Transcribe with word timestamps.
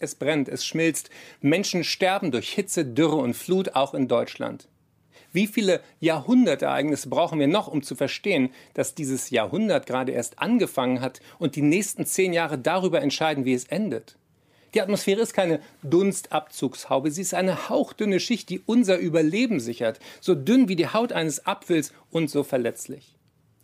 Es 0.00 0.14
brennt, 0.14 0.48
es 0.48 0.64
schmilzt. 0.64 1.10
Menschen 1.42 1.84
sterben 1.84 2.32
durch 2.32 2.50
Hitze, 2.50 2.86
Dürre 2.86 3.16
und 3.16 3.34
Flut, 3.34 3.76
auch 3.76 3.92
in 3.92 4.08
Deutschland. 4.08 4.66
Wie 5.30 5.46
viele 5.46 5.80
Jahrhundertereignisse 6.00 7.08
brauchen 7.08 7.38
wir 7.38 7.46
noch, 7.46 7.68
um 7.68 7.82
zu 7.82 7.94
verstehen, 7.94 8.50
dass 8.74 8.94
dieses 8.94 9.30
Jahrhundert 9.30 9.86
gerade 9.86 10.10
erst 10.10 10.40
angefangen 10.40 11.02
hat 11.02 11.20
und 11.38 11.54
die 11.54 11.62
nächsten 11.62 12.06
zehn 12.06 12.32
Jahre 12.32 12.58
darüber 12.58 13.00
entscheiden, 13.02 13.44
wie 13.44 13.54
es 13.54 13.66
endet? 13.66 14.16
Die 14.72 14.80
Atmosphäre 14.80 15.20
ist 15.20 15.34
keine 15.34 15.60
Dunstabzugshaube, 15.82 17.10
sie 17.10 17.22
ist 17.22 17.34
eine 17.34 17.68
hauchdünne 17.68 18.20
Schicht, 18.20 18.48
die 18.48 18.60
unser 18.64 18.98
Überleben 18.98 19.60
sichert, 19.60 20.00
so 20.20 20.34
dünn 20.34 20.68
wie 20.68 20.76
die 20.76 20.88
Haut 20.88 21.12
eines 21.12 21.46
Apfels 21.46 21.92
und 22.10 22.30
so 22.30 22.42
verletzlich. 22.42 23.14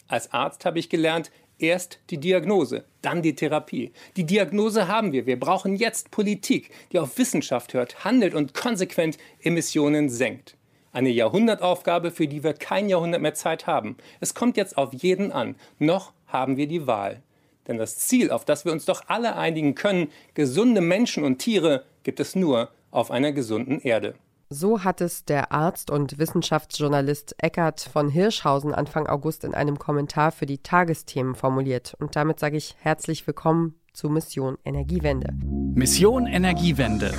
Als 0.08 0.32
Arzt 0.32 0.64
habe 0.64 0.78
ich 0.78 0.88
gelernt, 0.88 1.30
erst 1.58 2.00
die 2.10 2.18
Diagnose, 2.18 2.84
dann 3.02 3.22
die 3.22 3.34
Therapie. 3.34 3.92
Die 4.16 4.24
Diagnose 4.24 4.88
haben 4.88 5.12
wir. 5.12 5.26
Wir 5.26 5.38
brauchen 5.38 5.76
jetzt 5.76 6.10
Politik, 6.10 6.70
die 6.92 6.98
auf 6.98 7.18
Wissenschaft 7.18 7.74
hört, 7.74 8.04
handelt 8.04 8.34
und 8.34 8.54
konsequent 8.54 9.18
Emissionen 9.40 10.08
senkt. 10.08 10.56
Eine 10.92 11.10
Jahrhundertaufgabe, 11.10 12.10
für 12.10 12.26
die 12.26 12.42
wir 12.42 12.54
kein 12.54 12.88
Jahrhundert 12.88 13.20
mehr 13.20 13.34
Zeit 13.34 13.66
haben. 13.66 13.96
Es 14.20 14.34
kommt 14.34 14.56
jetzt 14.56 14.78
auf 14.78 14.94
jeden 14.94 15.30
an. 15.30 15.56
Noch 15.78 16.12
haben 16.26 16.56
wir 16.56 16.66
die 16.66 16.86
Wahl. 16.86 17.22
Denn 17.66 17.78
das 17.78 17.98
Ziel, 17.98 18.30
auf 18.30 18.44
das 18.44 18.64
wir 18.64 18.72
uns 18.72 18.84
doch 18.84 19.02
alle 19.08 19.36
einigen 19.36 19.74
können, 19.74 20.10
gesunde 20.34 20.80
Menschen 20.80 21.24
und 21.24 21.38
Tiere, 21.38 21.84
gibt 22.02 22.20
es 22.20 22.36
nur 22.36 22.70
auf 22.90 23.10
einer 23.10 23.32
gesunden 23.32 23.80
Erde. 23.80 24.14
So 24.48 24.84
hat 24.84 25.00
es 25.00 25.24
der 25.24 25.50
Arzt 25.50 25.90
und 25.90 26.20
Wissenschaftsjournalist 26.20 27.34
Eckart 27.38 27.80
von 27.80 28.08
Hirschhausen 28.08 28.72
Anfang 28.72 29.08
August 29.08 29.42
in 29.42 29.54
einem 29.54 29.76
Kommentar 29.76 30.30
für 30.30 30.46
die 30.46 30.58
Tagesthemen 30.58 31.34
formuliert. 31.34 31.96
Und 31.98 32.14
damit 32.14 32.38
sage 32.38 32.56
ich 32.56 32.76
herzlich 32.78 33.26
willkommen 33.26 33.74
zu 33.92 34.08
Mission 34.08 34.56
Energiewende. 34.64 35.32
Mission 35.74 36.28
Energiewende. 36.28 37.12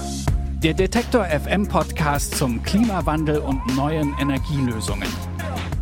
Der 0.63 0.73
Detektor 0.73 1.25
FM 1.25 1.67
Podcast 1.67 2.33
zum 2.35 2.63
Klimawandel 2.63 3.39
und 3.39 3.75
neuen 3.75 4.15
Energielösungen. 4.17 5.09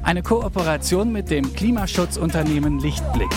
Eine 0.02 0.24
Kooperation 0.24 1.12
mit 1.12 1.30
dem 1.30 1.54
Klimaschutzunternehmen 1.54 2.80
Lichtblick. 2.80 3.30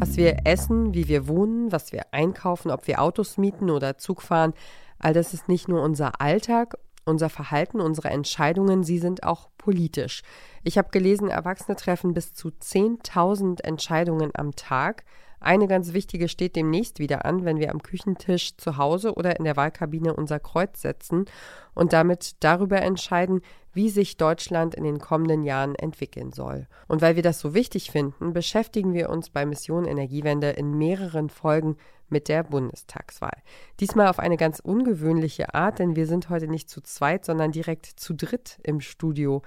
Was 0.00 0.16
wir 0.16 0.36
essen, 0.44 0.94
wie 0.94 1.08
wir 1.08 1.26
wohnen, 1.26 1.72
was 1.72 1.90
wir 1.92 2.02
einkaufen, 2.12 2.70
ob 2.70 2.86
wir 2.86 3.02
Autos 3.02 3.36
mieten 3.36 3.68
oder 3.68 3.98
Zug 3.98 4.22
fahren, 4.22 4.54
all 5.00 5.12
das 5.12 5.34
ist 5.34 5.48
nicht 5.48 5.66
nur 5.66 5.82
unser 5.82 6.20
Alltag, 6.20 6.78
unser 7.04 7.28
Verhalten, 7.28 7.80
unsere 7.80 8.10
Entscheidungen, 8.10 8.84
sie 8.84 8.98
sind 8.98 9.24
auch 9.24 9.48
politisch. 9.58 10.22
Ich 10.62 10.78
habe 10.78 10.90
gelesen, 10.90 11.28
Erwachsene 11.28 11.74
treffen 11.74 12.14
bis 12.14 12.32
zu 12.32 12.50
10.000 12.50 13.64
Entscheidungen 13.64 14.30
am 14.34 14.54
Tag. 14.54 15.04
Eine 15.40 15.68
ganz 15.68 15.92
wichtige 15.92 16.28
steht 16.28 16.56
demnächst 16.56 16.98
wieder 16.98 17.24
an, 17.24 17.44
wenn 17.44 17.58
wir 17.58 17.70
am 17.70 17.82
Küchentisch 17.82 18.56
zu 18.56 18.76
Hause 18.76 19.14
oder 19.14 19.38
in 19.38 19.44
der 19.44 19.56
Wahlkabine 19.56 20.14
unser 20.14 20.40
Kreuz 20.40 20.82
setzen 20.82 21.26
und 21.74 21.92
damit 21.92 22.36
darüber 22.40 22.82
entscheiden, 22.82 23.40
wie 23.72 23.90
sich 23.90 24.16
Deutschland 24.16 24.74
in 24.74 24.84
den 24.84 24.98
kommenden 24.98 25.44
Jahren 25.44 25.74
entwickeln 25.76 26.32
soll. 26.32 26.66
Und 26.88 27.00
weil 27.00 27.16
wir 27.16 27.22
das 27.22 27.38
so 27.38 27.54
wichtig 27.54 27.90
finden, 27.90 28.32
beschäftigen 28.32 28.94
wir 28.94 29.10
uns 29.10 29.30
bei 29.30 29.46
Mission 29.46 29.84
Energiewende 29.84 30.50
in 30.50 30.76
mehreren 30.76 31.28
Folgen 31.28 31.76
mit 32.08 32.28
der 32.28 32.42
Bundestagswahl. 32.42 33.42
Diesmal 33.80 34.08
auf 34.08 34.18
eine 34.18 34.36
ganz 34.36 34.60
ungewöhnliche 34.60 35.54
Art, 35.54 35.78
denn 35.78 35.94
wir 35.94 36.06
sind 36.06 36.30
heute 36.30 36.48
nicht 36.48 36.68
zu 36.70 36.80
zweit, 36.80 37.24
sondern 37.24 37.52
direkt 37.52 37.86
zu 37.86 38.14
dritt 38.14 38.58
im 38.62 38.80
Studio. 38.80 39.42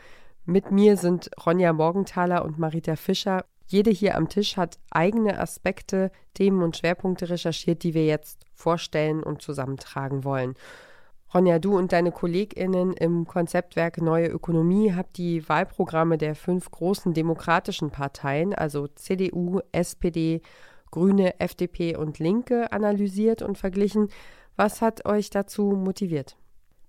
Mit 0.46 0.72
mir 0.72 0.98
sind 0.98 1.30
Ronja 1.46 1.74
Morgenthaler 1.74 2.46
und 2.46 2.58
Marita 2.58 2.96
Fischer 2.96 3.46
jede 3.72 3.90
hier 3.90 4.18
am 4.18 4.28
Tisch 4.30 4.58
hat 4.58 4.80
eigene 4.92 5.40
Aspekte, 5.40 6.12
Themen 6.34 6.62
und 6.62 6.78
Schwerpunkte 6.78 7.30
recherchiert, 7.30 7.84
die 7.84 7.94
wir 7.94 8.06
jetzt 8.06 8.46
vorstellen 8.54 9.24
und 9.24 9.42
zusammentragen 9.42 10.24
wollen. 10.24 10.56
Ronja, 11.34 11.60
du 11.60 11.78
und 11.78 11.94
deine 11.94 12.12
KollegInnen 12.12 12.92
im 12.94 13.26
Konzeptwerk 13.26 14.02
Neue 14.02 14.28
Ökonomie 14.28 14.94
habt 14.94 15.18
die 15.18 15.48
Wahlprogramme 15.48 16.18
der 16.18 16.36
fünf 16.36 16.70
großen 16.70 17.14
demokratischen 17.14 17.90
Parteien, 17.90 18.54
also 18.54 18.88
CDU, 18.88 19.62
SPD, 19.72 20.42
Grüne, 20.92 21.40
FDP 21.40 21.96
und 21.96 22.20
Linke, 22.20 22.74
analysiert 22.74 23.42
und 23.42 23.58
verglichen. 23.58 24.10
Was 24.58 24.82
hat 24.82 25.06
euch 25.06 25.30
dazu 25.30 25.72
motiviert? 25.72 26.36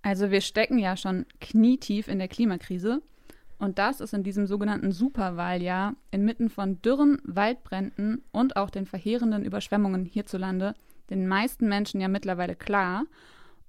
Also 0.02 0.32
wir 0.32 0.40
stecken 0.40 0.78
ja 0.78 0.96
schon 0.96 1.26
knietief 1.40 2.08
in 2.08 2.18
der 2.18 2.26
Klimakrise 2.26 3.00
und 3.62 3.78
das 3.78 4.00
ist 4.00 4.12
in 4.12 4.24
diesem 4.24 4.46
sogenannten 4.46 4.90
Superwahljahr 4.90 5.94
inmitten 6.10 6.50
von 6.50 6.82
Dürren, 6.82 7.18
Waldbränden 7.22 8.22
und 8.32 8.56
auch 8.56 8.70
den 8.70 8.86
verheerenden 8.86 9.44
Überschwemmungen 9.44 10.04
hierzulande 10.04 10.74
den 11.10 11.28
meisten 11.28 11.68
Menschen 11.68 12.00
ja 12.00 12.08
mittlerweile 12.08 12.56
klar. 12.56 13.04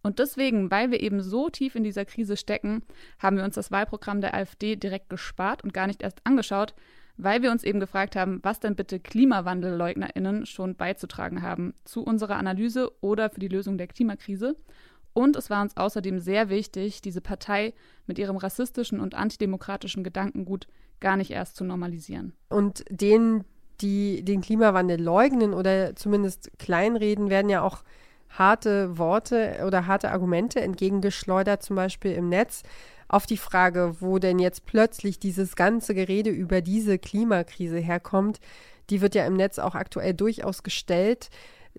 Und 0.01 0.19
deswegen, 0.19 0.71
weil 0.71 0.91
wir 0.91 1.01
eben 1.01 1.21
so 1.21 1.49
tief 1.49 1.75
in 1.75 1.83
dieser 1.83 2.05
Krise 2.05 2.37
stecken, 2.37 2.81
haben 3.19 3.37
wir 3.37 3.43
uns 3.43 3.55
das 3.55 3.71
Wahlprogramm 3.71 4.19
der 4.21 4.33
AfD 4.33 4.75
direkt 4.75 5.09
gespart 5.09 5.63
und 5.63 5.73
gar 5.73 5.87
nicht 5.87 6.01
erst 6.01 6.21
angeschaut, 6.25 6.73
weil 7.15 7.41
wir 7.41 7.51
uns 7.51 7.63
eben 7.63 7.79
gefragt 7.79 8.15
haben, 8.15 8.39
was 8.41 8.59
denn 8.59 8.75
bitte 8.75 8.99
KlimawandelleugnerInnen 8.99 10.45
schon 10.45 10.75
beizutragen 10.75 11.41
haben 11.41 11.73
zu 11.83 12.03
unserer 12.03 12.37
Analyse 12.37 12.91
oder 13.01 13.29
für 13.29 13.39
die 13.39 13.47
Lösung 13.47 13.77
der 13.77 13.87
Klimakrise. 13.87 14.55
Und 15.13 15.35
es 15.35 15.49
war 15.49 15.61
uns 15.61 15.77
außerdem 15.77 16.19
sehr 16.19 16.49
wichtig, 16.49 17.01
diese 17.01 17.21
Partei 17.21 17.73
mit 18.07 18.17
ihrem 18.17 18.37
rassistischen 18.37 18.99
und 18.99 19.15
antidemokratischen 19.15 20.03
Gedankengut 20.03 20.67
gar 20.99 21.17
nicht 21.17 21.31
erst 21.31 21.55
zu 21.55 21.63
normalisieren. 21.63 22.33
Und 22.49 22.83
denen, 22.89 23.43
die 23.81 24.23
den 24.23 24.41
Klimawandel 24.41 25.01
leugnen 25.01 25.53
oder 25.53 25.95
zumindest 25.95 26.57
kleinreden, 26.57 27.29
werden 27.29 27.49
ja 27.49 27.61
auch 27.61 27.83
harte 28.29 28.97
Worte 28.97 29.63
oder 29.67 29.85
harte 29.85 30.11
Argumente 30.11 30.59
entgegengeschleudert, 30.61 31.61
zum 31.61 31.75
Beispiel 31.75 32.13
im 32.13 32.29
Netz, 32.29 32.63
auf 33.07 33.27
die 33.27 33.37
Frage, 33.37 33.97
wo 33.99 34.17
denn 34.17 34.39
jetzt 34.39 34.65
plötzlich 34.65 35.19
dieses 35.19 35.55
ganze 35.55 35.93
Gerede 35.93 36.31
über 36.31 36.61
diese 36.61 36.97
Klimakrise 36.97 37.77
herkommt. 37.77 38.39
Die 38.89 39.01
wird 39.01 39.13
ja 39.13 39.25
im 39.27 39.35
Netz 39.35 39.59
auch 39.59 39.75
aktuell 39.75 40.15
durchaus 40.15 40.63
gestellt. 40.63 41.29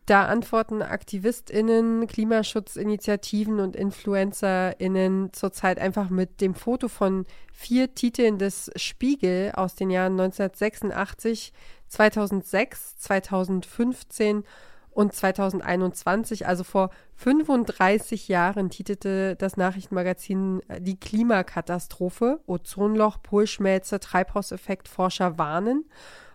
Da 0.07 0.27
antworten 0.27 0.83
AktivistInnen, 0.83 2.07
Klimaschutzinitiativen 2.07 3.59
und 3.59 3.75
InfluencerInnen 3.75 5.33
zurzeit 5.33 5.79
einfach 5.79 6.11
mit 6.11 6.43
dem 6.43 6.55
Foto 6.55 6.89
von 6.89 7.25
vier 7.55 7.95
Titeln 7.95 8.39
des 8.39 8.71
Spiegel 8.77 9.53
aus 9.53 9.77
den 9.77 9.89
Jahren 9.89 10.13
1986, 10.21 11.55
2006, 11.89 12.99
2015 12.99 14.45
und 14.91 15.15
2021, 15.15 16.47
also 16.47 16.65
vor 16.65 16.91
35 17.17 18.29
Jahren, 18.29 18.69
titelte 18.69 19.37
das 19.37 19.57
Nachrichtenmagazin 19.57 20.61
Die 20.81 21.01
Klimakatastrophe, 21.01 22.41
Ozonloch, 22.47 23.23
Polschmelze, 23.23 24.01
Treibhauseffekt, 24.01 24.89
Forscher 24.89 25.39
warnen. 25.39 25.87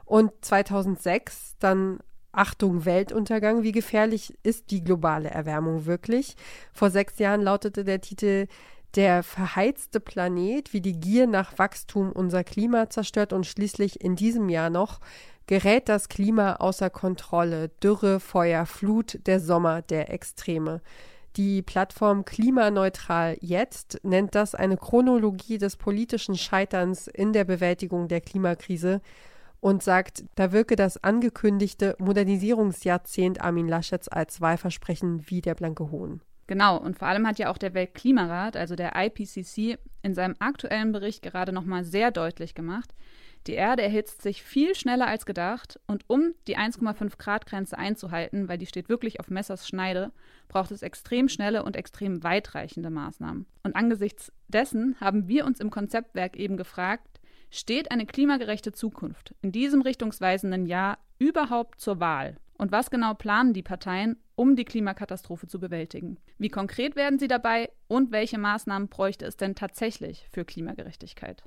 Und 0.06 0.32
2006 0.42 1.58
dann 1.60 2.00
Achtung, 2.32 2.86
Weltuntergang, 2.86 3.64
wie 3.64 3.72
gefährlich 3.72 4.38
ist 4.44 4.70
die 4.70 4.84
globale 4.84 5.30
Erwärmung 5.30 5.86
wirklich? 5.86 6.36
Vor 6.72 6.92
sechs 6.92 7.18
Jahren 7.18 7.42
lautete 7.42 7.84
der 7.84 8.02
Titel 8.02 8.48
Der 8.96 9.24
verheizte 9.24 10.00
Planet, 10.00 10.72
wie 10.72 10.82
die 10.82 11.00
Gier 11.00 11.26
nach 11.26 11.58
Wachstum 11.58 12.12
unser 12.12 12.44
Klima 12.44 12.90
zerstört 12.90 13.34
und 13.34 13.48
schließlich 13.48 14.02
in 14.04 14.16
diesem 14.16 14.50
Jahr 14.50 14.70
noch 14.70 15.00
gerät 15.48 15.90
das 15.90 16.10
Klima 16.10 16.58
außer 16.58 16.92
Kontrolle. 16.92 17.70
Dürre, 17.82 18.20
Feuer, 18.20 18.68
Flut, 18.68 19.20
der 19.26 19.40
Sommer, 19.40 19.82
der 19.82 20.14
Extreme. 20.14 20.82
Die 21.36 21.64
Plattform 21.64 22.26
Klimaneutral 22.26 23.38
Jetzt 23.42 24.00
nennt 24.04 24.36
das 24.36 24.54
eine 24.54 24.78
Chronologie 24.78 25.58
des 25.58 25.78
politischen 25.78 26.36
Scheiterns 26.36 27.08
in 27.08 27.34
der 27.34 27.46
Bewältigung 27.46 28.08
der 28.08 28.22
Klimakrise 28.22 29.02
und 29.60 29.84
sagt, 29.84 30.24
da 30.36 30.52
wirke 30.52 30.76
das 30.76 31.04
angekündigte 31.04 31.96
Modernisierungsjahrzehnt 32.00 33.42
Armin 33.42 33.68
Laschets 33.68 34.08
als 34.08 34.42
Wahlversprechen 34.42 35.30
wie 35.30 35.42
der 35.42 35.56
blanke 35.56 35.92
Hohn. 35.92 36.22
Genau, 36.48 36.78
und 36.78 36.98
vor 36.98 37.08
allem 37.08 37.28
hat 37.28 37.38
ja 37.38 37.52
auch 37.52 37.60
der 37.60 37.76
Weltklimarat, 37.76 38.58
also 38.58 38.76
der 38.76 38.94
IPCC, 38.96 39.78
in 40.02 40.16
seinem 40.16 40.36
aktuellen 40.40 40.92
Bericht 40.92 41.22
gerade 41.22 41.52
nochmal 41.52 41.84
sehr 41.84 42.10
deutlich 42.10 42.56
gemacht, 42.56 42.96
die 43.48 43.54
Erde 43.54 43.84
erhitzt 43.84 44.22
sich 44.22 44.44
viel 44.44 44.76
schneller 44.76 45.08
als 45.08 45.26
gedacht 45.26 45.80
und 45.88 46.04
um 46.08 46.34
die 46.48 46.58
1,5 46.58 47.18
Grad 47.18 47.46
Grenze 47.46 47.78
einzuhalten, 47.78 48.50
weil 48.50 48.58
die 48.58 48.66
steht 48.66 48.90
wirklich 48.90 49.20
auf 49.20 49.30
Messers 49.30 49.68
Schneide, 49.68 50.12
braucht 50.50 50.72
es 50.72 50.82
extrem 50.82 51.30
schnelle 51.30 51.64
und 51.64 51.76
extrem 51.76 52.24
weitreichende 52.24 52.90
Maßnahmen. 52.90 53.46
Und 53.64 53.76
angesichts 53.76 54.32
dessen 54.50 54.96
haben 55.00 55.28
wir 55.28 55.46
uns 55.46 55.60
im 55.60 55.70
Konzeptwerk 55.70 56.36
eben 56.36 56.58
gefragt, 56.58 57.08
Steht 57.52 57.92
eine 57.92 58.06
klimagerechte 58.06 58.72
Zukunft 58.72 59.34
in 59.42 59.52
diesem 59.52 59.82
richtungsweisenden 59.82 60.66
Jahr 60.66 61.00
überhaupt 61.18 61.82
zur 61.82 62.00
Wahl? 62.00 62.38
Und 62.58 62.72
was 62.72 62.92
genau 62.92 63.14
planen 63.14 63.54
die 63.54 63.64
Parteien, 63.64 64.18
um 64.36 64.56
die 64.56 64.66
Klimakatastrophe 64.66 65.48
zu 65.48 65.60
bewältigen? 65.60 66.18
Wie 66.38 66.50
konkret 66.50 66.96
werden 66.96 67.18
sie 67.18 67.28
dabei 67.28 67.72
und 67.88 68.12
welche 68.12 68.38
Maßnahmen 68.38 68.90
bräuchte 68.90 69.26
es 69.26 69.38
denn 69.38 69.56
tatsächlich 69.56 70.28
für 70.32 70.46
Klimagerechtigkeit? 70.46 71.44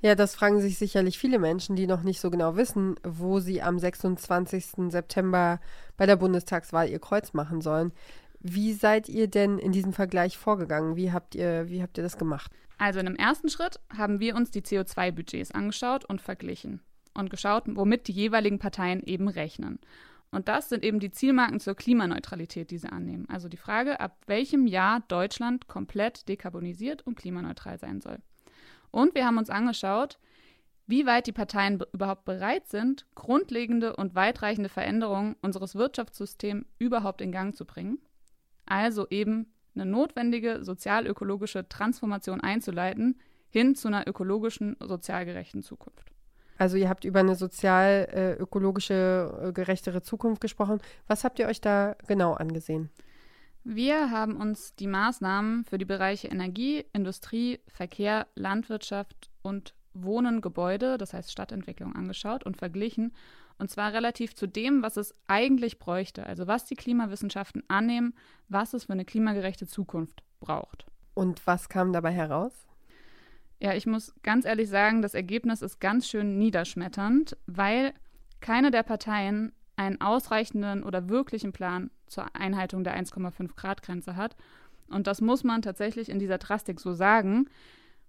Ja, 0.00 0.14
das 0.14 0.34
fragen 0.34 0.60
sich 0.60 0.78
sicherlich 0.78 1.18
viele 1.18 1.38
Menschen, 1.38 1.76
die 1.76 1.86
noch 1.86 2.02
nicht 2.02 2.20
so 2.20 2.30
genau 2.30 2.56
wissen, 2.56 2.96
wo 3.02 3.40
sie 3.40 3.62
am 3.62 3.78
26. 3.78 4.90
September 4.90 5.60
bei 5.96 6.06
der 6.06 6.16
Bundestagswahl 6.16 6.88
ihr 6.88 7.00
Kreuz 7.00 7.32
machen 7.32 7.60
sollen. 7.60 7.92
Wie 8.40 8.74
seid 8.74 9.08
ihr 9.08 9.28
denn 9.28 9.58
in 9.58 9.72
diesem 9.72 9.92
Vergleich 9.92 10.36
vorgegangen? 10.36 10.96
Wie 10.96 11.12
habt 11.12 11.34
ihr, 11.34 11.68
wie 11.68 11.82
habt 11.82 11.96
ihr 11.96 12.04
das 12.04 12.18
gemacht? 12.18 12.52
Also 12.78 13.00
in 13.00 13.06
einem 13.06 13.16
ersten 13.16 13.48
Schritt 13.48 13.80
haben 13.96 14.20
wir 14.20 14.34
uns 14.34 14.50
die 14.50 14.62
CO2-Budgets 14.62 15.52
angeschaut 15.52 16.04
und 16.04 16.20
verglichen 16.20 16.80
und 17.14 17.30
geschaut, 17.30 17.64
womit 17.66 18.08
die 18.08 18.12
jeweiligen 18.12 18.58
Parteien 18.58 19.02
eben 19.04 19.28
rechnen. 19.28 19.78
Und 20.30 20.48
das 20.48 20.68
sind 20.68 20.84
eben 20.84 20.98
die 20.98 21.12
Zielmarken 21.12 21.60
zur 21.60 21.76
Klimaneutralität, 21.76 22.72
die 22.72 22.78
sie 22.78 22.90
annehmen. 22.90 23.28
Also 23.28 23.48
die 23.48 23.56
Frage, 23.56 24.00
ab 24.00 24.16
welchem 24.26 24.66
Jahr 24.66 25.00
Deutschland 25.06 25.68
komplett 25.68 26.28
dekarbonisiert 26.28 27.06
und 27.06 27.14
klimaneutral 27.14 27.78
sein 27.78 28.00
soll. 28.00 28.18
Und 28.90 29.14
wir 29.14 29.26
haben 29.26 29.38
uns 29.38 29.48
angeschaut, 29.48 30.18
wie 30.86 31.06
weit 31.06 31.28
die 31.28 31.32
Parteien 31.32 31.80
überhaupt 31.92 32.24
bereit 32.24 32.66
sind, 32.66 33.06
grundlegende 33.14 33.94
und 33.96 34.16
weitreichende 34.16 34.68
Veränderungen 34.68 35.36
unseres 35.40 35.76
Wirtschaftssystems 35.76 36.66
überhaupt 36.78 37.20
in 37.20 37.32
Gang 37.32 37.54
zu 37.56 37.64
bringen. 37.64 37.98
Also 38.66 39.06
eben 39.10 39.53
eine 39.74 39.86
notwendige 39.86 40.64
sozial-ökologische 40.64 41.68
Transformation 41.68 42.40
einzuleiten 42.40 43.18
hin 43.50 43.74
zu 43.74 43.88
einer 43.88 44.08
ökologischen, 44.08 44.76
sozial 44.80 45.24
gerechten 45.24 45.62
Zukunft. 45.62 46.10
Also 46.56 46.76
ihr 46.76 46.88
habt 46.88 47.04
über 47.04 47.20
eine 47.20 47.34
sozial-ökologische, 47.34 49.48
äh, 49.48 49.52
gerechtere 49.52 50.02
Zukunft 50.02 50.40
gesprochen. 50.40 50.80
Was 51.06 51.24
habt 51.24 51.38
ihr 51.38 51.46
euch 51.46 51.60
da 51.60 51.96
genau 52.06 52.34
angesehen? 52.34 52.90
Wir 53.64 54.10
haben 54.10 54.36
uns 54.36 54.74
die 54.74 54.86
Maßnahmen 54.86 55.64
für 55.64 55.78
die 55.78 55.84
Bereiche 55.84 56.28
Energie, 56.28 56.84
Industrie, 56.92 57.60
Verkehr, 57.66 58.26
Landwirtschaft 58.34 59.30
und 59.42 59.74
Wohnen, 59.94 60.40
Gebäude, 60.40 60.98
das 60.98 61.14
heißt 61.14 61.32
Stadtentwicklung, 61.32 61.94
angeschaut 61.94 62.44
und 62.44 62.56
verglichen. 62.56 63.12
Und 63.58 63.70
zwar 63.70 63.92
relativ 63.92 64.34
zu 64.34 64.46
dem, 64.46 64.82
was 64.82 64.96
es 64.96 65.14
eigentlich 65.28 65.78
bräuchte, 65.78 66.26
also 66.26 66.46
was 66.46 66.64
die 66.64 66.74
Klimawissenschaften 66.74 67.62
annehmen, 67.68 68.14
was 68.48 68.74
es 68.74 68.84
für 68.84 68.92
eine 68.92 69.04
klimagerechte 69.04 69.66
Zukunft 69.66 70.22
braucht. 70.40 70.86
Und 71.14 71.46
was 71.46 71.68
kam 71.68 71.92
dabei 71.92 72.10
heraus? 72.10 72.52
Ja, 73.60 73.72
ich 73.72 73.86
muss 73.86 74.14
ganz 74.22 74.44
ehrlich 74.44 74.68
sagen, 74.68 75.00
das 75.00 75.14
Ergebnis 75.14 75.62
ist 75.62 75.80
ganz 75.80 76.08
schön 76.08 76.38
niederschmetternd, 76.38 77.36
weil 77.46 77.94
keine 78.40 78.70
der 78.70 78.82
Parteien 78.82 79.52
einen 79.76 80.00
ausreichenden 80.00 80.82
oder 80.82 81.08
wirklichen 81.08 81.52
Plan 81.52 81.90
zur 82.06 82.26
Einhaltung 82.34 82.84
der 82.84 82.96
1,5 82.98 83.54
Grad 83.56 83.82
Grenze 83.82 84.16
hat. 84.16 84.36
Und 84.88 85.06
das 85.06 85.20
muss 85.20 85.44
man 85.44 85.62
tatsächlich 85.62 86.08
in 86.08 86.18
dieser 86.18 86.38
Drastik 86.38 86.80
so 86.80 86.92
sagen. 86.92 87.48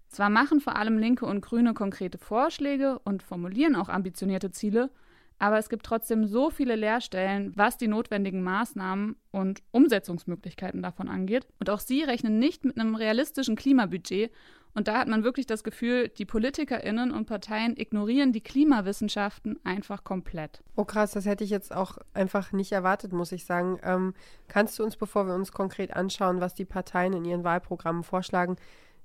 Zwar 0.07 0.29
machen 0.29 0.59
vor 0.59 0.75
allem 0.75 0.97
Linke 0.97 1.25
und 1.25 1.41
Grüne 1.41 1.73
konkrete 1.73 2.17
Vorschläge 2.17 2.99
und 2.99 3.23
formulieren 3.23 3.75
auch 3.75 3.89
ambitionierte 3.89 4.51
Ziele, 4.51 4.89
aber 5.37 5.57
es 5.57 5.69
gibt 5.69 5.85
trotzdem 5.85 6.25
so 6.25 6.49
viele 6.49 6.75
Leerstellen, 6.75 7.51
was 7.55 7.77
die 7.77 7.87
notwendigen 7.87 8.41
Maßnahmen 8.41 9.15
und 9.31 9.61
Umsetzungsmöglichkeiten 9.71 10.81
davon 10.81 11.09
angeht. 11.09 11.45
Und 11.59 11.69
auch 11.69 11.79
sie 11.79 12.03
rechnen 12.03 12.39
nicht 12.39 12.63
mit 12.63 12.79
einem 12.79 12.95
realistischen 12.95 13.55
Klimabudget. 13.55 14.31
Und 14.73 14.89
da 14.89 14.99
hat 14.99 15.07
man 15.07 15.23
wirklich 15.23 15.45
das 15.45 15.63
Gefühl, 15.63 16.09
die 16.09 16.25
PolitikerInnen 16.25 17.11
und 17.11 17.27
Parteien 17.27 17.77
ignorieren 17.77 18.33
die 18.33 18.41
Klimawissenschaften 18.41 19.57
einfach 19.63 20.03
komplett. 20.03 20.61
Oh 20.75 20.83
krass, 20.83 21.11
das 21.11 21.25
hätte 21.25 21.45
ich 21.45 21.49
jetzt 21.49 21.73
auch 21.73 21.97
einfach 22.13 22.51
nicht 22.51 22.73
erwartet, 22.73 23.13
muss 23.13 23.31
ich 23.31 23.45
sagen. 23.45 23.79
Ähm, 23.83 24.13
kannst 24.49 24.77
du 24.77 24.83
uns, 24.83 24.97
bevor 24.97 25.27
wir 25.27 25.33
uns 25.33 25.53
konkret 25.53 25.95
anschauen, 25.95 26.41
was 26.41 26.55
die 26.55 26.65
Parteien 26.65 27.13
in 27.13 27.23
ihren 27.23 27.45
Wahlprogrammen 27.45 28.03
vorschlagen, 28.03 28.57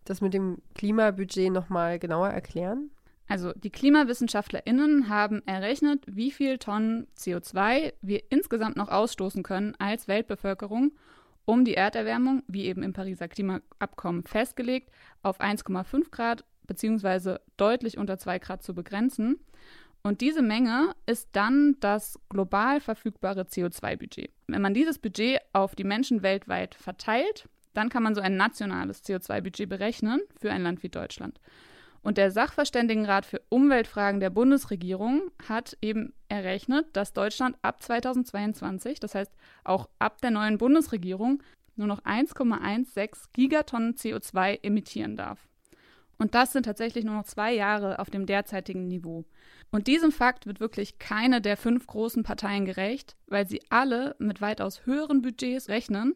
das 0.04 0.20
mit 0.20 0.34
dem 0.34 0.58
Klimabudget 0.74 1.52
nochmal 1.52 2.00
genauer 2.00 2.30
erklären? 2.30 2.90
Also 3.30 3.52
die 3.52 3.70
KlimawissenschaftlerInnen 3.70 5.08
haben 5.08 5.40
errechnet, 5.46 6.02
wie 6.08 6.32
viel 6.32 6.58
Tonnen 6.58 7.06
CO2 7.16 7.92
wir 8.02 8.24
insgesamt 8.28 8.76
noch 8.76 8.88
ausstoßen 8.88 9.44
können 9.44 9.76
als 9.78 10.08
Weltbevölkerung, 10.08 10.90
um 11.44 11.64
die 11.64 11.74
Erderwärmung, 11.74 12.42
wie 12.48 12.64
eben 12.64 12.82
im 12.82 12.92
Pariser 12.92 13.28
Klimaabkommen 13.28 14.24
festgelegt, 14.24 14.90
auf 15.22 15.40
1,5 15.40 16.10
Grad 16.10 16.44
bzw. 16.66 17.36
deutlich 17.56 17.98
unter 17.98 18.18
2 18.18 18.40
Grad 18.40 18.64
zu 18.64 18.74
begrenzen. 18.74 19.38
Und 20.02 20.22
diese 20.22 20.42
Menge 20.42 20.96
ist 21.06 21.28
dann 21.30 21.76
das 21.78 22.18
global 22.30 22.80
verfügbare 22.80 23.42
CO2-Budget. 23.42 24.32
Wenn 24.48 24.62
man 24.62 24.74
dieses 24.74 24.98
Budget 24.98 25.38
auf 25.52 25.76
die 25.76 25.84
Menschen 25.84 26.24
weltweit 26.24 26.74
verteilt, 26.74 27.48
dann 27.74 27.90
kann 27.90 28.02
man 28.02 28.16
so 28.16 28.20
ein 28.20 28.36
nationales 28.36 29.04
CO2-Budget 29.04 29.68
berechnen 29.68 30.20
für 30.34 30.50
ein 30.50 30.64
Land 30.64 30.82
wie 30.82 30.88
Deutschland. 30.88 31.38
Und 32.02 32.16
der 32.16 32.30
Sachverständigenrat 32.30 33.26
für 33.26 33.42
Umweltfragen 33.50 34.20
der 34.20 34.30
Bundesregierung 34.30 35.30
hat 35.46 35.76
eben 35.82 36.14
errechnet, 36.28 36.86
dass 36.94 37.12
Deutschland 37.12 37.56
ab 37.62 37.82
2022, 37.82 39.00
das 39.00 39.14
heißt 39.14 39.32
auch 39.64 39.88
ab 39.98 40.20
der 40.22 40.30
neuen 40.30 40.56
Bundesregierung, 40.56 41.42
nur 41.76 41.86
noch 41.86 42.02
1,16 42.02 43.26
Gigatonnen 43.32 43.94
CO2 43.94 44.60
emittieren 44.62 45.16
darf. 45.16 45.46
Und 46.18 46.34
das 46.34 46.52
sind 46.52 46.64
tatsächlich 46.64 47.04
nur 47.04 47.14
noch 47.14 47.24
zwei 47.24 47.54
Jahre 47.54 47.98
auf 47.98 48.10
dem 48.10 48.26
derzeitigen 48.26 48.88
Niveau. 48.88 49.24
Und 49.70 49.86
diesem 49.86 50.12
Fakt 50.12 50.46
wird 50.46 50.60
wirklich 50.60 50.98
keine 50.98 51.40
der 51.40 51.56
fünf 51.56 51.86
großen 51.86 52.22
Parteien 52.22 52.66
gerecht, 52.66 53.16
weil 53.26 53.48
sie 53.48 53.62
alle 53.70 54.16
mit 54.18 54.42
weitaus 54.42 54.84
höheren 54.84 55.22
Budgets 55.22 55.68
rechnen 55.70 56.14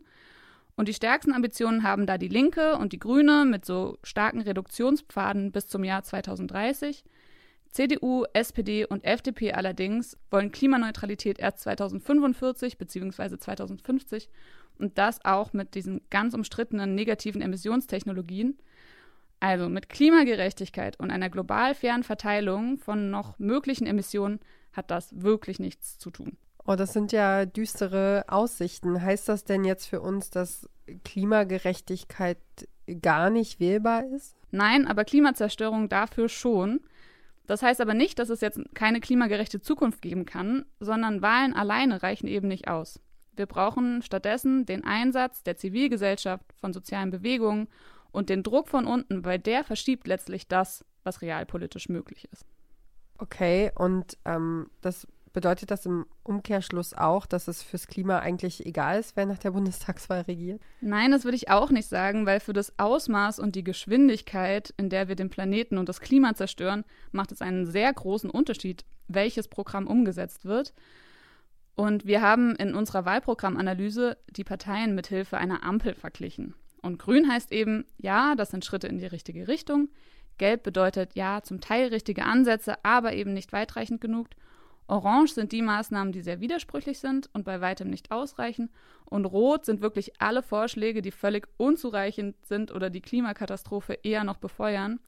und 0.76 0.88
die 0.88 0.94
stärksten 0.94 1.32
Ambitionen 1.32 1.82
haben 1.82 2.06
da 2.06 2.18
die 2.18 2.28
Linke 2.28 2.76
und 2.76 2.92
die 2.92 2.98
Grüne 2.98 3.44
mit 3.44 3.64
so 3.64 3.98
starken 4.02 4.40
Reduktionspfaden 4.40 5.52
bis 5.52 5.68
zum 5.68 5.84
Jahr 5.84 6.02
2030. 6.02 7.04
CDU, 7.70 8.24
SPD 8.32 8.84
und 8.84 9.04
FDP 9.04 9.52
allerdings 9.52 10.16
wollen 10.30 10.52
Klimaneutralität 10.52 11.38
erst 11.38 11.60
2045 11.60 12.78
bzw. 12.78 13.38
2050 13.38 14.28
und 14.78 14.98
das 14.98 15.24
auch 15.24 15.52
mit 15.52 15.74
diesen 15.74 16.00
ganz 16.10 16.34
umstrittenen 16.34 16.94
negativen 16.94 17.42
Emissionstechnologien. 17.42 18.58
Also 19.40 19.68
mit 19.68 19.88
Klimagerechtigkeit 19.88 20.98
und 20.98 21.10
einer 21.10 21.30
global 21.30 21.74
fairen 21.74 22.02
Verteilung 22.02 22.78
von 22.78 23.10
noch 23.10 23.38
möglichen 23.38 23.86
Emissionen 23.86 24.40
hat 24.72 24.90
das 24.90 25.22
wirklich 25.22 25.58
nichts 25.58 25.98
zu 25.98 26.10
tun. 26.10 26.36
Oh, 26.66 26.76
das 26.76 26.92
sind 26.92 27.12
ja 27.12 27.44
düstere 27.44 28.24
Aussichten. 28.28 29.02
Heißt 29.02 29.28
das 29.28 29.44
denn 29.44 29.64
jetzt 29.64 29.86
für 29.86 30.00
uns, 30.00 30.30
dass 30.30 30.68
Klimagerechtigkeit 31.04 32.38
gar 33.02 33.30
nicht 33.30 33.60
wählbar 33.60 34.04
ist? 34.06 34.34
Nein, 34.50 34.86
aber 34.86 35.04
Klimazerstörung 35.04 35.88
dafür 35.88 36.28
schon. 36.28 36.80
Das 37.46 37.62
heißt 37.62 37.80
aber 37.80 37.92
nicht, 37.92 38.18
dass 38.18 38.30
es 38.30 38.40
jetzt 38.40 38.60
keine 38.74 39.00
klimagerechte 39.00 39.60
Zukunft 39.60 40.00
geben 40.00 40.24
kann, 40.24 40.64
sondern 40.80 41.20
Wahlen 41.20 41.54
alleine 41.54 42.02
reichen 42.02 42.26
eben 42.26 42.48
nicht 42.48 42.68
aus. 42.68 43.00
Wir 43.36 43.46
brauchen 43.46 44.00
stattdessen 44.02 44.64
den 44.64 44.84
Einsatz 44.84 45.42
der 45.42 45.56
Zivilgesellschaft, 45.56 46.44
von 46.60 46.72
sozialen 46.72 47.10
Bewegungen 47.10 47.68
und 48.12 48.30
den 48.30 48.42
Druck 48.42 48.68
von 48.68 48.86
unten, 48.86 49.24
weil 49.24 49.38
der 49.38 49.64
verschiebt 49.64 50.06
letztlich 50.06 50.48
das, 50.48 50.84
was 51.02 51.20
realpolitisch 51.20 51.88
möglich 51.88 52.28
ist. 52.32 52.46
Okay, 53.18 53.72
und 53.74 54.16
ähm, 54.24 54.70
das 54.80 55.06
Bedeutet 55.34 55.72
das 55.72 55.84
im 55.84 56.06
Umkehrschluss 56.22 56.94
auch, 56.94 57.26
dass 57.26 57.48
es 57.48 57.60
fürs 57.60 57.88
Klima 57.88 58.20
eigentlich 58.20 58.64
egal 58.64 59.00
ist, 59.00 59.16
wer 59.16 59.26
nach 59.26 59.38
der 59.38 59.50
Bundestagswahl 59.50 60.20
regiert? 60.22 60.62
Nein, 60.80 61.10
das 61.10 61.24
würde 61.24 61.36
ich 61.36 61.50
auch 61.50 61.70
nicht 61.70 61.88
sagen, 61.88 62.24
weil 62.24 62.38
für 62.38 62.52
das 62.52 62.78
Ausmaß 62.78 63.40
und 63.40 63.56
die 63.56 63.64
Geschwindigkeit, 63.64 64.72
in 64.76 64.90
der 64.90 65.08
wir 65.08 65.16
den 65.16 65.30
Planeten 65.30 65.76
und 65.76 65.88
das 65.88 66.00
Klima 66.00 66.36
zerstören, 66.36 66.84
macht 67.10 67.32
es 67.32 67.42
einen 67.42 67.66
sehr 67.66 67.92
großen 67.92 68.30
Unterschied, 68.30 68.84
welches 69.08 69.48
Programm 69.48 69.88
umgesetzt 69.88 70.44
wird. 70.44 70.72
Und 71.74 72.06
wir 72.06 72.22
haben 72.22 72.54
in 72.54 72.72
unserer 72.72 73.04
Wahlprogrammanalyse 73.04 74.16
die 74.30 74.44
Parteien 74.44 74.94
mit 74.94 75.08
Hilfe 75.08 75.36
einer 75.36 75.64
Ampel 75.64 75.94
verglichen. 75.94 76.54
Und 76.80 77.00
grün 77.00 77.28
heißt 77.28 77.50
eben, 77.50 77.86
ja, 77.98 78.36
das 78.36 78.52
sind 78.52 78.64
Schritte 78.64 78.86
in 78.86 78.98
die 78.98 79.06
richtige 79.06 79.48
Richtung. 79.48 79.88
Gelb 80.38 80.62
bedeutet, 80.62 81.16
ja, 81.16 81.42
zum 81.42 81.60
Teil 81.60 81.88
richtige 81.88 82.24
Ansätze, 82.24 82.76
aber 82.84 83.14
eben 83.14 83.32
nicht 83.32 83.52
weitreichend 83.52 84.00
genug. 84.00 84.28
Orange 84.86 85.32
sind 85.32 85.52
die 85.52 85.62
Maßnahmen, 85.62 86.12
die 86.12 86.20
sehr 86.20 86.40
widersprüchlich 86.40 86.98
sind 86.98 87.30
und 87.32 87.44
bei 87.44 87.60
weitem 87.60 87.88
nicht 87.88 88.10
ausreichen. 88.10 88.70
Und 89.06 89.24
rot 89.24 89.64
sind 89.64 89.80
wirklich 89.80 90.20
alle 90.20 90.42
Vorschläge, 90.42 91.00
die 91.00 91.10
völlig 91.10 91.48
unzureichend 91.56 92.36
sind 92.44 92.72
oder 92.72 92.90
die 92.90 93.00
Klimakatastrophe 93.00 93.98
eher 94.02 94.24
noch 94.24 94.36
befeuern. 94.36 95.00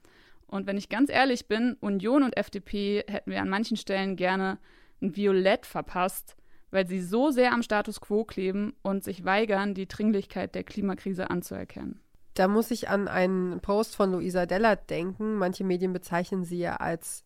Und 0.47 0.66
wenn 0.66 0.78
ich 0.78 0.88
ganz 0.88 1.11
ehrlich 1.11 1.47
bin, 1.47 1.76
Union 1.80 2.23
und 2.23 2.37
FDP 2.37 3.04
hätten 3.06 3.30
wir 3.30 3.42
an 3.42 3.49
manchen 3.49 3.76
Stellen 3.76 4.16
gerne 4.16 4.59
ein 5.02 5.16
Violett 5.16 5.66
verpasst, 5.66 6.37
weil 6.71 6.87
sie 6.87 7.00
so 7.00 7.30
sehr 7.30 7.52
am 7.52 7.62
Status 7.62 8.00
quo 8.00 8.25
kleben 8.25 8.75
und 8.83 9.04
sich 9.04 9.25
weigern, 9.25 9.75
die 9.75 9.88
Dringlichkeit 9.88 10.54
der 10.54 10.64
Klimakrise 10.64 11.30
anzuerkennen. 11.30 12.00
Da 12.35 12.49
muss 12.49 12.71
ich 12.71 12.88
an 12.88 13.09
einen 13.09 13.61
Post 13.61 13.97
von 13.97 14.12
Luisa 14.12 14.47
Dellert 14.47 14.90
denken. 14.90 15.37
Manche 15.37 15.64
Medien 15.64 15.92
bezeichnen 15.92 16.45
sie 16.45 16.59
ja 16.59 16.76
als 16.76 17.25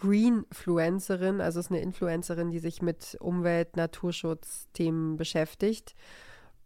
Greenfluencerin, 0.00 1.40
also 1.40 1.60
ist 1.60 1.70
eine 1.70 1.80
Influencerin, 1.80 2.50
die 2.50 2.58
sich 2.58 2.82
mit 2.82 3.16
Umwelt-, 3.20 3.76
Naturschutzthemen 3.76 5.16
beschäftigt. 5.16 5.94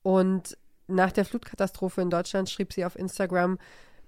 Und 0.03 0.57
nach 0.87 1.13
der 1.13 1.25
Flutkatastrophe 1.25 2.03
in 2.03 2.11
Deutschland 2.11 2.51
schrieb 2.51 2.73
sie 2.73 2.85
auf 2.85 2.99
Instagram, 2.99 3.59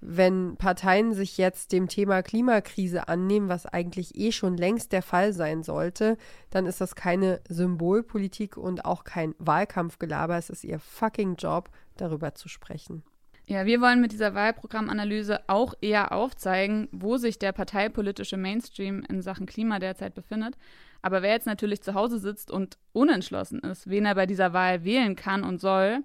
wenn 0.01 0.57
Parteien 0.57 1.15
sich 1.15 1.39
jetzt 1.39 1.73
dem 1.73 1.89
Thema 1.89 2.23
Klimakrise 2.23 3.09
annehmen, 3.09 3.49
was 3.49 3.67
eigentlich 3.67 4.15
eh 4.17 4.31
schon 4.31 4.57
längst 4.57 4.93
der 4.93 5.03
Fall 5.03 5.33
sein 5.33 5.63
sollte, 5.63 6.19
dann 6.51 6.67
ist 6.67 6.81
das 6.81 6.95
keine 6.95 7.41
Symbolpolitik 7.49 8.57
und 8.57 8.85
auch 8.85 9.05
kein 9.05 9.35
Wahlkampfgelaber. 9.39 10.37
Es 10.37 10.51
ist 10.51 10.65
ihr 10.65 10.79
fucking 10.79 11.37
Job, 11.37 11.71
darüber 11.97 12.35
zu 12.35 12.49
sprechen. 12.49 13.03
Ja, 13.49 13.65
wir 13.65 13.81
wollen 13.81 14.01
mit 14.01 14.11
dieser 14.11 14.35
Wahlprogrammanalyse 14.35 15.49
auch 15.49 15.75
eher 15.81 16.11
aufzeigen, 16.11 16.89
wo 16.91 17.17
sich 17.17 17.39
der 17.39 17.53
parteipolitische 17.53 18.37
Mainstream 18.37 19.05
in 19.09 19.23
Sachen 19.23 19.47
Klima 19.47 19.79
derzeit 19.79 20.15
befindet. 20.15 20.57
Aber 21.01 21.23
wer 21.23 21.31
jetzt 21.31 21.47
natürlich 21.47 21.81
zu 21.81 21.95
Hause 21.95 22.19
sitzt 22.19 22.51
und 22.51 22.77
unentschlossen 22.93 23.61
ist, 23.61 23.89
wen 23.89 24.05
er 24.05 24.17
bei 24.17 24.27
dieser 24.27 24.53
Wahl 24.53 24.83
wählen 24.83 25.15
kann 25.15 25.45
und 25.45 25.61
soll, 25.61 26.01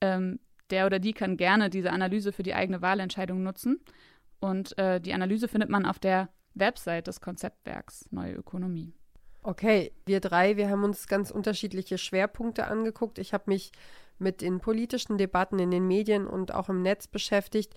ähm, 0.00 0.38
der 0.70 0.86
oder 0.86 0.98
die 0.98 1.12
kann 1.12 1.36
gerne 1.36 1.68
diese 1.68 1.92
Analyse 1.92 2.32
für 2.32 2.42
die 2.42 2.54
eigene 2.54 2.80
Wahlentscheidung 2.80 3.42
nutzen. 3.42 3.80
Und 4.40 4.78
äh, 4.78 4.98
die 4.98 5.12
Analyse 5.12 5.48
findet 5.48 5.68
man 5.68 5.84
auf 5.84 5.98
der 5.98 6.30
Website 6.54 7.06
des 7.06 7.20
Konzeptwerks 7.20 8.10
Neue 8.12 8.34
Ökonomie. 8.34 8.94
Okay, 9.42 9.92
wir 10.06 10.20
drei, 10.20 10.56
wir 10.56 10.70
haben 10.70 10.84
uns 10.84 11.06
ganz 11.06 11.30
unterschiedliche 11.30 11.98
Schwerpunkte 11.98 12.66
angeguckt. 12.66 13.18
Ich 13.18 13.34
habe 13.34 13.44
mich 13.46 13.72
mit 14.18 14.40
den 14.40 14.60
politischen 14.60 15.18
Debatten 15.18 15.58
in 15.58 15.70
den 15.70 15.86
Medien 15.86 16.26
und 16.26 16.52
auch 16.52 16.68
im 16.68 16.82
Netz 16.82 17.06
beschäftigt, 17.06 17.74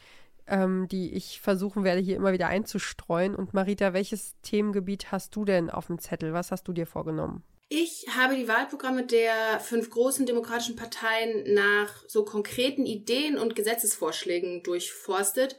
ähm, 0.48 0.88
die 0.88 1.14
ich 1.14 1.42
versuchen 1.42 1.84
werde, 1.84 2.02
hier 2.02 2.16
immer 2.16 2.34
wieder 2.34 2.48
einzustreuen. 2.48 3.36
Und 3.36 3.54
Marita, 3.54 3.94
welches 3.94 4.36
Themengebiet 4.42 5.12
hast 5.12 5.36
du 5.36 5.46
denn 5.46 5.70
auf 5.70 5.88
dem 5.88 6.00
Zettel? 6.00 6.34
Was 6.34 6.52
hast 6.52 6.68
du 6.68 6.74
dir 6.74 6.88
vorgenommen? 6.88 7.44
Ich 7.74 8.06
habe 8.14 8.36
die 8.36 8.50
Wahlprogramme 8.50 9.06
der 9.06 9.62
fünf 9.62 9.90
großen 9.90 10.26
demokratischen 10.26 10.76
Parteien 10.76 11.54
nach 11.54 12.04
so 12.06 12.26
konkreten 12.26 12.86
Ideen 12.86 13.38
und 13.38 13.56
Gesetzesvorschlägen 13.56 14.62
durchforstet, 14.62 15.56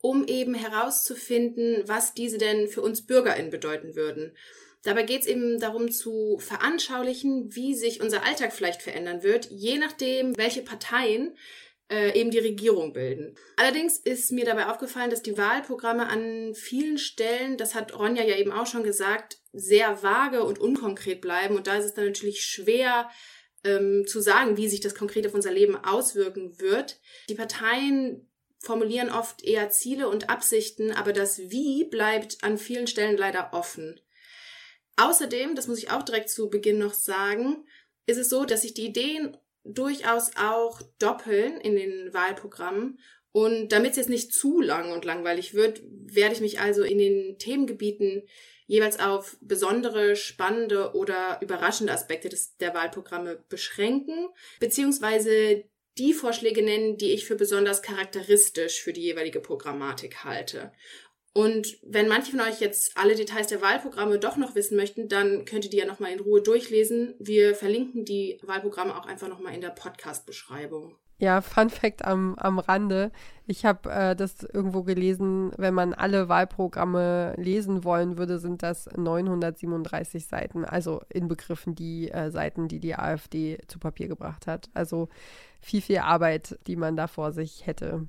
um 0.00 0.24
eben 0.24 0.54
herauszufinden, 0.54 1.82
was 1.86 2.14
diese 2.14 2.38
denn 2.38 2.68
für 2.68 2.80
uns 2.80 3.06
BürgerInnen 3.06 3.50
bedeuten 3.50 3.94
würden. 3.94 4.34
Dabei 4.82 5.02
geht 5.02 5.22
es 5.22 5.26
eben 5.26 5.58
darum 5.58 5.90
zu 5.90 6.38
veranschaulichen, 6.38 7.54
wie 7.54 7.74
sich 7.74 8.00
unser 8.00 8.24
Alltag 8.24 8.52
vielleicht 8.52 8.82
verändern 8.82 9.22
wird, 9.22 9.48
je 9.50 9.78
nachdem, 9.78 10.36
welche 10.38 10.62
Parteien 10.62 11.36
äh, 11.90 12.18
eben 12.18 12.30
die 12.30 12.38
Regierung 12.38 12.92
bilden. 12.92 13.34
Allerdings 13.56 13.98
ist 13.98 14.32
mir 14.32 14.44
dabei 14.44 14.68
aufgefallen, 14.68 15.10
dass 15.10 15.22
die 15.22 15.36
Wahlprogramme 15.36 16.08
an 16.08 16.54
vielen 16.54 16.98
Stellen, 16.98 17.56
das 17.56 17.74
hat 17.74 17.98
Ronja 17.98 18.22
ja 18.24 18.36
eben 18.36 18.52
auch 18.52 18.66
schon 18.66 18.84
gesagt, 18.84 19.38
sehr 19.52 20.02
vage 20.02 20.44
und 20.44 20.58
unkonkret 20.58 21.20
bleiben. 21.20 21.56
Und 21.56 21.66
da 21.66 21.76
ist 21.76 21.84
es 21.84 21.94
dann 21.94 22.06
natürlich 22.06 22.44
schwer 22.44 23.10
ähm, 23.64 24.04
zu 24.06 24.20
sagen, 24.20 24.56
wie 24.56 24.68
sich 24.68 24.80
das 24.80 24.94
konkret 24.94 25.26
auf 25.26 25.34
unser 25.34 25.52
Leben 25.52 25.76
auswirken 25.76 26.58
wird. 26.60 27.00
Die 27.28 27.34
Parteien 27.34 28.30
formulieren 28.60 29.10
oft 29.10 29.42
eher 29.42 29.70
Ziele 29.70 30.08
und 30.08 30.30
Absichten, 30.30 30.92
aber 30.92 31.12
das 31.12 31.38
Wie 31.50 31.84
bleibt 31.84 32.38
an 32.42 32.56
vielen 32.56 32.86
Stellen 32.86 33.16
leider 33.16 33.50
offen. 33.52 34.00
Außerdem, 35.00 35.54
das 35.54 35.66
muss 35.66 35.78
ich 35.78 35.90
auch 35.90 36.02
direkt 36.02 36.28
zu 36.28 36.50
Beginn 36.50 36.76
noch 36.76 36.92
sagen, 36.92 37.64
ist 38.04 38.18
es 38.18 38.28
so, 38.28 38.44
dass 38.44 38.62
sich 38.62 38.74
die 38.74 38.84
Ideen 38.84 39.34
durchaus 39.64 40.32
auch 40.36 40.82
doppeln 40.98 41.58
in 41.58 41.74
den 41.74 42.12
Wahlprogrammen. 42.12 42.98
Und 43.32 43.70
damit 43.70 43.92
es 43.92 43.96
jetzt 43.96 44.10
nicht 44.10 44.34
zu 44.34 44.60
lang 44.60 44.92
und 44.92 45.06
langweilig 45.06 45.54
wird, 45.54 45.80
werde 45.84 46.34
ich 46.34 46.42
mich 46.42 46.60
also 46.60 46.82
in 46.82 46.98
den 46.98 47.38
Themengebieten 47.38 48.24
jeweils 48.66 49.00
auf 49.00 49.38
besondere, 49.40 50.16
spannende 50.16 50.94
oder 50.94 51.38
überraschende 51.40 51.94
Aspekte 51.94 52.28
des, 52.28 52.56
der 52.58 52.74
Wahlprogramme 52.74 53.42
beschränken, 53.48 54.28
beziehungsweise 54.58 55.64
die 55.96 56.12
Vorschläge 56.12 56.62
nennen, 56.62 56.98
die 56.98 57.12
ich 57.12 57.24
für 57.24 57.36
besonders 57.36 57.82
charakteristisch 57.82 58.82
für 58.82 58.92
die 58.92 59.02
jeweilige 59.02 59.40
Programmatik 59.40 60.24
halte. 60.24 60.72
Und 61.32 61.78
wenn 61.82 62.08
manche 62.08 62.32
von 62.32 62.40
euch 62.40 62.60
jetzt 62.60 62.96
alle 62.96 63.14
Details 63.14 63.46
der 63.46 63.62
Wahlprogramme 63.62 64.18
doch 64.18 64.36
noch 64.36 64.56
wissen 64.56 64.76
möchten, 64.76 65.08
dann 65.08 65.44
könnt 65.44 65.64
ihr 65.64 65.70
die 65.70 65.76
ja 65.76 65.86
nochmal 65.86 66.12
in 66.12 66.20
Ruhe 66.20 66.42
durchlesen. 66.42 67.14
Wir 67.20 67.54
verlinken 67.54 68.04
die 68.04 68.38
Wahlprogramme 68.42 68.96
auch 68.96 69.06
einfach 69.06 69.28
nochmal 69.28 69.54
in 69.54 69.60
der 69.60 69.70
Podcast-Beschreibung. 69.70 70.96
Ja, 71.20 71.42
Fun 71.42 71.68
Fact 71.68 72.04
am, 72.04 72.34
am 72.36 72.58
Rande. 72.58 73.12
Ich 73.46 73.66
habe 73.66 73.90
äh, 73.90 74.16
das 74.16 74.42
irgendwo 74.42 74.82
gelesen, 74.82 75.52
wenn 75.58 75.74
man 75.74 75.92
alle 75.92 76.30
Wahlprogramme 76.30 77.34
lesen 77.36 77.84
wollen 77.84 78.16
würde, 78.16 78.38
sind 78.38 78.62
das 78.62 78.88
937 78.96 80.26
Seiten. 80.26 80.64
Also 80.64 81.02
inbegriffen 81.10 81.74
die 81.74 82.10
äh, 82.10 82.30
Seiten, 82.30 82.68
die 82.68 82.80
die 82.80 82.94
AfD 82.94 83.58
zu 83.68 83.78
Papier 83.78 84.08
gebracht 84.08 84.46
hat. 84.46 84.70
Also 84.72 85.10
viel, 85.60 85.82
viel 85.82 85.98
Arbeit, 85.98 86.58
die 86.66 86.76
man 86.76 86.96
da 86.96 87.06
vor 87.06 87.32
sich 87.32 87.66
hätte. 87.66 88.08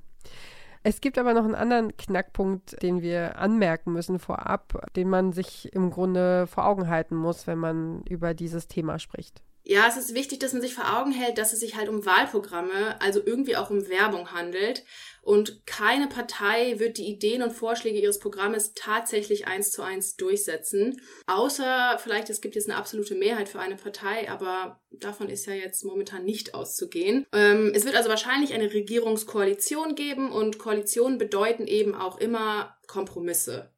Es 0.84 1.00
gibt 1.00 1.16
aber 1.18 1.32
noch 1.32 1.44
einen 1.44 1.54
anderen 1.54 1.96
Knackpunkt, 1.96 2.82
den 2.82 3.02
wir 3.02 3.38
anmerken 3.38 3.92
müssen 3.92 4.18
vorab, 4.18 4.90
den 4.96 5.08
man 5.08 5.32
sich 5.32 5.72
im 5.72 5.90
Grunde 5.90 6.46
vor 6.48 6.66
Augen 6.66 6.88
halten 6.88 7.14
muss, 7.14 7.46
wenn 7.46 7.58
man 7.58 8.02
über 8.02 8.34
dieses 8.34 8.66
Thema 8.66 8.98
spricht. 8.98 9.42
Ja, 9.64 9.86
es 9.88 9.96
ist 9.96 10.14
wichtig, 10.14 10.40
dass 10.40 10.52
man 10.52 10.62
sich 10.62 10.74
vor 10.74 10.98
Augen 10.98 11.12
hält, 11.12 11.38
dass 11.38 11.52
es 11.52 11.60
sich 11.60 11.76
halt 11.76 11.88
um 11.88 12.04
Wahlprogramme, 12.04 13.00
also 13.00 13.20
irgendwie 13.24 13.56
auch 13.56 13.70
um 13.70 13.88
Werbung 13.88 14.32
handelt. 14.32 14.84
Und 15.22 15.64
keine 15.66 16.08
Partei 16.08 16.80
wird 16.80 16.98
die 16.98 17.06
Ideen 17.06 17.42
und 17.42 17.52
Vorschläge 17.52 18.00
ihres 18.00 18.18
Programmes 18.18 18.72
tatsächlich 18.74 19.46
eins 19.46 19.70
zu 19.70 19.82
eins 19.82 20.16
durchsetzen. 20.16 21.00
Außer 21.28 21.96
vielleicht, 22.02 22.28
es 22.28 22.40
gibt 22.40 22.56
jetzt 22.56 22.68
eine 22.68 22.76
absolute 22.76 23.14
Mehrheit 23.14 23.48
für 23.48 23.60
eine 23.60 23.76
Partei, 23.76 24.28
aber 24.28 24.80
davon 24.90 25.28
ist 25.28 25.46
ja 25.46 25.54
jetzt 25.54 25.84
momentan 25.84 26.24
nicht 26.24 26.54
auszugehen. 26.54 27.26
Ähm, 27.32 27.70
es 27.72 27.84
wird 27.84 27.94
also 27.94 28.08
wahrscheinlich 28.08 28.52
eine 28.52 28.72
Regierungskoalition 28.72 29.94
geben 29.94 30.32
und 30.32 30.58
Koalitionen 30.58 31.18
bedeuten 31.18 31.68
eben 31.68 31.94
auch 31.94 32.18
immer 32.18 32.76
Kompromisse. 32.88 33.71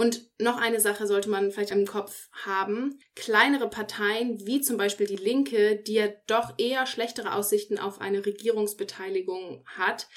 Und 0.00 0.30
noch 0.38 0.56
eine 0.56 0.80
Sache 0.80 1.06
sollte 1.06 1.28
man 1.28 1.50
vielleicht 1.50 1.72
im 1.72 1.86
Kopf 1.86 2.30
haben. 2.32 2.98
Kleinere 3.14 3.68
Parteien, 3.68 4.46
wie 4.46 4.62
zum 4.62 4.78
Beispiel 4.78 5.06
die 5.06 5.16
Linke, 5.16 5.76
die 5.76 5.92
ja 5.92 6.08
doch 6.26 6.54
eher 6.56 6.86
schlechtere 6.86 7.34
Aussichten 7.34 7.76
auf 7.76 8.00
eine 8.00 8.24
Regierungsbeteiligung 8.24 9.62
hat, 9.66 10.08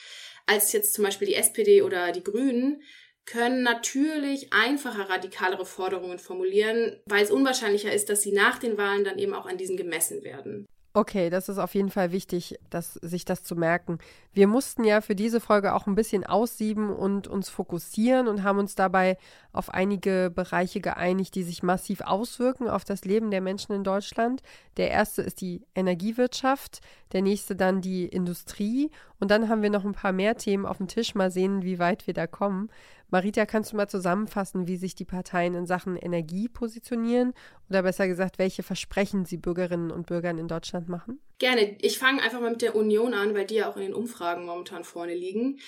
als 0.45 0.71
jetzt 0.71 0.93
zum 0.93 1.03
Beispiel 1.03 1.27
die 1.27 1.35
SPD 1.35 1.81
oder 1.81 2.13
die 2.13 2.23
Grünen, 2.23 2.81
können 3.25 3.61
natürlich 3.61 4.53
einfacher 4.53 5.09
radikalere 5.09 5.65
Forderungen 5.65 6.17
formulieren, 6.17 7.01
weil 7.05 7.25
es 7.25 7.31
unwahrscheinlicher 7.31 7.91
ist, 7.91 8.07
dass 8.07 8.21
sie 8.21 8.31
nach 8.31 8.59
den 8.59 8.77
Wahlen 8.77 9.03
dann 9.03 9.19
eben 9.19 9.33
auch 9.33 9.47
an 9.47 9.57
diesen 9.57 9.75
gemessen 9.75 10.23
werden. 10.23 10.65
Okay, 10.95 11.31
das 11.31 11.49
ist 11.49 11.57
auf 11.57 11.73
jeden 11.73 11.89
Fall 11.89 12.11
wichtig, 12.11 12.59
dass, 12.69 12.93
sich 12.93 13.25
das 13.25 13.43
zu 13.43 13.55
merken. 13.55 13.97
Wir 14.31 14.45
mussten 14.45 14.83
ja 14.83 15.01
für 15.01 15.15
diese 15.15 15.39
Folge 15.39 15.73
auch 15.73 15.87
ein 15.87 15.95
bisschen 15.95 16.23
aussieben 16.23 16.91
und 16.91 17.27
uns 17.27 17.49
fokussieren 17.49 18.27
und 18.27 18.43
haben 18.43 18.59
uns 18.59 18.75
dabei 18.75 19.17
auf 19.53 19.71
einige 19.73 20.31
Bereiche 20.33 20.81
geeinigt, 20.81 21.33
die 21.33 21.41
sich 21.41 21.63
massiv 21.63 22.01
auswirken 22.01 22.67
auf 22.67 22.83
das 22.83 23.05
Leben 23.05 23.31
der 23.31 23.41
Menschen 23.41 23.73
in 23.73 23.83
Deutschland. 23.83 24.43
Der 24.77 24.91
erste 24.91 25.23
ist 25.23 25.41
die 25.41 25.63
Energiewirtschaft, 25.73 26.81
der 27.11 27.23
nächste 27.23 27.55
dann 27.55 27.81
die 27.81 28.05
Industrie 28.05 28.91
und 29.19 29.31
dann 29.31 29.49
haben 29.49 29.63
wir 29.63 29.71
noch 29.71 29.85
ein 29.85 29.93
paar 29.93 30.11
mehr 30.11 30.37
Themen 30.37 30.67
auf 30.67 30.77
dem 30.77 30.87
Tisch. 30.87 31.15
Mal 31.15 31.31
sehen, 31.31 31.63
wie 31.63 31.79
weit 31.79 32.05
wir 32.05 32.13
da 32.13 32.27
kommen. 32.27 32.69
Marita, 33.09 33.45
kannst 33.45 33.71
du 33.71 33.75
mal 33.75 33.87
zusammenfassen, 33.87 34.67
wie 34.67 34.77
sich 34.77 34.95
die 34.95 35.05
Parteien 35.05 35.53
in 35.53 35.65
Sachen 35.65 35.97
Energie 35.97 36.47
positionieren 36.47 37.33
oder 37.69 37.83
besser 37.83 38.07
gesagt, 38.07 38.39
welche 38.39 38.63
Versprechen 38.63 39.25
sie 39.25 39.37
Bürgerinnen 39.37 39.91
und 39.91 40.07
Bürgern 40.07 40.37
in 40.37 40.47
Deutschland 40.47 40.89
machen? 40.89 41.19
Gerne. 41.37 41.77
Ich 41.81 41.99
fange 41.99 42.21
einfach 42.21 42.39
mal 42.39 42.51
mit 42.51 42.61
der 42.61 42.75
Union 42.75 43.13
an, 43.13 43.35
weil 43.35 43.45
die 43.45 43.55
ja 43.55 43.69
auch 43.69 43.75
in 43.75 43.83
den 43.83 43.93
Umfragen 43.93 44.45
momentan 44.45 44.83
vorne 44.83 45.13
liegen. 45.13 45.59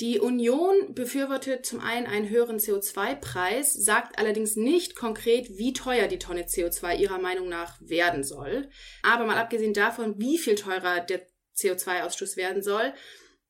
Die 0.00 0.18
Union 0.18 0.94
befürwortet 0.94 1.64
zum 1.64 1.80
einen 1.80 2.06
einen 2.06 2.28
höheren 2.28 2.58
CO2-Preis, 2.58 3.72
sagt 3.72 4.18
allerdings 4.18 4.56
nicht 4.56 4.96
konkret, 4.96 5.58
wie 5.58 5.72
teuer 5.72 6.08
die 6.08 6.18
Tonne 6.18 6.42
CO2 6.42 6.96
ihrer 6.96 7.18
Meinung 7.18 7.48
nach 7.48 7.80
werden 7.80 8.24
soll. 8.24 8.68
Aber 9.02 9.26
mal 9.26 9.38
abgesehen 9.38 9.74
davon, 9.74 10.18
wie 10.18 10.38
viel 10.38 10.54
teurer 10.54 11.00
der 11.00 11.26
CO2-Ausstoß 11.56 12.36
werden 12.36 12.62
soll, 12.62 12.92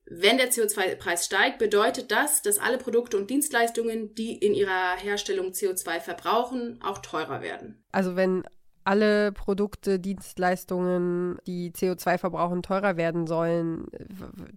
wenn 0.06 0.36
der 0.36 0.50
CO2-Preis 0.50 1.24
steigt, 1.24 1.58
bedeutet 1.58 2.10
das, 2.10 2.42
dass 2.42 2.58
alle 2.58 2.78
Produkte 2.78 3.16
und 3.16 3.30
Dienstleistungen, 3.30 4.14
die 4.14 4.36
in 4.36 4.54
ihrer 4.54 4.96
Herstellung 4.96 5.52
CO2 5.52 6.00
verbrauchen, 6.00 6.80
auch 6.82 6.98
teurer 6.98 7.40
werden. 7.40 7.82
Also 7.92 8.16
wenn 8.16 8.42
alle 8.84 9.30
Produkte, 9.32 10.00
Dienstleistungen, 10.00 11.38
die 11.46 11.70
CO2 11.70 12.18
verbrauchen, 12.18 12.62
teurer 12.62 12.96
werden 12.96 13.26
sollen, 13.26 13.86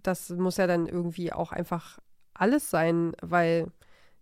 das 0.02 0.30
muss 0.30 0.56
ja 0.56 0.66
dann 0.66 0.86
irgendwie 0.86 1.32
auch 1.32 1.52
einfach 1.52 1.98
alles 2.34 2.68
sein, 2.70 3.14
weil 3.22 3.68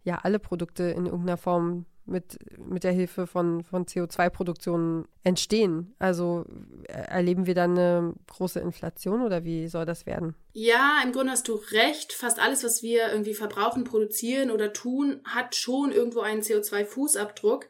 ja 0.02 0.20
alle 0.22 0.38
Produkte 0.38 0.84
in 0.84 1.06
irgendeiner 1.06 1.38
Form 1.38 1.86
mit, 2.06 2.38
mit 2.58 2.84
der 2.84 2.92
Hilfe 2.92 3.26
von, 3.26 3.64
von 3.64 3.86
CO2-Produktionen 3.86 5.06
entstehen. 5.22 5.94
Also 5.98 6.44
äh, 6.84 6.92
erleben 6.92 7.46
wir 7.46 7.54
dann 7.54 7.78
eine 7.78 8.14
große 8.26 8.60
Inflation 8.60 9.22
oder 9.22 9.44
wie 9.44 9.68
soll 9.68 9.86
das 9.86 10.06
werden? 10.06 10.34
Ja, 10.52 11.00
im 11.04 11.12
Grunde 11.12 11.32
hast 11.32 11.48
du 11.48 11.54
recht. 11.54 12.12
Fast 12.12 12.38
alles, 12.38 12.62
was 12.64 12.82
wir 12.82 13.10
irgendwie 13.10 13.34
verbrauchen, 13.34 13.84
produzieren 13.84 14.50
oder 14.50 14.72
tun, 14.72 15.20
hat 15.24 15.54
schon 15.54 15.92
irgendwo 15.92 16.20
einen 16.20 16.42
CO2-Fußabdruck. 16.42 17.64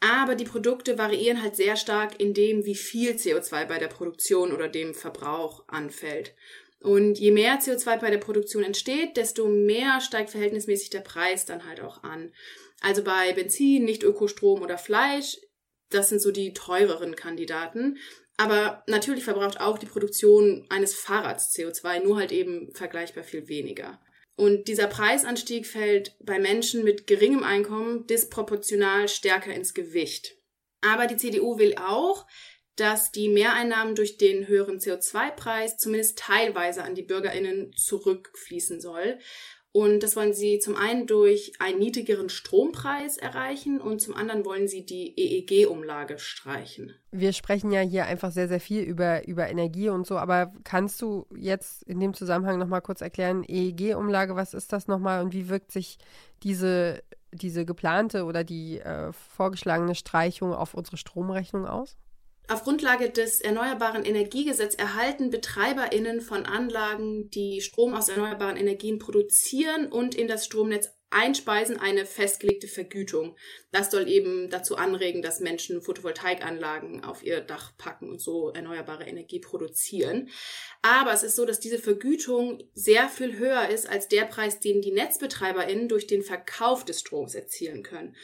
Aber 0.00 0.34
die 0.34 0.44
Produkte 0.44 0.98
variieren 0.98 1.42
halt 1.42 1.56
sehr 1.56 1.76
stark 1.76 2.20
in 2.20 2.34
dem, 2.34 2.66
wie 2.66 2.74
viel 2.74 3.12
CO2 3.12 3.64
bei 3.64 3.78
der 3.78 3.88
Produktion 3.88 4.52
oder 4.52 4.68
dem 4.68 4.94
Verbrauch 4.94 5.64
anfällt. 5.66 6.34
Und 6.84 7.18
je 7.18 7.30
mehr 7.30 7.58
CO2 7.60 7.98
bei 7.98 8.10
der 8.10 8.18
Produktion 8.18 8.62
entsteht, 8.62 9.16
desto 9.16 9.48
mehr 9.48 10.02
steigt 10.02 10.28
verhältnismäßig 10.28 10.90
der 10.90 11.00
Preis 11.00 11.46
dann 11.46 11.66
halt 11.66 11.80
auch 11.80 12.02
an. 12.02 12.30
Also 12.82 13.02
bei 13.02 13.32
Benzin, 13.32 13.86
Nicht-Ökostrom 13.86 14.60
oder 14.60 14.76
Fleisch, 14.76 15.38
das 15.88 16.10
sind 16.10 16.20
so 16.20 16.30
die 16.30 16.52
teureren 16.52 17.16
Kandidaten. 17.16 17.96
Aber 18.36 18.82
natürlich 18.86 19.24
verbraucht 19.24 19.62
auch 19.62 19.78
die 19.78 19.86
Produktion 19.86 20.66
eines 20.68 20.94
Fahrrads 20.94 21.56
CO2, 21.56 22.04
nur 22.04 22.18
halt 22.18 22.32
eben 22.32 22.70
vergleichbar 22.74 23.24
viel 23.24 23.48
weniger. 23.48 23.98
Und 24.36 24.68
dieser 24.68 24.86
Preisanstieg 24.86 25.66
fällt 25.66 26.14
bei 26.20 26.38
Menschen 26.38 26.84
mit 26.84 27.06
geringem 27.06 27.44
Einkommen 27.44 28.06
disproportional 28.06 29.08
stärker 29.08 29.54
ins 29.54 29.72
Gewicht. 29.72 30.36
Aber 30.82 31.06
die 31.06 31.16
CDU 31.16 31.56
will 31.56 31.76
auch, 31.78 32.26
dass 32.76 33.12
die 33.12 33.28
Mehreinnahmen 33.28 33.94
durch 33.94 34.16
den 34.16 34.48
höheren 34.48 34.78
CO2-Preis 34.78 35.76
zumindest 35.76 36.18
teilweise 36.18 36.82
an 36.82 36.94
die 36.94 37.02
Bürgerinnen 37.02 37.72
zurückfließen 37.76 38.80
soll. 38.80 39.18
Und 39.76 40.04
das 40.04 40.14
wollen 40.14 40.32
sie 40.32 40.60
zum 40.60 40.76
einen 40.76 41.08
durch 41.08 41.54
einen 41.58 41.80
niedrigeren 41.80 42.28
Strompreis 42.28 43.16
erreichen 43.16 43.80
und 43.80 44.00
zum 44.00 44.14
anderen 44.14 44.44
wollen 44.44 44.68
sie 44.68 44.86
die 44.86 45.18
EEG-Umlage 45.18 46.20
streichen. 46.20 46.94
Wir 47.10 47.32
sprechen 47.32 47.72
ja 47.72 47.80
hier 47.80 48.06
einfach 48.06 48.30
sehr, 48.30 48.46
sehr 48.46 48.60
viel 48.60 48.82
über, 48.82 49.26
über 49.26 49.48
Energie 49.48 49.88
und 49.88 50.06
so, 50.06 50.16
aber 50.16 50.52
kannst 50.62 51.02
du 51.02 51.26
jetzt 51.34 51.82
in 51.82 51.98
dem 51.98 52.14
Zusammenhang 52.14 52.60
nochmal 52.60 52.82
kurz 52.82 53.00
erklären, 53.00 53.42
EEG-Umlage, 53.42 54.36
was 54.36 54.54
ist 54.54 54.72
das 54.72 54.86
nochmal 54.86 55.24
und 55.24 55.32
wie 55.32 55.48
wirkt 55.48 55.72
sich 55.72 55.98
diese, 56.44 57.02
diese 57.32 57.64
geplante 57.64 58.26
oder 58.26 58.44
die 58.44 58.78
äh, 58.78 59.12
vorgeschlagene 59.12 59.96
Streichung 59.96 60.54
auf 60.54 60.74
unsere 60.74 60.98
Stromrechnung 60.98 61.66
aus? 61.66 61.96
Auf 62.46 62.62
Grundlage 62.62 63.08
des 63.08 63.40
Erneuerbaren 63.40 64.04
Energiegesetzes 64.04 64.78
erhalten 64.78 65.30
BetreiberInnen 65.30 66.20
von 66.20 66.44
Anlagen, 66.44 67.30
die 67.30 67.62
Strom 67.62 67.94
aus 67.94 68.10
erneuerbaren 68.10 68.58
Energien 68.58 68.98
produzieren 68.98 69.90
und 69.90 70.14
in 70.14 70.28
das 70.28 70.44
Stromnetz 70.44 70.90
einspeisen, 71.14 71.78
eine 71.78 72.06
festgelegte 72.06 72.66
Vergütung. 72.66 73.36
Das 73.70 73.90
soll 73.90 74.08
eben 74.08 74.50
dazu 74.50 74.76
anregen, 74.76 75.22
dass 75.22 75.40
Menschen 75.40 75.80
Photovoltaikanlagen 75.80 77.04
auf 77.04 77.24
ihr 77.24 77.40
Dach 77.40 77.72
packen 77.78 78.10
und 78.10 78.20
so 78.20 78.50
erneuerbare 78.50 79.04
Energie 79.04 79.38
produzieren. 79.38 80.28
Aber 80.82 81.12
es 81.12 81.22
ist 81.22 81.36
so, 81.36 81.46
dass 81.46 81.60
diese 81.60 81.78
Vergütung 81.78 82.62
sehr 82.74 83.08
viel 83.08 83.38
höher 83.38 83.68
ist 83.68 83.88
als 83.88 84.08
der 84.08 84.24
Preis, 84.24 84.60
den 84.60 84.82
die 84.82 84.92
NetzbetreiberInnen 84.92 85.88
durch 85.88 86.06
den 86.06 86.22
Verkauf 86.22 86.84
des 86.84 87.00
Stroms 87.00 87.34
erzielen 87.34 87.82
können. 87.82 88.14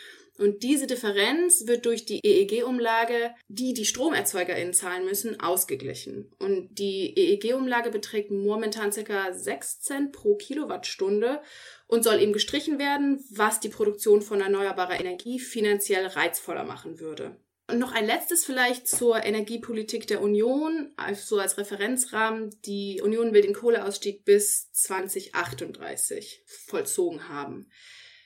Und 0.40 0.62
diese 0.62 0.87
Differenz 0.87 1.66
wird 1.66 1.85
durch 1.85 2.06
die 2.06 2.20
EEG-Umlage, 2.25 3.35
die 3.49 3.75
die 3.75 3.85
StromerzeugerInnen 3.85 4.73
zahlen 4.73 5.04
müssen, 5.04 5.38
ausgeglichen. 5.38 6.32
Und 6.38 6.78
die 6.78 7.14
EEG-Umlage 7.14 7.90
beträgt 7.90 8.30
momentan 8.30 8.90
circa 8.90 9.35
6 9.35 9.80
Cent 9.82 10.12
pro 10.12 10.37
Kilowattstunde 10.37 11.42
und 11.90 12.04
soll 12.04 12.20
eben 12.20 12.32
gestrichen 12.32 12.78
werden, 12.78 13.23
was 13.30 13.59
die 13.59 13.68
Produktion 13.68 14.23
von 14.23 14.40
erneuerbarer 14.40 15.00
Energie 15.00 15.40
finanziell 15.40 16.06
reizvoller 16.06 16.62
machen 16.62 17.00
würde. 17.00 17.37
Und 17.66 17.80
noch 17.80 17.92
ein 17.92 18.06
letztes 18.06 18.44
vielleicht 18.44 18.88
zur 18.88 19.25
Energiepolitik 19.25 20.06
der 20.06 20.23
Union, 20.23 20.92
also 20.97 21.37
so 21.37 21.40
als 21.40 21.59
Referenzrahmen. 21.59 22.50
Die 22.64 23.00
Union 23.02 23.32
will 23.32 23.42
den 23.42 23.54
Kohleausstieg 23.54 24.25
bis 24.25 24.70
2038 24.73 26.44
vollzogen 26.47 27.28
haben. 27.28 27.68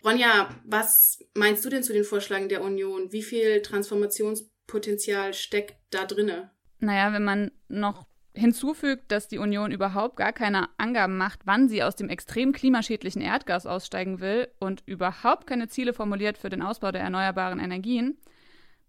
Ronja, 0.04 0.54
was 0.66 1.24
meinst 1.34 1.64
du 1.64 1.70
denn 1.70 1.82
zu 1.82 1.94
den 1.94 2.04
Vorschlägen 2.04 2.50
der 2.50 2.62
Union? 2.62 3.12
Wie 3.12 3.22
viel 3.22 3.62
Transformationspotenzial 3.62 5.32
steckt 5.32 5.76
da 5.90 6.04
drinne? 6.04 6.50
Naja, 6.80 7.14
wenn 7.14 7.24
man 7.24 7.50
noch 7.68 8.06
hinzufügt, 8.34 9.10
dass 9.12 9.28
die 9.28 9.38
Union 9.38 9.70
überhaupt 9.70 10.16
gar 10.16 10.32
keine 10.32 10.68
Angaben 10.76 11.16
macht, 11.16 11.40
wann 11.44 11.68
sie 11.68 11.82
aus 11.82 11.96
dem 11.96 12.08
extrem 12.08 12.52
klimaschädlichen 12.52 13.22
Erdgas 13.22 13.64
aussteigen 13.64 14.20
will 14.20 14.48
und 14.58 14.82
überhaupt 14.86 15.46
keine 15.46 15.68
Ziele 15.68 15.92
formuliert 15.92 16.36
für 16.36 16.48
den 16.48 16.62
Ausbau 16.62 16.90
der 16.90 17.02
erneuerbaren 17.02 17.60
Energien, 17.60 18.18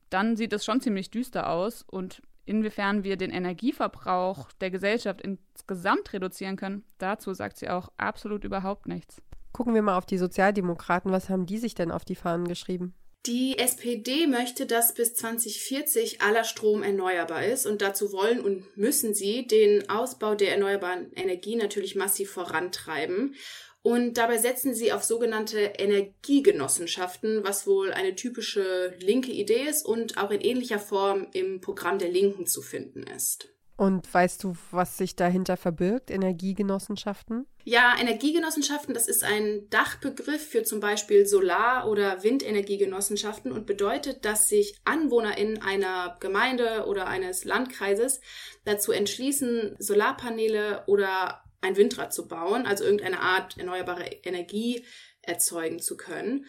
dann 0.10 0.36
sieht 0.36 0.54
es 0.54 0.66
schon 0.66 0.82
ziemlich 0.82 1.12
düster 1.12 1.50
aus 1.50 1.84
und 1.84 2.22
inwiefern 2.46 3.04
wir 3.04 3.18
den 3.18 3.32
Energieverbrauch 3.32 4.52
der 4.54 4.72
Gesellschaft 4.72 5.22
insgesamt 5.22 6.12
reduzieren 6.14 6.56
können, 6.56 6.84
dazu 6.98 7.34
sagt 7.34 7.58
sie 7.58 7.70
auch 7.70 7.90
absolut 7.98 8.44
überhaupt 8.44 8.88
nichts. 8.88 9.22
Gucken 9.52 9.74
wir 9.74 9.82
mal 9.82 9.98
auf 9.98 10.06
die 10.06 10.18
Sozialdemokraten. 10.18 11.12
Was 11.12 11.30
haben 11.30 11.46
die 11.46 11.58
sich 11.58 11.76
denn 11.76 11.92
auf 11.92 12.04
die 12.04 12.16
Fahnen 12.16 12.48
geschrieben? 12.48 12.94
Die 13.26 13.58
SPD 13.58 14.28
möchte, 14.28 14.68
dass 14.68 14.94
bis 14.94 15.16
2040 15.16 16.22
aller 16.22 16.44
Strom 16.44 16.84
erneuerbar 16.84 17.44
ist 17.44 17.66
und 17.66 17.82
dazu 17.82 18.12
wollen 18.12 18.40
und 18.40 18.78
müssen 18.78 19.16
sie 19.16 19.48
den 19.48 19.90
Ausbau 19.90 20.36
der 20.36 20.52
erneuerbaren 20.52 21.12
Energie 21.16 21.56
natürlich 21.56 21.96
massiv 21.96 22.30
vorantreiben. 22.30 23.34
Und 23.82 24.18
dabei 24.18 24.38
setzen 24.38 24.76
sie 24.76 24.94
auf 24.94 25.04
sogenannte 25.04 25.60
Energiegenossenschaften, 25.60 27.44
was 27.44 27.66
wohl 27.66 27.94
eine 27.94 28.16
typische 28.16 28.94
linke 29.00 29.32
Idee 29.32 29.68
ist 29.70 29.86
und 29.86 30.18
auch 30.18 30.30
in 30.30 30.42
ähnlicher 30.42 30.80
Form 30.80 31.28
im 31.34 31.62
Programm 31.62 31.98
der 31.98 32.10
Linken 32.10 32.46
zu 32.46 32.62
finden 32.62 33.04
ist. 33.04 33.55
Und 33.78 34.12
weißt 34.14 34.44
du, 34.44 34.56
was 34.72 34.98
sich 34.98 35.18
dahinter 35.18 35.58
verbirgt, 35.58 36.10
Energiegenossenschaften? 36.10 37.46
Ja, 37.66 37.96
Energiegenossenschaften, 38.00 38.94
das 38.94 39.08
ist 39.08 39.24
ein 39.24 39.70
Dachbegriff 39.70 40.48
für 40.48 40.64
zum 40.64 40.80
Beispiel 40.80 41.26
Solar- 41.26 41.90
oder 41.90 42.24
Windenergiegenossenschaften 42.24 43.52
und 43.52 43.66
bedeutet, 43.66 44.24
dass 44.24 44.48
sich 44.48 44.78
AnwohnerInnen 44.86 45.62
einer 45.62 46.16
Gemeinde 46.22 46.86
oder 46.86 47.08
eines 47.08 47.44
Landkreises 47.44 48.22
dazu 48.64 48.94
entschließen, 48.94 49.76
Solarpaneele 49.80 50.84
oder 50.88 51.44
ein 51.60 51.76
Windrad 51.76 52.14
zu 52.14 52.28
bauen, 52.28 52.66
also 52.66 52.84
irgendeine 52.84 53.20
Art 53.20 53.58
erneuerbare 53.58 54.06
Energie 54.24 54.86
erzeugen 55.22 55.80
zu 55.80 55.98
können. 55.98 56.46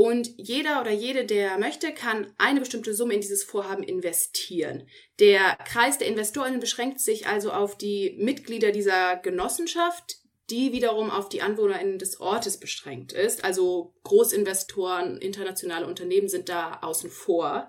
Und 0.00 0.30
jeder 0.36 0.80
oder 0.80 0.92
jede, 0.92 1.24
der 1.24 1.58
möchte, 1.58 1.92
kann 1.92 2.32
eine 2.38 2.60
bestimmte 2.60 2.94
Summe 2.94 3.14
in 3.14 3.20
dieses 3.20 3.42
Vorhaben 3.42 3.82
investieren. 3.82 4.86
Der 5.18 5.58
Kreis 5.66 5.98
der 5.98 6.06
Investorinnen 6.06 6.60
beschränkt 6.60 7.00
sich 7.00 7.26
also 7.26 7.50
auf 7.50 7.76
die 7.76 8.14
Mitglieder 8.16 8.70
dieser 8.70 9.16
Genossenschaft, 9.16 10.18
die 10.50 10.70
wiederum 10.70 11.10
auf 11.10 11.28
die 11.28 11.42
AnwohnerInnen 11.42 11.98
des 11.98 12.20
Ortes 12.20 12.60
beschränkt 12.60 13.12
ist. 13.12 13.42
Also 13.42 13.92
Großinvestoren, 14.04 15.18
internationale 15.18 15.88
Unternehmen 15.88 16.28
sind 16.28 16.48
da 16.48 16.78
außen 16.80 17.10
vor. 17.10 17.68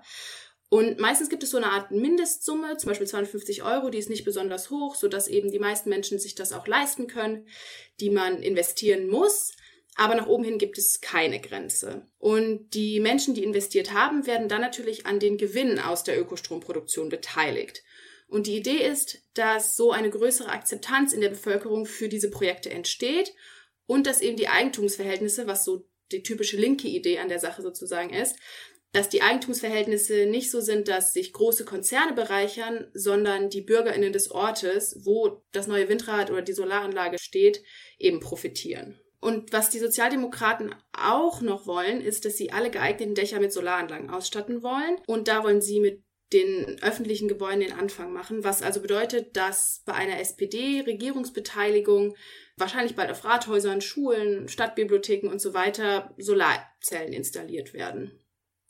Und 0.68 1.00
meistens 1.00 1.30
gibt 1.30 1.42
es 1.42 1.50
so 1.50 1.56
eine 1.56 1.72
Art 1.72 1.90
Mindestsumme, 1.90 2.76
zum 2.76 2.90
Beispiel 2.90 3.08
250 3.08 3.64
Euro, 3.64 3.90
die 3.90 3.98
ist 3.98 4.08
nicht 4.08 4.24
besonders 4.24 4.70
hoch, 4.70 4.94
sodass 4.94 5.26
eben 5.26 5.50
die 5.50 5.58
meisten 5.58 5.88
Menschen 5.88 6.20
sich 6.20 6.36
das 6.36 6.52
auch 6.52 6.68
leisten 6.68 7.08
können, 7.08 7.48
die 7.98 8.10
man 8.10 8.40
investieren 8.40 9.08
muss. 9.08 9.50
Aber 9.96 10.14
nach 10.14 10.26
oben 10.26 10.44
hin 10.44 10.58
gibt 10.58 10.78
es 10.78 11.00
keine 11.00 11.40
Grenze. 11.40 12.06
Und 12.18 12.70
die 12.74 13.00
Menschen, 13.00 13.34
die 13.34 13.44
investiert 13.44 13.92
haben, 13.92 14.26
werden 14.26 14.48
dann 14.48 14.60
natürlich 14.60 15.06
an 15.06 15.18
den 15.18 15.36
Gewinnen 15.36 15.78
aus 15.78 16.04
der 16.04 16.18
Ökostromproduktion 16.20 17.08
beteiligt. 17.08 17.82
Und 18.28 18.46
die 18.46 18.56
Idee 18.56 18.86
ist, 18.86 19.18
dass 19.34 19.76
so 19.76 19.90
eine 19.90 20.08
größere 20.08 20.50
Akzeptanz 20.50 21.12
in 21.12 21.20
der 21.20 21.30
Bevölkerung 21.30 21.84
für 21.84 22.08
diese 22.08 22.30
Projekte 22.30 22.70
entsteht 22.70 23.34
und 23.86 24.06
dass 24.06 24.20
eben 24.20 24.36
die 24.36 24.48
Eigentumsverhältnisse, 24.48 25.48
was 25.48 25.64
so 25.64 25.88
die 26.12 26.22
typische 26.22 26.56
linke 26.56 26.86
Idee 26.86 27.18
an 27.18 27.28
der 27.28 27.40
Sache 27.40 27.60
sozusagen 27.60 28.10
ist, 28.10 28.36
dass 28.92 29.08
die 29.08 29.22
Eigentumsverhältnisse 29.22 30.26
nicht 30.26 30.50
so 30.50 30.60
sind, 30.60 30.88
dass 30.88 31.12
sich 31.12 31.32
große 31.32 31.64
Konzerne 31.64 32.12
bereichern, 32.12 32.88
sondern 32.92 33.50
die 33.50 33.60
Bürgerinnen 33.60 34.12
des 34.12 34.30
Ortes, 34.30 35.00
wo 35.04 35.42
das 35.52 35.66
neue 35.68 35.88
Windrad 35.88 36.30
oder 36.30 36.42
die 36.42 36.52
Solaranlage 36.52 37.18
steht, 37.18 37.62
eben 37.98 38.20
profitieren. 38.20 39.00
Und 39.20 39.52
was 39.52 39.68
die 39.68 39.78
Sozialdemokraten 39.78 40.74
auch 40.92 41.42
noch 41.42 41.66
wollen, 41.66 42.00
ist, 42.00 42.24
dass 42.24 42.36
sie 42.36 42.52
alle 42.52 42.70
geeigneten 42.70 43.14
Dächer 43.14 43.38
mit 43.38 43.52
Solaranlagen 43.52 44.10
ausstatten 44.10 44.62
wollen. 44.62 44.96
Und 45.06 45.28
da 45.28 45.44
wollen 45.44 45.60
sie 45.60 45.80
mit 45.80 46.02
den 46.32 46.80
öffentlichen 46.82 47.28
Gebäuden 47.28 47.60
den 47.60 47.72
Anfang 47.72 48.12
machen, 48.12 48.44
was 48.44 48.62
also 48.62 48.80
bedeutet, 48.80 49.36
dass 49.36 49.82
bei 49.84 49.94
einer 49.94 50.20
SPD-Regierungsbeteiligung 50.20 52.16
wahrscheinlich 52.56 52.94
bald 52.94 53.10
auf 53.10 53.24
Rathäusern, 53.24 53.80
Schulen, 53.80 54.48
Stadtbibliotheken 54.48 55.28
und 55.28 55.40
so 55.40 55.54
weiter 55.54 56.14
Solarzellen 56.18 57.12
installiert 57.12 57.74
werden. 57.74 58.12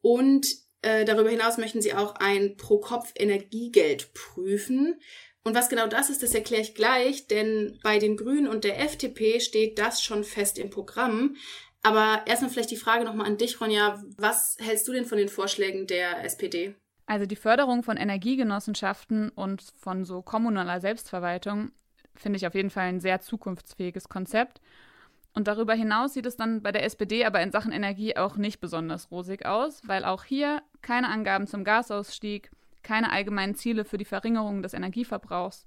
Und 0.00 0.46
äh, 0.82 1.04
darüber 1.04 1.28
hinaus 1.28 1.58
möchten 1.58 1.82
sie 1.82 1.92
auch 1.92 2.14
ein 2.14 2.56
Pro-Kopf-Energiegeld 2.56 4.14
prüfen, 4.14 4.98
und 5.42 5.54
was 5.54 5.68
genau 5.68 5.86
das 5.86 6.10
ist, 6.10 6.22
das 6.22 6.34
erkläre 6.34 6.62
ich 6.62 6.74
gleich, 6.74 7.26
denn 7.26 7.78
bei 7.82 7.98
den 7.98 8.16
Grünen 8.16 8.46
und 8.46 8.64
der 8.64 8.80
FDP 8.80 9.40
steht 9.40 9.78
das 9.78 10.02
schon 10.02 10.22
fest 10.22 10.58
im 10.58 10.70
Programm. 10.70 11.36
Aber 11.82 12.22
erstmal 12.26 12.50
vielleicht 12.50 12.70
die 12.70 12.76
Frage 12.76 13.04
nochmal 13.04 13.26
an 13.26 13.38
dich, 13.38 13.60
Ronja. 13.60 14.02
Was 14.18 14.58
hältst 14.60 14.86
du 14.86 14.92
denn 14.92 15.06
von 15.06 15.16
den 15.16 15.30
Vorschlägen 15.30 15.86
der 15.86 16.24
SPD? 16.24 16.74
Also 17.06 17.24
die 17.24 17.36
Förderung 17.36 17.82
von 17.82 17.96
Energiegenossenschaften 17.96 19.30
und 19.30 19.64
von 19.80 20.04
so 20.04 20.20
kommunaler 20.20 20.80
Selbstverwaltung 20.80 21.72
finde 22.14 22.36
ich 22.36 22.46
auf 22.46 22.54
jeden 22.54 22.70
Fall 22.70 22.84
ein 22.84 23.00
sehr 23.00 23.20
zukunftsfähiges 23.20 24.10
Konzept. 24.10 24.60
Und 25.32 25.48
darüber 25.48 25.74
hinaus 25.74 26.12
sieht 26.12 26.26
es 26.26 26.36
dann 26.36 26.60
bei 26.62 26.70
der 26.70 26.84
SPD 26.84 27.24
aber 27.24 27.40
in 27.40 27.50
Sachen 27.50 27.72
Energie 27.72 28.16
auch 28.16 28.36
nicht 28.36 28.60
besonders 28.60 29.10
rosig 29.10 29.46
aus, 29.46 29.80
weil 29.86 30.04
auch 30.04 30.24
hier 30.24 30.62
keine 30.82 31.08
Angaben 31.08 31.46
zum 31.46 31.64
Gasausstieg, 31.64 32.50
keine 32.82 33.12
allgemeinen 33.12 33.54
Ziele 33.54 33.84
für 33.84 33.98
die 33.98 34.04
Verringerung 34.04 34.62
des 34.62 34.74
Energieverbrauchs 34.74 35.66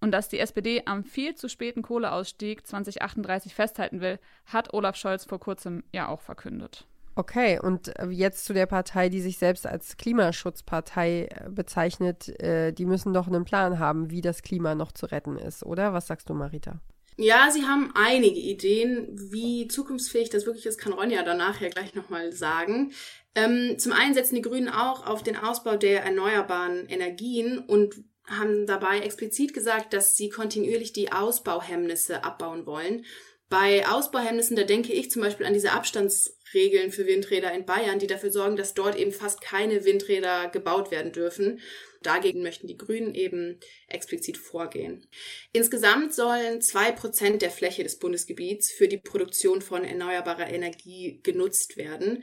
Und 0.00 0.12
dass 0.12 0.28
die 0.28 0.38
SPD 0.38 0.82
am 0.86 1.04
viel 1.04 1.34
zu 1.34 1.48
späten 1.48 1.82
Kohleausstieg 1.82 2.66
2038 2.66 3.54
festhalten 3.54 4.00
will, 4.00 4.18
hat 4.46 4.72
Olaf 4.72 4.96
Scholz 4.96 5.24
vor 5.24 5.40
kurzem 5.40 5.84
ja 5.92 6.08
auch 6.08 6.20
verkündet. 6.20 6.86
Okay, 7.16 7.58
und 7.60 7.94
äh, 7.98 8.06
jetzt 8.06 8.44
zu 8.44 8.54
der 8.54 8.66
Partei, 8.66 9.08
die 9.08 9.20
sich 9.20 9.36
selbst 9.36 9.66
als 9.66 9.96
Klimaschutzpartei 9.96 11.28
äh, 11.30 11.50
bezeichnet. 11.50 12.28
Äh, 12.40 12.72
die 12.72 12.86
müssen 12.86 13.12
doch 13.12 13.26
einen 13.26 13.44
Plan 13.44 13.78
haben, 13.78 14.10
wie 14.10 14.20
das 14.20 14.42
Klima 14.42 14.74
noch 14.74 14.92
zu 14.92 15.06
retten 15.06 15.36
ist, 15.36 15.64
oder? 15.64 15.92
Was 15.92 16.06
sagst 16.06 16.30
du, 16.30 16.34
Marita? 16.34 16.80
Ja, 17.16 17.50
sie 17.50 17.64
haben 17.64 17.92
einige 17.94 18.40
Ideen, 18.40 19.08
wie 19.30 19.68
zukunftsfähig 19.68 20.30
das 20.30 20.46
wirklich 20.46 20.64
ist, 20.64 20.78
kann 20.78 20.94
Ronja 20.94 21.22
danach 21.22 21.60
ja 21.60 21.68
gleich 21.68 21.94
nochmal 21.94 22.32
sagen. 22.32 22.92
Ähm, 23.34 23.78
zum 23.78 23.92
einen 23.92 24.14
setzen 24.14 24.34
die 24.34 24.42
Grünen 24.42 24.68
auch 24.68 25.06
auf 25.06 25.22
den 25.22 25.36
Ausbau 25.36 25.76
der 25.76 26.02
erneuerbaren 26.02 26.88
Energien 26.88 27.58
und 27.58 27.94
haben 28.26 28.66
dabei 28.66 29.00
explizit 29.00 29.54
gesagt, 29.54 29.92
dass 29.92 30.16
sie 30.16 30.28
kontinuierlich 30.30 30.92
die 30.92 31.12
Ausbauhemmnisse 31.12 32.24
abbauen 32.24 32.66
wollen. 32.66 33.04
Bei 33.48 33.86
Ausbauhemmnissen, 33.88 34.54
da 34.56 34.62
denke 34.62 34.92
ich 34.92 35.10
zum 35.10 35.22
Beispiel 35.22 35.44
an 35.44 35.54
diese 35.54 35.72
Abstandsregeln 35.72 36.92
für 36.92 37.06
Windräder 37.06 37.52
in 37.52 37.66
Bayern, 37.66 37.98
die 37.98 38.06
dafür 38.06 38.30
sorgen, 38.30 38.54
dass 38.54 38.74
dort 38.74 38.96
eben 38.96 39.10
fast 39.10 39.40
keine 39.40 39.84
Windräder 39.84 40.48
gebaut 40.48 40.92
werden 40.92 41.10
dürfen. 41.10 41.60
Dagegen 42.00 42.42
möchten 42.42 42.68
die 42.68 42.78
Grünen 42.78 43.12
eben 43.12 43.58
explizit 43.88 44.38
vorgehen. 44.38 45.06
Insgesamt 45.52 46.14
sollen 46.14 46.62
zwei 46.62 46.92
Prozent 46.92 47.42
der 47.42 47.50
Fläche 47.50 47.82
des 47.82 47.98
Bundesgebiets 47.98 48.70
für 48.70 48.86
die 48.86 48.98
Produktion 48.98 49.60
von 49.60 49.82
erneuerbarer 49.82 50.48
Energie 50.48 51.18
genutzt 51.24 51.76
werden. 51.76 52.22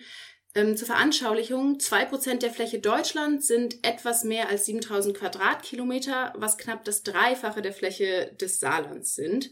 Ähm, 0.58 0.76
zur 0.76 0.88
Veranschaulichung, 0.88 1.80
zwei 1.80 2.04
Prozent 2.04 2.42
der 2.42 2.50
Fläche 2.50 2.80
Deutschlands 2.80 3.46
sind 3.46 3.86
etwas 3.86 4.24
mehr 4.24 4.50
als 4.50 4.66
7000 4.66 5.16
Quadratkilometer, 5.16 6.34
was 6.36 6.58
knapp 6.58 6.84
das 6.84 7.04
Dreifache 7.04 7.62
der 7.62 7.74
Fläche 7.74 8.36
des 8.42 8.60
Saarlands 8.60 9.14
sind. 9.14 9.52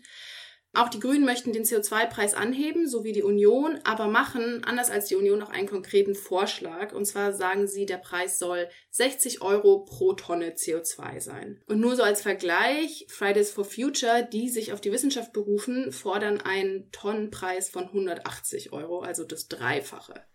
Auch 0.73 0.89
die 0.89 0.99
Grünen 0.99 1.23
möchten 1.23 1.53
den 1.53 1.63
CO2-Preis 1.63 2.33
anheben, 2.33 2.89
so 2.89 3.03
wie 3.03 3.13
die 3.13 3.21
Union, 3.21 3.79
aber 3.83 4.07
machen, 4.07 4.63
anders 4.65 4.89
als 4.89 5.05
die 5.05 5.15
Union, 5.15 5.43
auch 5.43 5.51
einen 5.51 5.69
konkreten 5.69 6.15
Vorschlag. 6.15 6.91
Und 6.91 7.05
zwar 7.05 7.33
sagen 7.33 7.67
sie, 7.67 7.85
der 7.85 7.97
Preis 7.97 8.39
soll 8.39 8.67
60 8.89 9.43
Euro 9.43 9.85
pro 9.85 10.13
Tonne 10.13 10.55
CO2 10.55 11.21
sein. 11.21 11.61
Und 11.67 11.79
nur 11.81 11.95
so 11.95 12.01
als 12.01 12.23
Vergleich, 12.23 13.05
Fridays 13.09 13.51
for 13.51 13.63
Future, 13.63 14.27
die 14.29 14.49
sich 14.49 14.73
auf 14.73 14.81
die 14.81 14.91
Wissenschaft 14.91 15.33
berufen, 15.33 15.91
fordern 15.91 16.41
einen 16.41 16.91
Tonnenpreis 16.91 17.69
von 17.69 17.83
180 17.83 18.73
Euro, 18.73 19.01
also 19.01 19.23
das 19.23 19.47
Dreifache. 19.47 20.25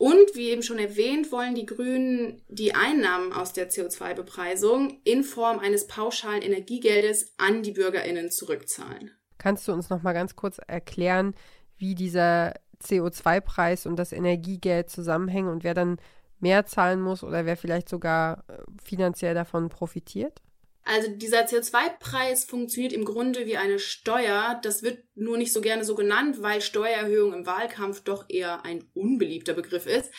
Und 0.00 0.34
wie 0.34 0.48
eben 0.48 0.62
schon 0.62 0.78
erwähnt, 0.78 1.30
wollen 1.30 1.54
die 1.54 1.66
Grünen 1.66 2.40
die 2.48 2.74
Einnahmen 2.74 3.34
aus 3.34 3.52
der 3.52 3.70
CO2-Bepreisung 3.70 4.98
in 5.04 5.22
Form 5.22 5.58
eines 5.58 5.88
pauschalen 5.88 6.40
Energiegeldes 6.40 7.34
an 7.36 7.62
die 7.62 7.72
Bürgerinnen 7.72 8.30
zurückzahlen. 8.30 9.10
Kannst 9.36 9.68
du 9.68 9.74
uns 9.74 9.90
noch 9.90 10.02
mal 10.02 10.14
ganz 10.14 10.36
kurz 10.36 10.58
erklären, 10.66 11.34
wie 11.76 11.94
dieser 11.94 12.54
CO2-Preis 12.82 13.84
und 13.84 13.96
das 13.96 14.12
Energiegeld 14.12 14.88
zusammenhängen 14.88 15.50
und 15.50 15.64
wer 15.64 15.74
dann 15.74 15.98
mehr 16.38 16.64
zahlen 16.64 17.02
muss 17.02 17.22
oder 17.22 17.44
wer 17.44 17.58
vielleicht 17.58 17.90
sogar 17.90 18.44
äh, 18.48 18.54
finanziell 18.82 19.34
davon 19.34 19.68
profitiert? 19.68 20.40
Also 20.84 21.10
dieser 21.10 21.44
CO2-Preis 21.44 22.44
funktioniert 22.44 22.92
im 22.92 23.04
Grunde 23.04 23.46
wie 23.46 23.56
eine 23.56 23.78
Steuer. 23.78 24.58
Das 24.62 24.82
wird 24.82 25.04
nur 25.14 25.36
nicht 25.36 25.52
so 25.52 25.60
gerne 25.60 25.84
so 25.84 25.94
genannt, 25.94 26.40
weil 26.40 26.60
Steuererhöhung 26.60 27.34
im 27.34 27.46
Wahlkampf 27.46 28.02
doch 28.02 28.24
eher 28.28 28.64
ein 28.64 28.84
unbeliebter 28.94 29.54
Begriff 29.54 29.86
ist. 29.86 30.10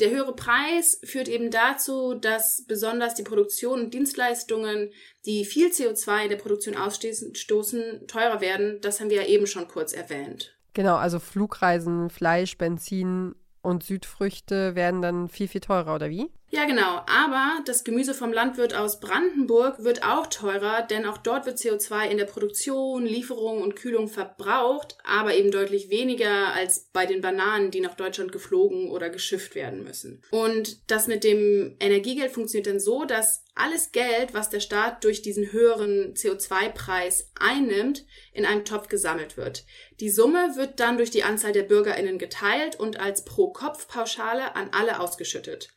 Der 0.00 0.10
höhere 0.10 0.34
Preis 0.34 1.00
führt 1.04 1.28
eben 1.28 1.52
dazu, 1.52 2.14
dass 2.14 2.64
besonders 2.66 3.14
die 3.14 3.22
Produktion 3.22 3.80
und 3.80 3.94
Dienstleistungen, 3.94 4.90
die 5.24 5.44
viel 5.44 5.68
CO2 5.68 6.24
in 6.24 6.30
der 6.30 6.36
Produktion 6.36 6.76
ausstoßen, 6.76 8.06
teurer 8.08 8.40
werden. 8.40 8.80
Das 8.80 8.98
haben 8.98 9.10
wir 9.10 9.22
ja 9.22 9.28
eben 9.28 9.46
schon 9.46 9.68
kurz 9.68 9.92
erwähnt. 9.92 10.58
Genau, 10.72 10.96
also 10.96 11.20
Flugreisen, 11.20 12.10
Fleisch, 12.10 12.58
Benzin 12.58 13.36
und 13.62 13.84
Südfrüchte 13.84 14.74
werden 14.74 15.00
dann 15.00 15.28
viel, 15.28 15.46
viel 15.46 15.60
teurer, 15.60 15.94
oder 15.94 16.10
wie? 16.10 16.28
Ja, 16.54 16.66
genau. 16.66 17.02
Aber 17.08 17.58
das 17.64 17.82
Gemüse 17.82 18.14
vom 18.14 18.32
Landwirt 18.32 18.74
aus 18.74 19.00
Brandenburg 19.00 19.82
wird 19.82 20.04
auch 20.04 20.28
teurer, 20.28 20.82
denn 20.82 21.04
auch 21.04 21.18
dort 21.18 21.46
wird 21.46 21.58
CO2 21.58 22.08
in 22.08 22.16
der 22.16 22.26
Produktion, 22.26 23.04
Lieferung 23.04 23.60
und 23.60 23.74
Kühlung 23.74 24.06
verbraucht, 24.06 24.96
aber 25.02 25.34
eben 25.34 25.50
deutlich 25.50 25.90
weniger 25.90 26.54
als 26.54 26.90
bei 26.92 27.06
den 27.06 27.22
Bananen, 27.22 27.72
die 27.72 27.80
nach 27.80 27.96
Deutschland 27.96 28.30
geflogen 28.30 28.92
oder 28.92 29.10
geschifft 29.10 29.56
werden 29.56 29.82
müssen. 29.82 30.22
Und 30.30 30.88
das 30.88 31.08
mit 31.08 31.24
dem 31.24 31.74
Energiegeld 31.80 32.30
funktioniert 32.30 32.68
dann 32.68 32.78
so, 32.78 33.04
dass 33.04 33.42
alles 33.56 33.90
Geld, 33.90 34.32
was 34.32 34.48
der 34.48 34.60
Staat 34.60 35.02
durch 35.02 35.22
diesen 35.22 35.50
höheren 35.50 36.14
CO2-Preis 36.14 37.32
einnimmt, 37.34 38.06
in 38.32 38.46
einem 38.46 38.64
Topf 38.64 38.86
gesammelt 38.86 39.36
wird. 39.36 39.64
Die 39.98 40.10
Summe 40.10 40.54
wird 40.54 40.78
dann 40.78 40.98
durch 40.98 41.10
die 41.10 41.24
Anzahl 41.24 41.50
der 41.50 41.64
BürgerInnen 41.64 42.18
geteilt 42.18 42.78
und 42.78 43.00
als 43.00 43.24
Pro-Kopf-Pauschale 43.24 44.54
an 44.54 44.68
alle 44.70 45.00
ausgeschüttet. 45.00 45.74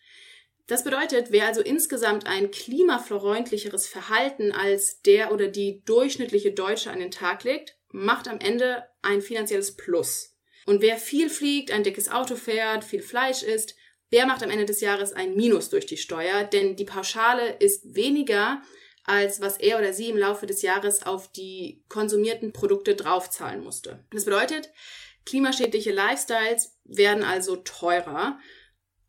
Das 0.68 0.84
bedeutet, 0.84 1.32
wer 1.32 1.48
also 1.48 1.62
insgesamt 1.62 2.28
ein 2.28 2.52
klimafreundlicheres 2.52 3.88
Verhalten 3.88 4.52
als 4.52 5.02
der 5.02 5.32
oder 5.32 5.48
die 5.48 5.82
durchschnittliche 5.86 6.52
Deutsche 6.52 6.92
an 6.92 7.00
den 7.00 7.12
Tag 7.12 7.46
legt, 7.46 7.78
macht 7.90 8.28
am 8.28 8.40
Ende 8.40 8.84
ein 9.02 9.22
finanzielles 9.22 9.78
Plus. 9.78 10.36
Und 10.66 10.82
wer 10.82 10.98
viel 10.98 11.30
fliegt, 11.30 11.72
ein 11.72 11.84
dickes 11.84 12.10
Auto 12.10 12.36
fährt, 12.36 12.84
viel 12.84 13.02
Fleisch 13.02 13.44
isst, 13.44 13.76
der 14.12 14.26
macht 14.26 14.44
am 14.44 14.50
Ende 14.50 14.66
des 14.66 14.82
Jahres 14.82 15.14
ein 15.14 15.36
Minus 15.36 15.70
durch 15.70 15.86
die 15.86 15.98
Steuer, 15.98 16.44
denn 16.44 16.76
die 16.76 16.86
Pauschale 16.86 17.56
ist 17.60 17.96
weniger, 17.96 18.62
als 19.06 19.40
was 19.40 19.58
er 19.58 19.80
oder 19.80 19.94
sie 19.94 20.10
im 20.10 20.18
Laufe 20.18 20.46
des 20.46 20.62
Jahres 20.62 21.06
auf 21.06 21.32
die 21.32 21.84
konsumierten 21.88 22.52
Produkte 22.52 22.96
draufzahlen 22.96 23.64
musste. 23.64 24.06
Das 24.12 24.26
bedeutet, 24.26 24.70
klimaschädliche 25.26 25.92
Lifestyles 25.92 26.78
werden 26.84 27.24
also 27.24 27.56
teurer 27.56 28.38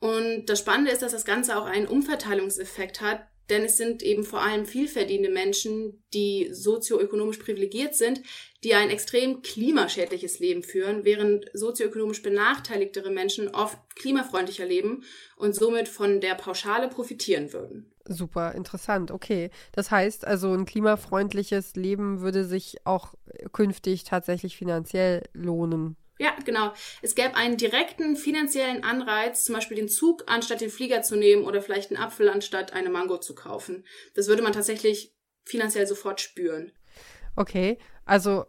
und 0.00 0.46
das 0.46 0.60
Spannende 0.60 0.92
ist, 0.92 1.02
dass 1.02 1.12
das 1.12 1.24
Ganze 1.24 1.58
auch 1.58 1.66
einen 1.66 1.86
Umverteilungseffekt 1.86 3.00
hat, 3.00 3.26
denn 3.50 3.64
es 3.64 3.76
sind 3.76 4.02
eben 4.02 4.24
vor 4.24 4.42
allem 4.42 4.66
vielverdienende 4.66 5.32
Menschen, 5.32 6.02
die 6.12 6.50
sozioökonomisch 6.52 7.38
privilegiert 7.38 7.94
sind, 7.94 8.20
die 8.62 8.74
ein 8.74 8.90
extrem 8.90 9.40
klimaschädliches 9.42 10.38
Leben 10.38 10.62
führen, 10.62 11.04
während 11.04 11.46
sozioökonomisch 11.54 12.22
benachteiligtere 12.22 13.10
Menschen 13.10 13.48
oft 13.48 13.78
klimafreundlicher 13.96 14.66
leben 14.66 15.02
und 15.36 15.54
somit 15.54 15.88
von 15.88 16.20
der 16.20 16.34
Pauschale 16.34 16.88
profitieren 16.88 17.52
würden. 17.52 17.90
Super 18.04 18.54
interessant, 18.54 19.10
okay. 19.10 19.50
Das 19.72 19.90
heißt 19.90 20.26
also, 20.26 20.52
ein 20.52 20.64
klimafreundliches 20.64 21.74
Leben 21.74 22.20
würde 22.20 22.44
sich 22.44 22.78
auch 22.84 23.14
künftig 23.52 24.04
tatsächlich 24.04 24.56
finanziell 24.56 25.24
lohnen. 25.32 25.96
Ja, 26.18 26.34
genau. 26.44 26.72
Es 27.00 27.14
gäbe 27.14 27.36
einen 27.36 27.56
direkten 27.56 28.16
finanziellen 28.16 28.82
Anreiz, 28.82 29.44
zum 29.44 29.54
Beispiel 29.54 29.76
den 29.76 29.88
Zug 29.88 30.24
anstatt 30.26 30.60
den 30.60 30.70
Flieger 30.70 31.02
zu 31.02 31.16
nehmen 31.16 31.44
oder 31.44 31.62
vielleicht 31.62 31.90
einen 31.90 32.02
Apfel 32.02 32.28
anstatt 32.28 32.72
eine 32.72 32.90
Mango 32.90 33.18
zu 33.18 33.34
kaufen. 33.34 33.84
Das 34.14 34.26
würde 34.26 34.42
man 34.42 34.52
tatsächlich 34.52 35.14
finanziell 35.44 35.86
sofort 35.86 36.20
spüren. 36.20 36.72
Okay, 37.36 37.78
also 38.04 38.46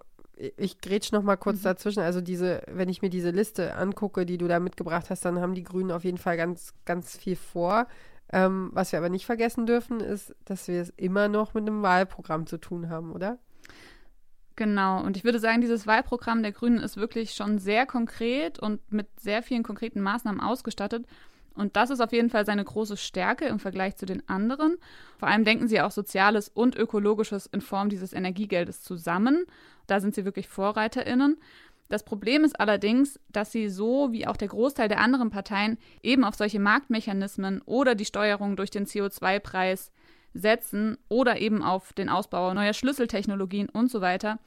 ich 0.57 0.79
grätsch 0.79 1.11
noch 1.11 1.21
mal 1.21 1.35
kurz 1.35 1.59
mhm. 1.59 1.63
dazwischen. 1.63 2.01
Also 2.01 2.21
diese, 2.21 2.63
wenn 2.67 2.89
ich 2.89 3.01
mir 3.01 3.09
diese 3.09 3.29
Liste 3.29 3.75
angucke, 3.75 4.25
die 4.25 4.37
du 4.37 4.47
da 4.47 4.59
mitgebracht 4.59 5.09
hast, 5.09 5.25
dann 5.25 5.39
haben 5.39 5.53
die 5.53 5.63
Grünen 5.63 5.91
auf 5.91 6.03
jeden 6.03 6.17
Fall 6.17 6.37
ganz, 6.37 6.73
ganz 6.85 7.17
viel 7.17 7.35
vor. 7.35 7.87
Ähm, 8.31 8.69
was 8.73 8.91
wir 8.91 8.99
aber 8.99 9.09
nicht 9.09 9.25
vergessen 9.25 9.65
dürfen, 9.65 9.99
ist, 9.99 10.35
dass 10.45 10.67
wir 10.67 10.81
es 10.81 10.89
immer 10.97 11.27
noch 11.27 11.53
mit 11.53 11.67
einem 11.67 11.81
Wahlprogramm 11.81 12.45
zu 12.45 12.57
tun 12.57 12.89
haben, 12.89 13.11
oder? 13.11 13.39
Genau, 14.59 15.01
und 15.01 15.15
ich 15.15 15.23
würde 15.23 15.39
sagen, 15.39 15.61
dieses 15.61 15.87
Wahlprogramm 15.87 16.43
der 16.43 16.51
Grünen 16.51 16.79
ist 16.79 16.97
wirklich 16.97 17.31
schon 17.31 17.59
sehr 17.59 17.85
konkret 17.85 18.59
und 18.59 18.81
mit 18.91 19.07
sehr 19.17 19.41
vielen 19.41 19.63
konkreten 19.63 20.01
Maßnahmen 20.01 20.41
ausgestattet. 20.41 21.05
Und 21.55 21.77
das 21.77 21.91
ist 21.91 22.01
auf 22.01 22.11
jeden 22.11 22.29
Fall 22.29 22.45
seine 22.45 22.65
große 22.65 22.97
Stärke 22.97 23.45
im 23.45 23.59
Vergleich 23.59 23.95
zu 23.95 24.05
den 24.05 24.27
anderen. 24.27 24.75
Vor 25.17 25.29
allem 25.29 25.45
denken 25.45 25.69
sie 25.69 25.79
auch 25.79 25.91
Soziales 25.91 26.49
und 26.49 26.75
Ökologisches 26.75 27.45
in 27.45 27.61
Form 27.61 27.87
dieses 27.87 28.11
Energiegeldes 28.11 28.83
zusammen. 28.83 29.45
Da 29.87 30.01
sind 30.01 30.13
sie 30.13 30.25
wirklich 30.25 30.49
VorreiterInnen. 30.49 31.37
Das 31.87 32.03
Problem 32.03 32.43
ist 32.43 32.59
allerdings, 32.59 33.17
dass 33.29 33.53
sie 33.53 33.69
so 33.69 34.11
wie 34.11 34.27
auch 34.27 34.35
der 34.35 34.49
Großteil 34.49 34.89
der 34.89 34.99
anderen 34.99 35.29
Parteien 35.29 35.77
eben 36.03 36.25
auf 36.25 36.35
solche 36.35 36.59
Marktmechanismen 36.59 37.61
oder 37.61 37.95
die 37.95 38.03
Steuerung 38.03 38.57
durch 38.57 38.71
den 38.71 38.85
CO2-Preis 38.85 39.93
setzen 40.33 40.97
oder 41.09 41.39
eben 41.39 41.63
auf 41.63 41.93
den 41.93 42.09
Ausbau 42.09 42.53
neuer 42.53 42.73
Schlüsseltechnologien 42.73 43.69
und 43.69 43.89
so 43.89 44.01
weiter 44.01 44.39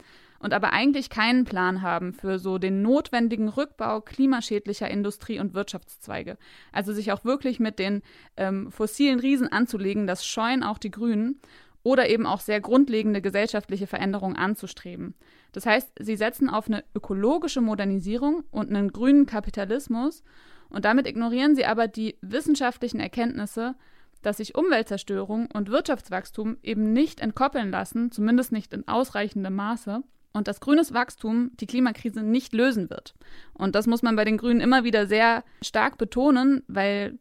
und 0.42 0.53
aber 0.53 0.73
eigentlich 0.73 1.09
keinen 1.09 1.45
Plan 1.45 1.83
haben 1.83 2.12
für 2.12 2.38
so 2.38 2.59
den 2.59 2.83
notwendigen 2.83 3.49
Rückbau 3.49 4.01
klimaschädlicher 4.01 4.90
Industrie- 4.90 5.38
und 5.38 5.55
Wirtschaftszweige. 5.55 6.37
Also 6.73 6.92
sich 6.92 7.12
auch 7.12 7.25
wirklich 7.25 7.61
mit 7.61 7.79
den 7.79 8.03
ähm, 8.37 8.71
fossilen 8.73 9.21
Riesen 9.21 9.47
anzulegen, 9.51 10.07
das 10.07 10.27
scheuen 10.27 10.64
auch 10.64 10.79
die 10.79 10.90
Grünen 10.90 11.40
oder 11.85 12.09
eben 12.09 12.27
auch 12.27 12.40
sehr 12.40 12.61
grundlegende 12.61 13.23
gesellschaftliche 13.23 13.87
Veränderungen 13.87 14.37
anzustreben. 14.37 15.14
Das 15.53 15.64
heißt, 15.66 15.92
sie 16.01 16.16
setzen 16.16 16.51
auf 16.51 16.66
eine 16.66 16.85
ökologische 16.95 17.61
Modernisierung 17.61 18.42
und 18.51 18.68
einen 18.68 18.92
grünen 18.92 19.27
Kapitalismus 19.27 20.25
und 20.71 20.85
damit 20.85 21.07
ignorieren 21.07 21.55
sie 21.55 21.66
aber 21.66 21.87
die 21.87 22.16
wissenschaftlichen 22.21 22.99
Erkenntnisse 22.99 23.75
dass 24.23 24.39
sich 24.39 24.55
Umweltzerstörung 24.55 25.49
und 25.53 25.71
Wirtschaftswachstum 25.71 26.57
eben 26.63 26.93
nicht 26.93 27.21
entkoppeln 27.21 27.71
lassen, 27.71 28.11
zumindest 28.11 28.53
nicht 28.53 28.73
in 28.73 28.89
ausreichendem 28.89 29.55
Maße, 29.55 30.03
und 30.33 30.49
dass 30.49 30.61
grünes 30.61 30.95
Wachstum 30.95 31.51
die 31.61 31.67
Klimakrise 31.67 32.23
nicht 32.23 32.55
lösen 32.55 32.89
wird. 32.89 33.15
Und 33.53 33.75
das 33.75 33.87
muss 33.87 34.03
man 34.03 34.17
bei 34.17 34.25
den 34.25 34.39
Grünen 34.39 34.61
immer 34.61 34.85
wieder 34.85 35.07
sehr 35.07 35.45
stark 35.63 35.99
betonen, 35.99 36.63
weil 36.69 37.19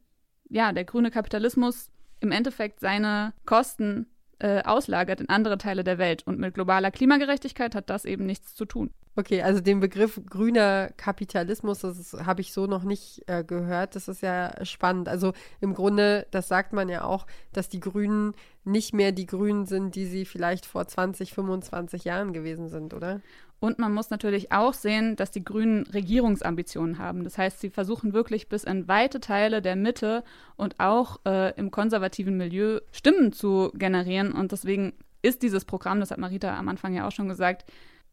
ja, 0.50 0.72
der 0.72 0.86
grüne 0.86 1.12
Kapitalismus 1.12 1.90
im 2.20 2.32
Endeffekt 2.32 2.80
seine 2.80 3.34
Kosten 3.46 4.08
äh, 4.42 4.64
auslagert 4.64 5.22
in 5.22 5.30
andere 5.30 5.58
Teile 5.58 5.84
der 5.84 6.00
Welt. 6.00 6.26
Und 6.26 6.40
mit 6.40 6.56
globaler 6.56 6.90
Klimagerechtigkeit 6.90 7.76
hat 7.76 7.90
das 7.90 8.06
eben 8.06 8.26
nichts 8.26 8.56
zu 8.56 8.66
tun. 8.66 8.90
Okay, 9.16 9.42
also 9.42 9.62
den 9.62 9.82
Begriff 9.82 10.20
grüner 10.30 10.90
Kapitalismus, 10.98 11.80
das 11.80 12.14
habe 12.14 12.42
ich 12.42 12.54
so 12.54 12.66
noch 12.66 12.84
nicht 12.84 13.22
äh, 13.28 13.44
gehört. 13.44 13.96
Das 13.96 14.08
ist 14.08 14.22
ja 14.22 14.54
spannend. 14.66 15.10
Also 15.10 15.34
im 15.60 15.74
Grunde, 15.74 16.26
das 16.32 16.48
sagt 16.48 16.74
man 16.74 16.90
ja 16.90 17.04
auch, 17.04 17.28
dass 17.54 17.70
die 17.70 17.82
Grünen 17.82 18.34
nicht 18.64 18.94
mehr 18.94 19.12
die 19.12 19.26
Grünen 19.26 19.66
sind, 19.66 19.96
die 19.96 20.06
sie 20.06 20.26
vielleicht 20.26 20.66
vor 20.66 20.88
20, 20.88 21.34
25 21.34 22.06
Jahren 22.06 22.34
gewesen 22.34 22.70
sind, 22.70 22.94
oder? 22.94 23.22
Und 23.62 23.78
man 23.78 23.94
muss 23.94 24.10
natürlich 24.10 24.52
auch 24.52 24.74
sehen, 24.74 25.16
dass 25.16 25.30
die 25.30 25.44
Grünen 25.44 25.86
Regierungsambitionen 25.86 26.98
haben. 26.98 27.24
Das 27.24 27.38
heißt, 27.38 27.60
sie 27.60 27.70
versuchen 27.70 28.12
wirklich 28.12 28.50
bis 28.50 28.64
in 28.64 28.88
weite 28.88 29.20
Teile 29.20 29.62
der 29.62 29.76
Mitte 29.76 30.24
und 30.56 30.80
auch 30.80 31.20
äh, 31.28 31.54
im 31.60 31.70
konservativen 31.70 32.38
Milieu 32.38 32.80
Stimmen 32.92 33.32
zu 33.32 33.72
generieren. 33.76 34.32
Und 34.32 34.52
deswegen 34.52 34.94
ist 35.22 35.44
dieses 35.44 35.64
Programm, 35.64 36.00
das 36.00 36.10
hat 36.10 36.18
Marita 36.18 36.58
am 36.58 36.70
Anfang 36.70 36.96
ja 36.96 37.08
auch 37.08 37.12
schon 37.12 37.30
gesagt, 37.30 37.66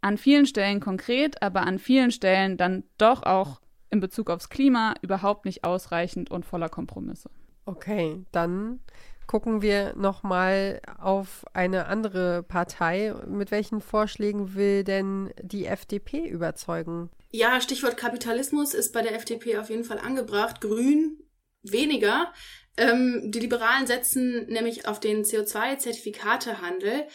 an 0.02 0.18
vielen 0.18 0.44
Stellen 0.44 0.80
konkret, 0.80 1.40
aber 1.40 1.62
an 1.62 1.78
vielen 1.78 2.10
Stellen 2.10 2.58
dann 2.58 2.84
doch 2.98 3.22
auch 3.22 3.62
in 3.88 4.00
Bezug 4.00 4.28
aufs 4.28 4.50
Klima 4.50 4.96
überhaupt 5.00 5.46
nicht 5.46 5.64
ausreichend 5.64 6.30
und 6.30 6.44
voller 6.44 6.68
Kompromisse. 6.68 7.30
Okay, 7.64 8.22
dann 8.32 8.80
gucken 9.28 9.62
wir 9.62 9.94
nochmal 9.94 10.80
auf 10.98 11.44
eine 11.52 11.86
andere 11.86 12.42
Partei. 12.42 13.14
Mit 13.28 13.52
welchen 13.52 13.80
Vorschlägen 13.80 14.56
will 14.56 14.82
denn 14.82 15.32
die 15.40 15.66
FDP 15.66 16.26
überzeugen? 16.26 17.10
Ja, 17.30 17.60
Stichwort 17.60 17.96
Kapitalismus 17.96 18.74
ist 18.74 18.92
bei 18.92 19.02
der 19.02 19.14
FDP 19.14 19.58
auf 19.58 19.70
jeden 19.70 19.84
Fall 19.84 19.98
angebracht. 19.98 20.60
Grün 20.60 21.18
weniger. 21.62 22.32
Ähm, 22.76 23.30
die 23.30 23.40
Liberalen 23.40 23.86
setzen 23.86 24.46
nämlich 24.46 24.88
auf 24.88 24.98
den 24.98 25.24
CO2-Zertifikatehandel. 25.24 27.06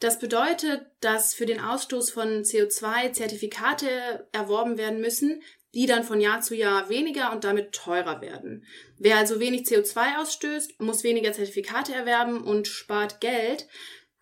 Das 0.00 0.18
bedeutet, 0.18 0.86
dass 1.00 1.34
für 1.34 1.46
den 1.46 1.60
Ausstoß 1.60 2.10
von 2.10 2.42
CO2 2.42 3.12
Zertifikate 3.12 4.26
erworben 4.32 4.78
werden 4.78 5.00
müssen, 5.00 5.42
die 5.74 5.86
dann 5.86 6.04
von 6.04 6.20
Jahr 6.20 6.40
zu 6.40 6.54
Jahr 6.54 6.88
weniger 6.88 7.32
und 7.32 7.44
damit 7.44 7.72
teurer 7.72 8.20
werden. 8.20 8.64
Wer 8.98 9.18
also 9.18 9.40
wenig 9.40 9.62
CO2 9.62 10.20
ausstößt, 10.20 10.80
muss 10.80 11.04
weniger 11.04 11.32
Zertifikate 11.32 11.94
erwerben 11.94 12.42
und 12.42 12.66
spart 12.66 13.20
Geld. 13.20 13.68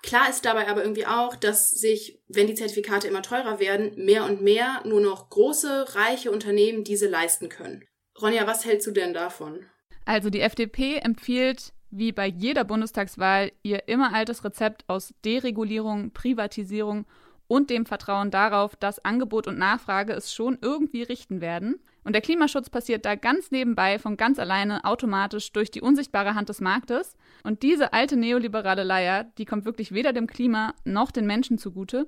Klar 0.02 0.28
ist 0.28 0.44
dabei 0.44 0.68
aber 0.68 0.82
irgendwie 0.82 1.06
auch, 1.06 1.34
dass 1.34 1.70
sich, 1.70 2.20
wenn 2.28 2.46
die 2.46 2.54
Zertifikate 2.54 3.08
immer 3.08 3.22
teurer 3.22 3.58
werden, 3.61 3.92
mehr 3.96 4.24
und 4.24 4.42
mehr 4.42 4.82
nur 4.84 5.00
noch 5.00 5.30
große, 5.30 5.94
reiche 5.94 6.30
Unternehmen 6.30 6.84
diese 6.84 7.08
leisten 7.08 7.48
können. 7.48 7.84
Ronja, 8.20 8.46
was 8.46 8.64
hältst 8.64 8.87
du 8.87 8.90
denn 8.92 9.14
davon? 9.14 9.64
Also 10.04 10.30
die 10.30 10.40
FDP 10.40 10.96
empfiehlt 10.96 11.72
wie 11.90 12.12
bei 12.12 12.26
jeder 12.26 12.64
Bundestagswahl 12.64 13.52
ihr 13.62 13.88
immer 13.88 14.14
altes 14.14 14.44
Rezept 14.44 14.84
aus 14.88 15.14
Deregulierung, 15.24 16.12
Privatisierung 16.12 17.06
und 17.48 17.70
dem 17.70 17.87
Vertrauen 17.87 18.30
darauf, 18.30 18.76
dass 18.76 19.04
Angebot 19.04 19.48
und 19.48 19.58
Nachfrage 19.58 20.12
es 20.12 20.32
schon 20.32 20.58
irgendwie 20.61 21.02
richten 21.02 21.40
werden. 21.40 21.80
Und 22.04 22.12
der 22.12 22.22
Klimaschutz 22.22 22.70
passiert 22.70 23.04
da 23.04 23.16
ganz 23.16 23.50
nebenbei 23.50 23.98
von 23.98 24.16
ganz 24.16 24.38
alleine 24.38 24.84
automatisch 24.84 25.50
durch 25.52 25.70
die 25.70 25.80
unsichtbare 25.80 26.34
Hand 26.34 26.50
des 26.50 26.61
Marktes. 26.61 27.16
Und 27.42 27.62
diese 27.62 27.92
alte 27.92 28.16
neoliberale 28.16 28.84
Leier, 28.84 29.24
die 29.38 29.46
kommt 29.46 29.64
wirklich 29.64 29.92
weder 29.92 30.12
dem 30.12 30.26
Klima 30.26 30.74
noch 30.84 31.11
den 31.11 31.26
Menschen 31.26 31.58
zugute. 31.58 32.06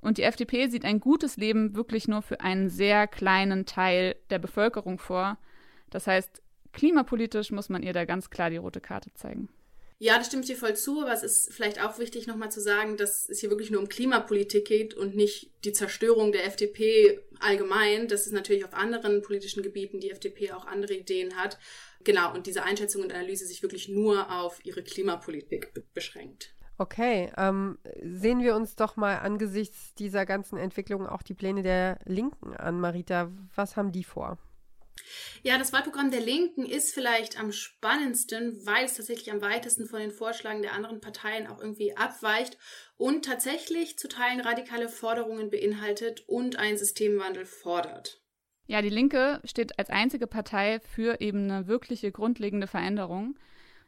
Und 0.00 0.18
die 0.18 0.22
FDP 0.22 0.68
sieht 0.68 0.84
ein 0.84 1.00
gutes 1.00 1.36
Leben 1.36 1.74
wirklich 1.74 2.06
nur 2.06 2.22
für 2.22 2.40
einen 2.40 2.68
sehr 2.68 3.06
kleinen 3.06 3.66
Teil 3.66 4.16
der 4.30 4.38
Bevölkerung 4.38 4.98
vor. 4.98 5.36
Das 5.90 6.06
heißt, 6.06 6.42
klimapolitisch 6.72 7.50
muss 7.50 7.68
man 7.68 7.82
ihr 7.82 7.92
da 7.92 8.04
ganz 8.04 8.30
klar 8.30 8.50
die 8.50 8.56
rote 8.56 8.80
Karte 8.80 9.12
zeigen. 9.14 9.48
Ja, 9.98 10.18
das 10.18 10.26
stimmt 10.26 10.46
dir 10.46 10.56
voll 10.56 10.76
zu, 10.76 11.00
aber 11.00 11.12
es 11.12 11.22
ist 11.22 11.52
vielleicht 11.52 11.82
auch 11.82 11.98
wichtig, 11.98 12.26
nochmal 12.26 12.50
zu 12.50 12.60
sagen, 12.60 12.98
dass 12.98 13.28
es 13.30 13.40
hier 13.40 13.48
wirklich 13.48 13.70
nur 13.70 13.80
um 13.80 13.88
Klimapolitik 13.88 14.66
geht 14.66 14.94
und 14.94 15.16
nicht 15.16 15.50
die 15.64 15.72
Zerstörung 15.72 16.32
der 16.32 16.44
FDP 16.44 17.20
allgemein. 17.40 18.06
Das 18.06 18.26
ist 18.26 18.32
natürlich 18.32 18.66
auf 18.66 18.74
anderen 18.74 19.22
politischen 19.22 19.62
Gebieten 19.62 20.00
die 20.00 20.10
FDP 20.10 20.52
auch 20.52 20.66
andere 20.66 20.94
Ideen 20.94 21.36
hat. 21.36 21.58
Genau, 22.04 22.34
und 22.34 22.46
diese 22.46 22.62
Einschätzung 22.62 23.02
und 23.02 23.12
Analyse 23.12 23.46
sich 23.46 23.62
wirklich 23.62 23.88
nur 23.88 24.30
auf 24.30 24.64
ihre 24.64 24.82
Klimapolitik 24.82 25.72
beschränkt. 25.94 26.52
Okay, 26.78 27.32
ähm, 27.38 27.78
sehen 28.02 28.42
wir 28.42 28.54
uns 28.54 28.76
doch 28.76 28.96
mal 28.96 29.16
angesichts 29.20 29.94
dieser 29.94 30.26
ganzen 30.26 30.58
Entwicklung 30.58 31.06
auch 31.06 31.22
die 31.22 31.32
Pläne 31.32 31.62
der 31.62 31.98
Linken 32.04 32.54
an, 32.54 32.80
Marita. 32.80 33.32
Was 33.54 33.76
haben 33.76 33.92
die 33.92 34.04
vor? 34.04 34.36
Ja, 35.42 35.58
das 35.58 35.72
Wahlprogramm 35.72 36.10
der 36.10 36.20
Linken 36.20 36.66
ist 36.66 36.92
vielleicht 36.92 37.38
am 37.38 37.52
spannendsten, 37.52 38.64
weil 38.66 38.84
es 38.84 38.94
tatsächlich 38.94 39.30
am 39.30 39.40
weitesten 39.40 39.86
von 39.86 40.00
den 40.00 40.10
Vorschlägen 40.10 40.62
der 40.62 40.72
anderen 40.72 41.00
Parteien 41.00 41.46
auch 41.46 41.60
irgendwie 41.60 41.96
abweicht 41.96 42.58
und 42.96 43.24
tatsächlich 43.24 43.98
zu 43.98 44.08
Teilen 44.08 44.40
radikale 44.40 44.88
Forderungen 44.88 45.50
beinhaltet 45.50 46.24
und 46.26 46.58
einen 46.58 46.78
Systemwandel 46.78 47.44
fordert. 47.44 48.20
Ja, 48.66 48.82
die 48.82 48.88
Linke 48.88 49.40
steht 49.44 49.78
als 49.78 49.90
einzige 49.90 50.26
Partei 50.26 50.80
für 50.80 51.20
eben 51.20 51.50
eine 51.50 51.68
wirkliche 51.68 52.10
grundlegende 52.10 52.66
Veränderung 52.66 53.38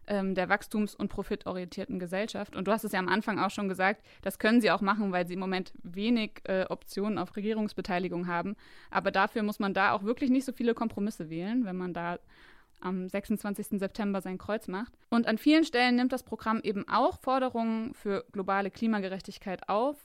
ähm, 0.08 0.34
der 0.34 0.48
wachstums- 0.48 0.94
und 0.94 1.08
profitorientierten 1.08 1.98
Gesellschaft. 1.98 2.56
Und 2.56 2.66
du 2.66 2.72
hast 2.72 2.84
es 2.84 2.92
ja 2.92 2.98
am 2.98 3.08
Anfang 3.08 3.38
auch 3.38 3.50
schon 3.50 3.68
gesagt, 3.68 4.02
das 4.22 4.38
können 4.38 4.60
sie 4.60 4.70
auch 4.70 4.80
machen, 4.80 5.12
weil 5.12 5.26
sie 5.26 5.34
im 5.34 5.40
Moment 5.40 5.72
wenig 5.82 6.40
äh, 6.44 6.64
Optionen 6.68 7.18
auf 7.18 7.36
Regierungsbeteiligung 7.36 8.26
haben. 8.26 8.56
Aber 8.90 9.10
dafür 9.10 9.42
muss 9.42 9.58
man 9.58 9.74
da 9.74 9.92
auch 9.92 10.02
wirklich 10.02 10.30
nicht 10.30 10.44
so 10.44 10.52
viele 10.52 10.74
Kompromisse 10.74 11.30
wählen, 11.30 11.64
wenn 11.64 11.76
man 11.76 11.92
da 11.92 12.18
am 12.80 13.08
26. 13.08 13.78
September 13.78 14.20
sein 14.20 14.38
Kreuz 14.38 14.68
macht. 14.68 14.92
Und 15.10 15.26
an 15.26 15.38
vielen 15.38 15.64
Stellen 15.64 15.96
nimmt 15.96 16.12
das 16.12 16.22
Programm 16.22 16.60
eben 16.62 16.88
auch 16.88 17.18
Forderungen 17.20 17.94
für 17.94 18.24
globale 18.32 18.70
Klimagerechtigkeit 18.70 19.68
auf. 19.68 19.96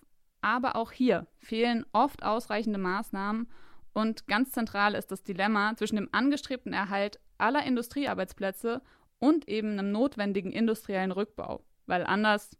Aber 0.42 0.76
auch 0.76 0.92
hier 0.92 1.28
fehlen 1.38 1.86
oft 1.94 2.24
ausreichende 2.24 2.80
Maßnahmen. 2.80 3.48
Und 3.94 4.28
ganz 4.28 4.52
zentral 4.52 4.96
ist 4.96 5.12
das 5.12 5.24
Dilemma 5.24 5.76
zwischen 5.78 5.96
dem 5.96 6.10
angestrebten 6.12 6.74
Erhalt 6.74 7.20
aller 7.38 7.64
Industriearbeitsplätze 7.64 8.82
und 9.24 9.48
eben 9.48 9.80
einem 9.80 9.94
notwendigen 9.94 10.52
industriellen 10.52 11.14
Rückbau, 11.14 11.64
weil 11.86 12.04
anders 12.04 12.52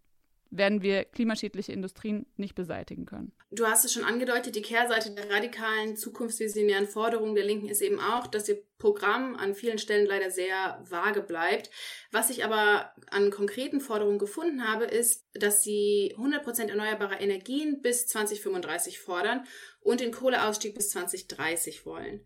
werden 0.50 0.82
wir 0.82 1.04
klimaschädliche 1.04 1.74
Industrien 1.74 2.26
nicht 2.38 2.56
beseitigen 2.56 3.06
können. 3.06 3.34
Du 3.52 3.66
hast 3.66 3.84
es 3.84 3.92
schon 3.92 4.06
angedeutet, 4.06 4.56
die 4.56 4.62
Kehrseite 4.62 5.12
der 5.12 5.30
radikalen, 5.30 5.98
zukunftsvisionären 5.98 6.88
Forderungen 6.88 7.36
der 7.36 7.44
Linken 7.44 7.68
ist 7.68 7.82
eben 7.82 8.00
auch, 8.00 8.28
dass 8.28 8.48
ihr 8.48 8.64
Programm 8.84 9.38
an 9.38 9.56
vielen 9.56 9.78
Stellen 9.78 10.06
leider 10.06 10.30
sehr 10.30 10.78
vage 10.84 11.22
bleibt. 11.22 11.70
Was 12.12 12.30
ich 12.30 12.44
aber 12.44 12.92
an 13.10 13.32
konkreten 13.32 13.80
Forderungen 13.80 14.20
gefunden 14.20 14.68
habe, 14.68 14.84
ist, 14.84 15.26
dass 15.34 15.64
sie 15.64 16.14
100% 16.18 16.68
erneuerbare 16.68 17.16
Energien 17.16 17.82
bis 17.82 18.08
2035 18.08 19.00
fordern 19.00 19.46
und 19.80 20.02
den 20.02 20.12
Kohleausstieg 20.12 20.76
bis 20.76 20.90
2030 20.90 21.86
wollen. 21.86 22.26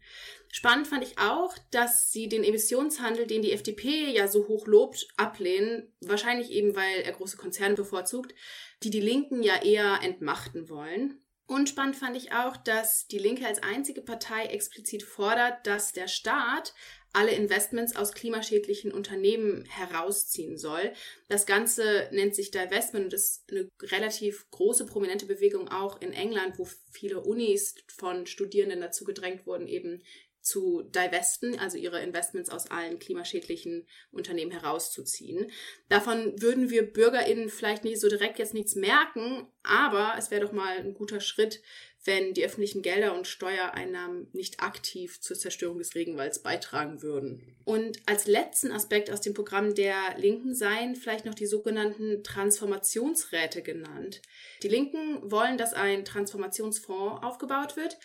Spannend 0.51 0.87
fand 0.87 1.03
ich 1.03 1.19
auch, 1.19 1.55
dass 1.69 2.11
sie 2.11 2.27
den 2.27 2.43
Emissionshandel, 2.43 3.27
den 3.27 3.43
die 3.43 3.51
FDP 3.51 4.09
ja 4.09 4.27
so 4.27 4.47
hoch 4.47 4.65
lobt, 4.65 5.07
ablehnen. 5.15 5.93
Wahrscheinlich 6.01 6.49
eben, 6.49 6.75
weil 6.75 7.01
er 7.01 7.11
große 7.11 7.37
Konzerne 7.37 7.75
bevorzugt, 7.75 8.33
die 8.81 8.89
die 8.89 8.99
Linken 8.99 9.43
ja 9.43 9.61
eher 9.61 9.99
entmachten 10.01 10.69
wollen. 10.69 11.21
Und 11.47 11.69
spannend 11.69 11.95
fand 11.95 12.17
ich 12.17 12.33
auch, 12.33 12.57
dass 12.57 13.07
die 13.07 13.19
Linke 13.19 13.47
als 13.47 13.63
einzige 13.63 14.01
Partei 14.01 14.47
explizit 14.47 15.03
fordert, 15.03 15.65
dass 15.65 15.93
der 15.93 16.09
Staat 16.09 16.73
alle 17.13 17.31
Investments 17.31 17.95
aus 17.95 18.11
klimaschädlichen 18.11 18.91
Unternehmen 18.91 19.63
herausziehen 19.65 20.57
soll. 20.57 20.91
Das 21.29 21.45
Ganze 21.45 22.09
nennt 22.11 22.35
sich 22.35 22.51
Divestment 22.51 23.05
und 23.05 23.13
ist 23.13 23.45
eine 23.49 23.69
relativ 23.81 24.51
große, 24.51 24.85
prominente 24.85 25.25
Bewegung 25.25 25.69
auch 25.69 26.01
in 26.01 26.11
England, 26.11 26.59
wo 26.59 26.67
viele 26.91 27.21
Unis 27.21 27.75
von 27.87 28.27
Studierenden 28.27 28.81
dazu 28.81 29.05
gedrängt 29.05 29.47
wurden, 29.47 29.67
eben 29.67 30.03
zu 30.47 30.83
divesten, 30.83 31.59
also 31.59 31.77
ihre 31.77 32.01
Investments 32.01 32.49
aus 32.49 32.71
allen 32.71 32.99
klimaschädlichen 32.99 33.87
Unternehmen 34.11 34.51
herauszuziehen. 34.51 35.51
Davon 35.89 36.41
würden 36.41 36.69
wir 36.69 36.91
BürgerInnen 36.91 37.49
vielleicht 37.49 37.83
nicht 37.83 37.99
so 37.99 38.09
direkt 38.09 38.39
jetzt 38.39 38.53
nichts 38.53 38.75
merken, 38.75 39.47
aber 39.63 40.15
es 40.17 40.31
wäre 40.31 40.45
doch 40.45 40.53
mal 40.53 40.77
ein 40.77 40.93
guter 40.93 41.19
Schritt, 41.19 41.61
wenn 42.07 42.33
die 42.33 42.45
öffentlichen 42.45 42.81
Gelder 42.81 43.13
und 43.13 43.27
Steuereinnahmen 43.27 44.29
nicht 44.31 44.61
aktiv 44.61 45.19
zur 45.19 45.37
Zerstörung 45.37 45.77
des 45.77 45.93
Regenwalds 45.93 46.41
beitragen 46.41 47.01
würden. 47.01 47.57
Und 47.65 47.97
als 48.05 48.27
letzten 48.27 48.71
Aspekt 48.71 49.11
aus 49.11 49.19
dem 49.19 49.33
Programm 49.33 49.75
der 49.75 50.17
Linken 50.17 50.55
seien 50.55 50.95
vielleicht 50.95 51.25
noch 51.25 51.35
die 51.35 51.45
sogenannten 51.45 52.23
Transformationsräte 52.23 53.61
genannt. 53.61 54.21
Die 54.63 54.69
Linken 54.69 55.29
wollen, 55.29 55.57
dass 55.57 55.73
ein 55.73 56.05
Transformationsfonds 56.05 57.23
aufgebaut 57.23 57.75
wird, 57.75 57.97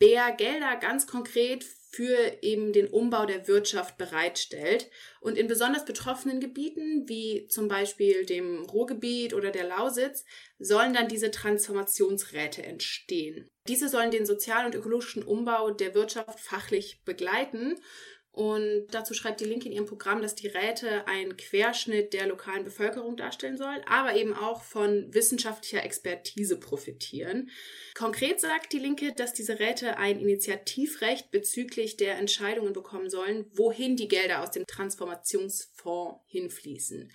der 0.00 0.32
Gelder 0.32 0.76
ganz 0.76 1.06
konkret 1.06 1.64
für 1.92 2.42
eben 2.42 2.72
den 2.72 2.86
Umbau 2.86 3.26
der 3.26 3.48
Wirtschaft 3.48 3.98
bereitstellt. 3.98 4.88
Und 5.20 5.36
in 5.36 5.48
besonders 5.48 5.84
betroffenen 5.84 6.40
Gebieten, 6.40 7.08
wie 7.08 7.48
zum 7.48 7.66
Beispiel 7.68 8.24
dem 8.24 8.64
Ruhrgebiet 8.64 9.34
oder 9.34 9.50
der 9.50 9.64
Lausitz, 9.64 10.24
sollen 10.58 10.94
dann 10.94 11.08
diese 11.08 11.30
Transformationsräte 11.30 12.62
entstehen. 12.62 13.50
Diese 13.66 13.88
sollen 13.88 14.12
den 14.12 14.24
sozialen 14.24 14.66
und 14.66 14.74
ökologischen 14.76 15.24
Umbau 15.24 15.70
der 15.72 15.94
Wirtschaft 15.94 16.38
fachlich 16.38 17.02
begleiten 17.04 17.76
und 18.32 18.86
dazu 18.92 19.12
schreibt 19.12 19.40
die 19.40 19.44
Linke 19.44 19.66
in 19.66 19.72
ihrem 19.72 19.86
Programm, 19.86 20.22
dass 20.22 20.36
die 20.36 20.46
Räte 20.46 21.06
einen 21.08 21.36
Querschnitt 21.36 22.12
der 22.12 22.28
lokalen 22.28 22.62
Bevölkerung 22.62 23.16
darstellen 23.16 23.56
sollen, 23.56 23.82
aber 23.86 24.14
eben 24.14 24.34
auch 24.34 24.62
von 24.62 25.12
wissenschaftlicher 25.12 25.84
Expertise 25.84 26.58
profitieren. 26.58 27.50
Konkret 27.94 28.40
sagt 28.40 28.72
die 28.72 28.78
Linke, 28.78 29.12
dass 29.12 29.32
diese 29.32 29.58
Räte 29.58 29.98
ein 29.98 30.20
Initiativrecht 30.20 31.32
bezüglich 31.32 31.96
der 31.96 32.18
Entscheidungen 32.18 32.72
bekommen 32.72 33.10
sollen, 33.10 33.46
wohin 33.52 33.96
die 33.96 34.08
Gelder 34.08 34.42
aus 34.42 34.52
dem 34.52 34.64
Transformationsfonds 34.64 36.20
hinfließen. 36.26 37.10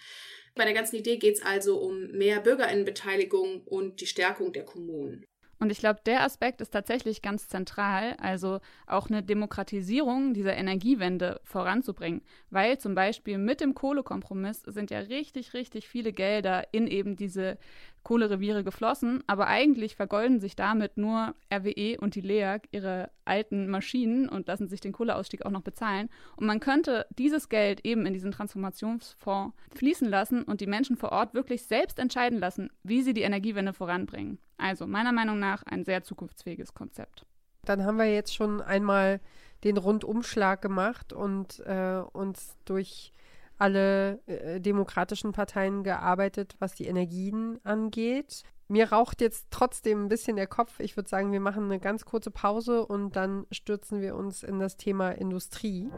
Bei 0.54 0.65
der 0.65 0.73
ganzen 0.73 0.97
Idee 0.97 1.17
geht 1.17 1.36
es 1.36 1.43
also 1.43 1.80
um 1.80 2.12
mehr 2.12 2.41
Bürgerinnenbeteiligung 2.41 3.63
und 3.63 4.01
die 4.01 4.08
Stärkung 4.08 4.51
der 4.51 4.63
Kommunen. 4.63 5.25
Und 5.59 5.71
ich 5.71 5.79
glaube, 5.79 6.01
der 6.05 6.23
Aspekt 6.23 6.59
ist 6.59 6.71
tatsächlich 6.71 7.21
ganz 7.21 7.47
zentral, 7.47 8.15
also 8.19 8.59
auch 8.87 9.09
eine 9.09 9.23
Demokratisierung 9.23 10.33
dieser 10.33 10.55
Energiewende 10.55 11.39
voranzubringen, 11.43 12.21
weil 12.49 12.77
zum 12.77 12.93
Beispiel 12.93 13.37
mit 13.37 13.61
dem 13.61 13.73
Kohlekompromiss 13.73 14.63
sind 14.63 14.91
ja 14.91 14.99
richtig, 14.99 15.53
richtig 15.53 15.87
viele 15.87 16.11
Gelder 16.11 16.67
in 16.73 16.87
eben 16.87 17.15
diese 17.15 17.57
Kohlereviere 18.05 18.63
geflossen, 18.63 19.23
aber 19.27 19.47
eigentlich 19.47 19.95
vergolden 19.95 20.39
sich 20.39 20.55
damit 20.55 20.95
nur 20.95 21.33
RWE 21.53 21.97
und 21.99 22.15
die 22.15 22.21
LEAG 22.21 22.69
ihre 22.71 23.09
alten 23.25 23.67
Maschinen 23.67 24.29
und 24.29 24.47
lassen 24.47 24.69
sich 24.69 24.79
den 24.79 24.93
Kohleausstieg 24.93 25.45
auch 25.45 25.51
noch 25.51 25.63
bezahlen. 25.63 26.09
Und 26.37 26.45
man 26.45 26.61
könnte 26.61 27.07
dieses 27.17 27.49
Geld 27.49 27.83
eben 27.83 28.05
in 28.05 28.13
diesen 28.13 28.31
Transformationsfonds 28.31 29.55
fließen 29.73 30.07
lassen 30.07 30.43
und 30.43 30.61
die 30.61 30.67
Menschen 30.67 30.95
vor 30.95 31.11
Ort 31.11 31.33
wirklich 31.33 31.63
selbst 31.63 31.99
entscheiden 31.99 32.39
lassen, 32.39 32.69
wie 32.83 33.01
sie 33.01 33.13
die 33.13 33.23
Energiewende 33.23 33.73
voranbringen. 33.73 34.37
Also 34.57 34.85
meiner 34.87 35.11
Meinung 35.11 35.39
nach 35.39 35.63
ein 35.63 35.83
sehr 35.83 36.03
zukunftsfähiges 36.03 36.75
Konzept. 36.75 37.25
Dann 37.65 37.83
haben 37.83 37.97
wir 37.97 38.05
jetzt 38.05 38.35
schon 38.35 38.61
einmal 38.61 39.19
den 39.63 39.77
Rundumschlag 39.77 40.61
gemacht 40.61 41.11
und 41.11 41.59
äh, 41.65 42.03
uns 42.13 42.55
durch 42.65 43.13
alle 43.57 44.19
äh, 44.27 44.59
demokratischen 44.59 45.31
Parteien 45.31 45.83
gearbeitet, 45.83 46.55
was 46.59 46.75
die 46.75 46.87
Energien 46.87 47.59
angeht. 47.63 48.43
Mir 48.67 48.91
raucht 48.91 49.21
jetzt 49.21 49.47
trotzdem 49.51 50.05
ein 50.05 50.09
bisschen 50.09 50.37
der 50.37 50.47
Kopf. 50.47 50.79
Ich 50.79 50.97
würde 50.97 51.07
sagen, 51.07 51.31
wir 51.31 51.39
machen 51.39 51.65
eine 51.65 51.79
ganz 51.79 52.03
kurze 52.05 52.31
Pause 52.31 52.85
und 52.85 53.15
dann 53.15 53.45
stürzen 53.51 54.01
wir 54.01 54.15
uns 54.15 54.41
in 54.41 54.59
das 54.59 54.75
Thema 54.75 55.11
Industrie. 55.11 55.91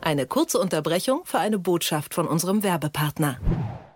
Eine 0.00 0.26
kurze 0.26 0.58
Unterbrechung 0.58 1.22
für 1.24 1.40
eine 1.40 1.58
Botschaft 1.58 2.14
von 2.14 2.28
unserem 2.28 2.62
Werbepartner. 2.62 3.38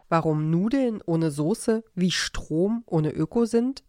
Warum 0.09 0.51
Nudeln 0.51 1.03
ohne 1.05 1.31
Soße 1.31 1.85
wie 1.95 2.11
Strom 2.11 2.83
ohne 2.87 3.11
Öko 3.11 3.45
sind? 3.45 3.85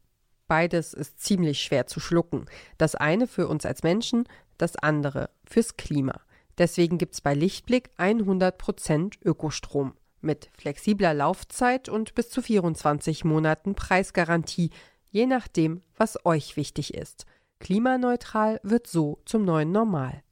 Beides 0.48 0.94
ist 0.94 1.20
ziemlich 1.20 1.60
schwer 1.60 1.88
zu 1.88 2.00
schlucken. 2.00 2.46
Das 2.78 2.96
eine 2.96 3.28
für 3.28 3.48
uns 3.48 3.66
als 3.66 3.84
Menschen, 3.84 4.28
das 4.58 4.76
andere 4.76 5.30
fürs 5.46 5.78
Klima. 5.78 6.22
Deswegen 6.58 6.98
gibt's 6.98 7.22
bei 7.22 7.34
Lichtblick 7.34 7.92
100% 7.98 9.14
Ökostrom 9.24 9.94
mit 10.22 10.50
flexibler 10.58 11.14
Laufzeit 11.14 11.90
und 11.90 12.16
bis 12.16 12.30
zu 12.30 12.42
24 12.42 13.24
Monaten 13.24 13.76
Preisgarantie, 13.76 14.72
je 15.10 15.26
nachdem, 15.26 15.82
was 15.96 16.26
euch 16.26 16.58
wichtig 16.58 16.94
ist. 16.94 17.26
Klimaneutral 17.60 18.60
wird 18.64 18.88
so 18.88 19.20
zum 19.26 19.46
neuen 19.46 19.72
Normal. 19.72 20.24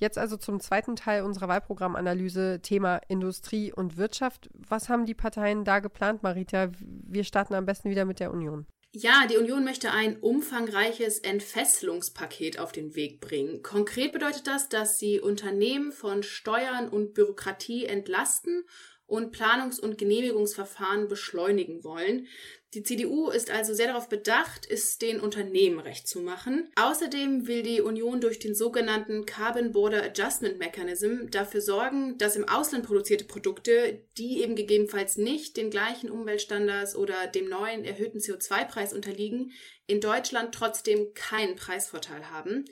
Jetzt 0.00 0.18
also 0.18 0.36
zum 0.36 0.58
zweiten 0.58 0.96
Teil 0.96 1.22
unserer 1.22 1.46
Wahlprogrammanalyse, 1.46 2.60
Thema 2.60 2.96
Industrie 3.06 3.72
und 3.72 3.96
Wirtschaft. 3.96 4.50
Was 4.54 4.88
haben 4.88 5.06
die 5.06 5.14
Parteien 5.14 5.64
da 5.64 5.78
geplant, 5.78 6.24
Marita? 6.24 6.70
Wir 6.80 7.22
starten 7.22 7.54
am 7.54 7.66
besten 7.66 7.88
wieder 7.88 8.04
mit 8.04 8.18
der 8.18 8.32
Union. 8.32 8.66
Ja, 8.94 9.26
die 9.26 9.38
Union 9.38 9.64
möchte 9.64 9.90
ein 9.90 10.18
umfangreiches 10.20 11.18
Entfesselungspaket 11.18 12.58
auf 12.58 12.72
den 12.72 12.94
Weg 12.94 13.20
bringen. 13.20 13.62
Konkret 13.62 14.12
bedeutet 14.12 14.46
das, 14.46 14.68
dass 14.68 14.98
sie 14.98 15.18
Unternehmen 15.18 15.92
von 15.92 16.22
Steuern 16.22 16.90
und 16.90 17.14
Bürokratie 17.14 17.86
entlasten 17.86 18.64
und 19.06 19.34
Planungs- 19.34 19.80
und 19.80 19.96
Genehmigungsverfahren 19.96 21.08
beschleunigen 21.08 21.84
wollen. 21.84 22.26
Die 22.74 22.82
CDU 22.82 23.28
ist 23.28 23.50
also 23.50 23.74
sehr 23.74 23.88
darauf 23.88 24.08
bedacht, 24.08 24.66
es 24.70 24.96
den 24.96 25.20
Unternehmen 25.20 25.78
recht 25.78 26.08
zu 26.08 26.20
machen. 26.20 26.70
Außerdem 26.76 27.46
will 27.46 27.62
die 27.62 27.82
Union 27.82 28.22
durch 28.22 28.38
den 28.38 28.54
sogenannten 28.54 29.26
Carbon 29.26 29.72
Border 29.72 30.02
Adjustment 30.02 30.58
Mechanism 30.58 31.26
dafür 31.30 31.60
sorgen, 31.60 32.16
dass 32.16 32.34
im 32.34 32.48
Ausland 32.48 32.86
produzierte 32.86 33.26
Produkte, 33.26 34.02
die 34.16 34.40
eben 34.40 34.56
gegebenenfalls 34.56 35.18
nicht 35.18 35.58
den 35.58 35.68
gleichen 35.68 36.10
Umweltstandards 36.10 36.96
oder 36.96 37.26
dem 37.26 37.50
neuen 37.50 37.84
erhöhten 37.84 38.20
CO2-Preis 38.20 38.94
unterliegen, 38.94 39.52
in 39.86 40.00
Deutschland 40.00 40.54
trotzdem 40.54 41.12
keinen 41.12 41.56
Preisvorteil 41.56 42.30
haben. 42.30 42.64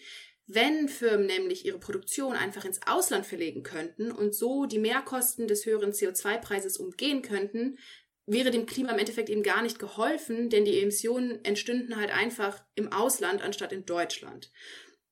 Wenn 0.52 0.88
Firmen 0.88 1.26
nämlich 1.26 1.64
ihre 1.64 1.78
Produktion 1.78 2.34
einfach 2.34 2.64
ins 2.64 2.80
Ausland 2.84 3.24
verlegen 3.24 3.62
könnten 3.62 4.10
und 4.10 4.34
so 4.34 4.66
die 4.66 4.80
Mehrkosten 4.80 5.46
des 5.46 5.64
höheren 5.64 5.92
CO2-Preises 5.92 6.76
umgehen 6.76 7.22
könnten, 7.22 7.78
wäre 8.26 8.50
dem 8.50 8.66
Klima 8.66 8.92
im 8.92 8.98
Endeffekt 8.98 9.28
eben 9.28 9.42
gar 9.42 9.62
nicht 9.62 9.78
geholfen, 9.78 10.50
denn 10.50 10.64
die 10.64 10.80
Emissionen 10.80 11.44
entstünden 11.44 11.96
halt 11.96 12.10
einfach 12.10 12.64
im 12.74 12.92
Ausland 12.92 13.42
anstatt 13.42 13.72
in 13.72 13.86
Deutschland. 13.86 14.50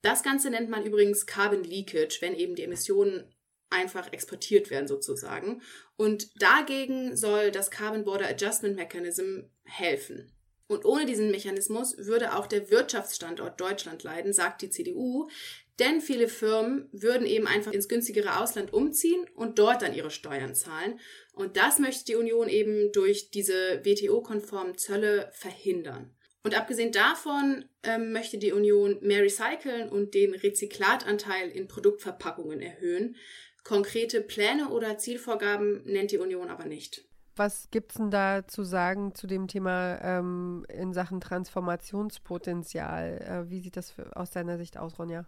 Das 0.02 0.22
Ganze 0.22 0.50
nennt 0.50 0.70
man 0.70 0.84
übrigens 0.84 1.26
Carbon 1.26 1.64
Leakage, 1.64 2.18
wenn 2.20 2.34
eben 2.34 2.54
die 2.54 2.62
Emissionen 2.62 3.34
einfach 3.70 4.12
exportiert 4.12 4.70
werden 4.70 4.88
sozusagen. 4.88 5.62
Und 5.96 6.30
dagegen 6.40 7.16
soll 7.16 7.50
das 7.50 7.70
Carbon 7.70 8.04
Border 8.04 8.28
Adjustment 8.28 8.76
Mechanism 8.76 9.40
helfen. 9.64 10.32
Und 10.68 10.84
ohne 10.84 11.06
diesen 11.06 11.30
Mechanismus 11.30 11.96
würde 11.96 12.36
auch 12.36 12.46
der 12.46 12.70
Wirtschaftsstandort 12.70 13.60
Deutschland 13.60 14.02
leiden, 14.02 14.32
sagt 14.32 14.62
die 14.62 14.70
CDU, 14.70 15.28
denn 15.78 16.00
viele 16.00 16.28
Firmen 16.28 16.88
würden 16.92 17.26
eben 17.26 17.46
einfach 17.46 17.72
ins 17.72 17.88
günstigere 17.88 18.40
Ausland 18.40 18.72
umziehen 18.72 19.26
und 19.34 19.58
dort 19.58 19.82
dann 19.82 19.94
ihre 19.94 20.10
Steuern 20.10 20.54
zahlen. 20.54 20.98
Und 21.32 21.56
das 21.56 21.78
möchte 21.78 22.04
die 22.04 22.16
Union 22.16 22.48
eben 22.48 22.90
durch 22.92 23.30
diese 23.30 23.84
WTO-konformen 23.84 24.76
Zölle 24.76 25.30
verhindern. 25.32 26.14
Und 26.42 26.56
abgesehen 26.56 26.92
davon 26.92 27.64
ähm, 27.82 28.12
möchte 28.12 28.38
die 28.38 28.52
Union 28.52 28.98
mehr 29.02 29.22
recyceln 29.22 29.88
und 29.88 30.14
den 30.14 30.34
Rezyklatanteil 30.34 31.50
in 31.50 31.68
Produktverpackungen 31.68 32.60
erhöhen. 32.60 33.16
Konkrete 33.64 34.20
Pläne 34.20 34.70
oder 34.70 34.98
Zielvorgaben 34.98 35.82
nennt 35.84 36.10
die 36.10 36.18
Union 36.18 36.48
aber 36.48 36.64
nicht. 36.64 37.04
Was 37.36 37.70
gibt 37.70 37.92
es 37.92 37.98
denn 37.98 38.10
da 38.10 38.48
zu 38.48 38.64
sagen 38.64 39.14
zu 39.14 39.28
dem 39.28 39.46
Thema 39.46 40.00
ähm, 40.02 40.66
in 40.68 40.92
Sachen 40.92 41.20
Transformationspotenzial? 41.20 43.46
Äh, 43.46 43.50
wie 43.50 43.60
sieht 43.60 43.76
das 43.76 43.94
aus 44.14 44.30
deiner 44.30 44.58
Sicht 44.58 44.76
aus, 44.76 44.98
Ronja? 44.98 45.24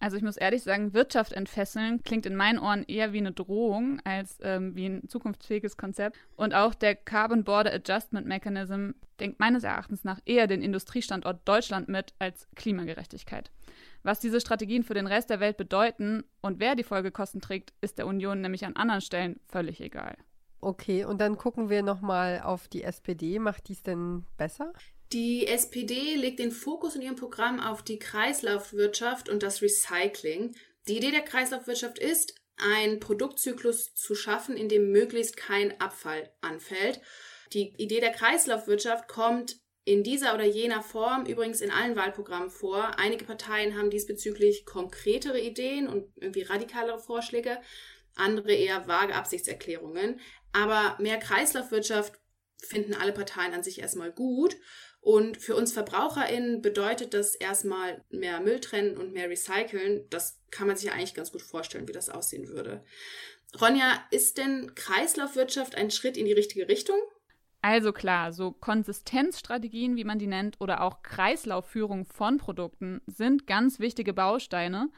Also 0.00 0.16
ich 0.16 0.22
muss 0.22 0.36
ehrlich 0.36 0.62
sagen, 0.62 0.94
Wirtschaft 0.94 1.32
entfesseln 1.32 2.02
klingt 2.04 2.24
in 2.24 2.36
meinen 2.36 2.58
Ohren 2.58 2.84
eher 2.84 3.12
wie 3.12 3.18
eine 3.18 3.32
Drohung 3.32 4.00
als 4.04 4.38
ähm, 4.42 4.76
wie 4.76 4.86
ein 4.86 5.08
zukunftsfähiges 5.08 5.76
Konzept. 5.76 6.16
Und 6.36 6.54
auch 6.54 6.74
der 6.74 6.94
Carbon 6.94 7.42
Border 7.42 7.72
Adjustment 7.72 8.26
Mechanism 8.26 8.90
denkt 9.18 9.40
meines 9.40 9.64
Erachtens 9.64 10.04
nach 10.04 10.20
eher 10.24 10.46
den 10.46 10.62
Industriestandort 10.62 11.40
Deutschland 11.46 11.88
mit 11.88 12.14
als 12.20 12.46
Klimagerechtigkeit. 12.54 13.50
Was 14.04 14.20
diese 14.20 14.40
Strategien 14.40 14.84
für 14.84 14.94
den 14.94 15.08
Rest 15.08 15.30
der 15.30 15.40
Welt 15.40 15.56
bedeuten 15.56 16.24
und 16.40 16.60
wer 16.60 16.76
die 16.76 16.84
Folgekosten 16.84 17.40
trägt, 17.40 17.72
ist 17.80 17.98
der 17.98 18.06
Union 18.06 18.40
nämlich 18.40 18.64
an 18.64 18.76
anderen 18.76 19.00
Stellen 19.00 19.40
völlig 19.48 19.80
egal. 19.80 20.16
Okay, 20.60 21.04
und 21.04 21.20
dann 21.20 21.36
gucken 21.36 21.68
wir 21.68 21.82
nochmal 21.82 22.40
auf 22.42 22.68
die 22.68 22.82
SPD. 22.82 23.38
Macht 23.38 23.68
dies 23.68 23.82
denn 23.82 24.24
besser? 24.36 24.72
Die 25.12 25.46
SPD 25.46 26.16
legt 26.16 26.38
den 26.38 26.52
Fokus 26.52 26.94
in 26.94 27.02
ihrem 27.02 27.16
Programm 27.16 27.60
auf 27.60 27.82
die 27.82 27.98
Kreislaufwirtschaft 27.98 29.28
und 29.28 29.42
das 29.42 29.62
Recycling. 29.62 30.54
Die 30.86 30.98
Idee 30.98 31.10
der 31.10 31.22
Kreislaufwirtschaft 31.22 31.98
ist, 31.98 32.34
einen 32.58 33.00
Produktzyklus 33.00 33.94
zu 33.94 34.14
schaffen, 34.14 34.56
in 34.56 34.68
dem 34.68 34.90
möglichst 34.90 35.36
kein 35.36 35.80
Abfall 35.80 36.30
anfällt. 36.40 37.00
Die 37.52 37.74
Idee 37.78 38.00
der 38.00 38.12
Kreislaufwirtschaft 38.12 39.08
kommt 39.08 39.56
in 39.84 40.02
dieser 40.02 40.34
oder 40.34 40.44
jener 40.44 40.82
Form 40.82 41.24
übrigens 41.24 41.62
in 41.62 41.70
allen 41.70 41.96
Wahlprogrammen 41.96 42.50
vor. 42.50 42.98
Einige 42.98 43.24
Parteien 43.24 43.78
haben 43.78 43.88
diesbezüglich 43.88 44.66
konkretere 44.66 45.40
Ideen 45.40 45.88
und 45.88 46.12
irgendwie 46.16 46.42
radikalere 46.42 46.98
Vorschläge 46.98 47.58
andere 48.14 48.52
eher 48.52 48.86
vage 48.86 49.14
Absichtserklärungen. 49.14 50.20
Aber 50.52 50.96
mehr 51.00 51.18
Kreislaufwirtschaft 51.18 52.12
finden 52.62 52.94
alle 52.94 53.12
Parteien 53.12 53.54
an 53.54 53.62
sich 53.62 53.80
erstmal 53.80 54.12
gut. 54.12 54.56
Und 55.08 55.38
für 55.38 55.56
uns 55.56 55.72
VerbraucherInnen 55.72 56.60
bedeutet 56.60 57.14
das 57.14 57.34
erstmal 57.34 58.04
mehr 58.10 58.40
Müll 58.40 58.60
trennen 58.60 58.98
und 58.98 59.14
mehr 59.14 59.30
recyceln. 59.30 60.02
Das 60.10 60.38
kann 60.50 60.66
man 60.66 60.76
sich 60.76 60.84
ja 60.84 60.92
eigentlich 60.92 61.14
ganz 61.14 61.32
gut 61.32 61.40
vorstellen, 61.40 61.88
wie 61.88 61.92
das 61.92 62.10
aussehen 62.10 62.48
würde. 62.48 62.84
Ronja, 63.58 64.04
ist 64.10 64.36
denn 64.36 64.74
Kreislaufwirtschaft 64.74 65.76
ein 65.76 65.90
Schritt 65.90 66.18
in 66.18 66.26
die 66.26 66.34
richtige 66.34 66.68
Richtung? 66.68 66.98
Also 67.62 67.94
klar, 67.94 68.34
so 68.34 68.52
Konsistenzstrategien, 68.52 69.96
wie 69.96 70.04
man 70.04 70.18
die 70.18 70.26
nennt, 70.26 70.60
oder 70.60 70.82
auch 70.82 71.02
Kreislaufführung 71.02 72.04
von 72.04 72.36
Produkten 72.36 73.00
sind 73.06 73.46
ganz 73.46 73.78
wichtige 73.78 74.12
Bausteine. 74.12 74.90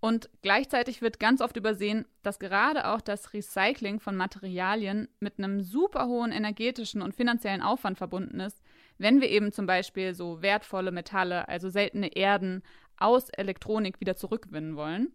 Und 0.00 0.30
gleichzeitig 0.42 1.00
wird 1.00 1.20
ganz 1.20 1.40
oft 1.40 1.56
übersehen, 1.56 2.06
dass 2.24 2.40
gerade 2.40 2.88
auch 2.88 3.00
das 3.00 3.32
Recycling 3.32 4.00
von 4.00 4.16
Materialien 4.16 5.06
mit 5.20 5.38
einem 5.38 5.62
super 5.62 6.08
hohen 6.08 6.32
energetischen 6.32 7.02
und 7.02 7.14
finanziellen 7.14 7.62
Aufwand 7.62 7.98
verbunden 7.98 8.40
ist, 8.40 8.60
wenn 8.98 9.20
wir 9.20 9.28
eben 9.30 9.52
zum 9.52 9.66
Beispiel 9.66 10.14
so 10.14 10.42
wertvolle 10.42 10.92
Metalle, 10.92 11.48
also 11.48 11.68
seltene 11.68 12.14
Erden, 12.14 12.62
aus 12.96 13.28
Elektronik 13.30 14.00
wieder 14.00 14.16
zurückgewinnen 14.16 14.76
wollen. 14.76 15.12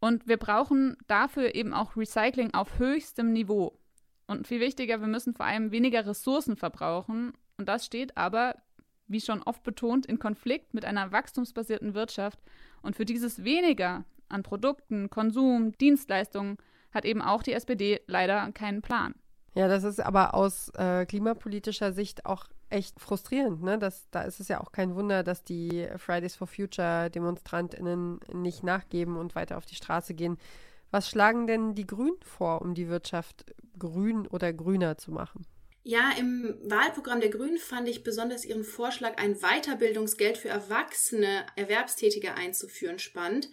Und 0.00 0.26
wir 0.26 0.36
brauchen 0.36 0.96
dafür 1.06 1.54
eben 1.54 1.72
auch 1.72 1.96
Recycling 1.96 2.52
auf 2.52 2.78
höchstem 2.78 3.32
Niveau. 3.32 3.78
Und 4.26 4.46
viel 4.46 4.60
wichtiger, 4.60 5.00
wir 5.00 5.06
müssen 5.06 5.34
vor 5.34 5.46
allem 5.46 5.70
weniger 5.72 6.06
Ressourcen 6.06 6.56
verbrauchen. 6.56 7.32
Und 7.58 7.68
das 7.68 7.84
steht 7.84 8.16
aber, 8.16 8.56
wie 9.06 9.20
schon 9.20 9.42
oft 9.42 9.62
betont, 9.62 10.06
in 10.06 10.18
Konflikt 10.18 10.74
mit 10.74 10.84
einer 10.84 11.12
wachstumsbasierten 11.12 11.94
Wirtschaft. 11.94 12.38
Und 12.82 12.96
für 12.96 13.04
dieses 13.04 13.44
weniger 13.44 14.04
an 14.28 14.42
Produkten, 14.42 15.10
Konsum, 15.10 15.72
Dienstleistungen 15.78 16.56
hat 16.92 17.04
eben 17.04 17.22
auch 17.22 17.42
die 17.42 17.52
SPD 17.52 18.00
leider 18.06 18.50
keinen 18.52 18.82
Plan. 18.82 19.14
Ja, 19.54 19.68
das 19.68 19.84
ist 19.84 20.00
aber 20.00 20.34
aus 20.34 20.70
äh, 20.70 21.06
klimapolitischer 21.06 21.92
Sicht 21.92 22.26
auch 22.26 22.46
echt 22.70 23.00
frustrierend. 23.00 23.62
Ne? 23.62 23.78
Das, 23.78 24.08
da 24.10 24.22
ist 24.22 24.40
es 24.40 24.48
ja 24.48 24.60
auch 24.60 24.72
kein 24.72 24.94
Wunder, 24.94 25.22
dass 25.22 25.44
die 25.44 25.88
Fridays 25.96 26.36
for 26.36 26.46
Future 26.46 27.10
DemonstrantInnen 27.10 28.20
nicht 28.32 28.62
nachgeben 28.62 29.16
und 29.16 29.34
weiter 29.34 29.56
auf 29.56 29.66
die 29.66 29.74
Straße 29.74 30.14
gehen. 30.14 30.38
Was 30.90 31.08
schlagen 31.08 31.46
denn 31.46 31.74
die 31.74 31.86
Grünen 31.86 32.20
vor, 32.22 32.62
um 32.62 32.74
die 32.74 32.88
Wirtschaft 32.88 33.44
grün 33.78 34.26
oder 34.26 34.52
grüner 34.52 34.96
zu 34.96 35.10
machen? 35.10 35.46
Ja, 35.86 36.12
im 36.18 36.56
Wahlprogramm 36.62 37.20
der 37.20 37.28
Grünen 37.28 37.58
fand 37.58 37.88
ich 37.88 38.04
besonders 38.04 38.46
ihren 38.46 38.64
Vorschlag, 38.64 39.18
ein 39.18 39.34
Weiterbildungsgeld 39.40 40.38
für 40.38 40.48
erwachsene 40.48 41.44
Erwerbstätige 41.56 42.34
einzuführen, 42.34 42.98
spannend. 42.98 43.50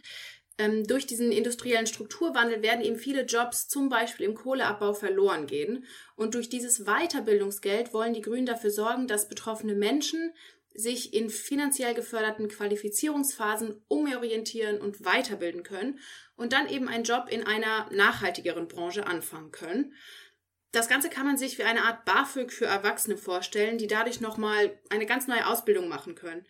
Ähm, 0.61 0.85
durch 0.85 1.07
diesen 1.07 1.31
industriellen 1.31 1.87
Strukturwandel 1.87 2.61
werden 2.61 2.85
eben 2.85 2.97
viele 2.97 3.23
Jobs 3.23 3.67
zum 3.67 3.89
Beispiel 3.89 4.27
im 4.27 4.35
Kohleabbau 4.35 4.93
verloren 4.93 5.47
gehen. 5.47 5.85
Und 6.15 6.35
durch 6.35 6.49
dieses 6.49 6.85
Weiterbildungsgeld 6.85 7.93
wollen 7.93 8.13
die 8.13 8.21
Grünen 8.21 8.45
dafür 8.45 8.69
sorgen, 8.69 9.07
dass 9.07 9.27
betroffene 9.27 9.73
Menschen 9.73 10.33
sich 10.73 11.15
in 11.15 11.31
finanziell 11.31 11.95
geförderten 11.95 12.47
Qualifizierungsphasen 12.47 13.81
umorientieren 13.87 14.79
und 14.79 15.03
weiterbilden 15.03 15.63
können 15.63 15.99
und 16.35 16.53
dann 16.53 16.69
eben 16.69 16.87
einen 16.87 17.03
Job 17.03 17.25
in 17.29 17.45
einer 17.45 17.89
nachhaltigeren 17.91 18.67
Branche 18.67 19.07
anfangen 19.07 19.51
können. 19.51 19.93
Das 20.71 20.87
Ganze 20.87 21.09
kann 21.09 21.25
man 21.25 21.37
sich 21.37 21.57
wie 21.57 21.63
eine 21.63 21.83
Art 21.83 22.05
BAföG 22.05 22.53
für 22.53 22.65
Erwachsene 22.65 23.17
vorstellen, 23.17 23.79
die 23.79 23.87
dadurch 23.87 24.21
nochmal 24.21 24.79
eine 24.89 25.07
ganz 25.07 25.27
neue 25.27 25.47
Ausbildung 25.47 25.89
machen 25.89 26.15
können. 26.15 26.45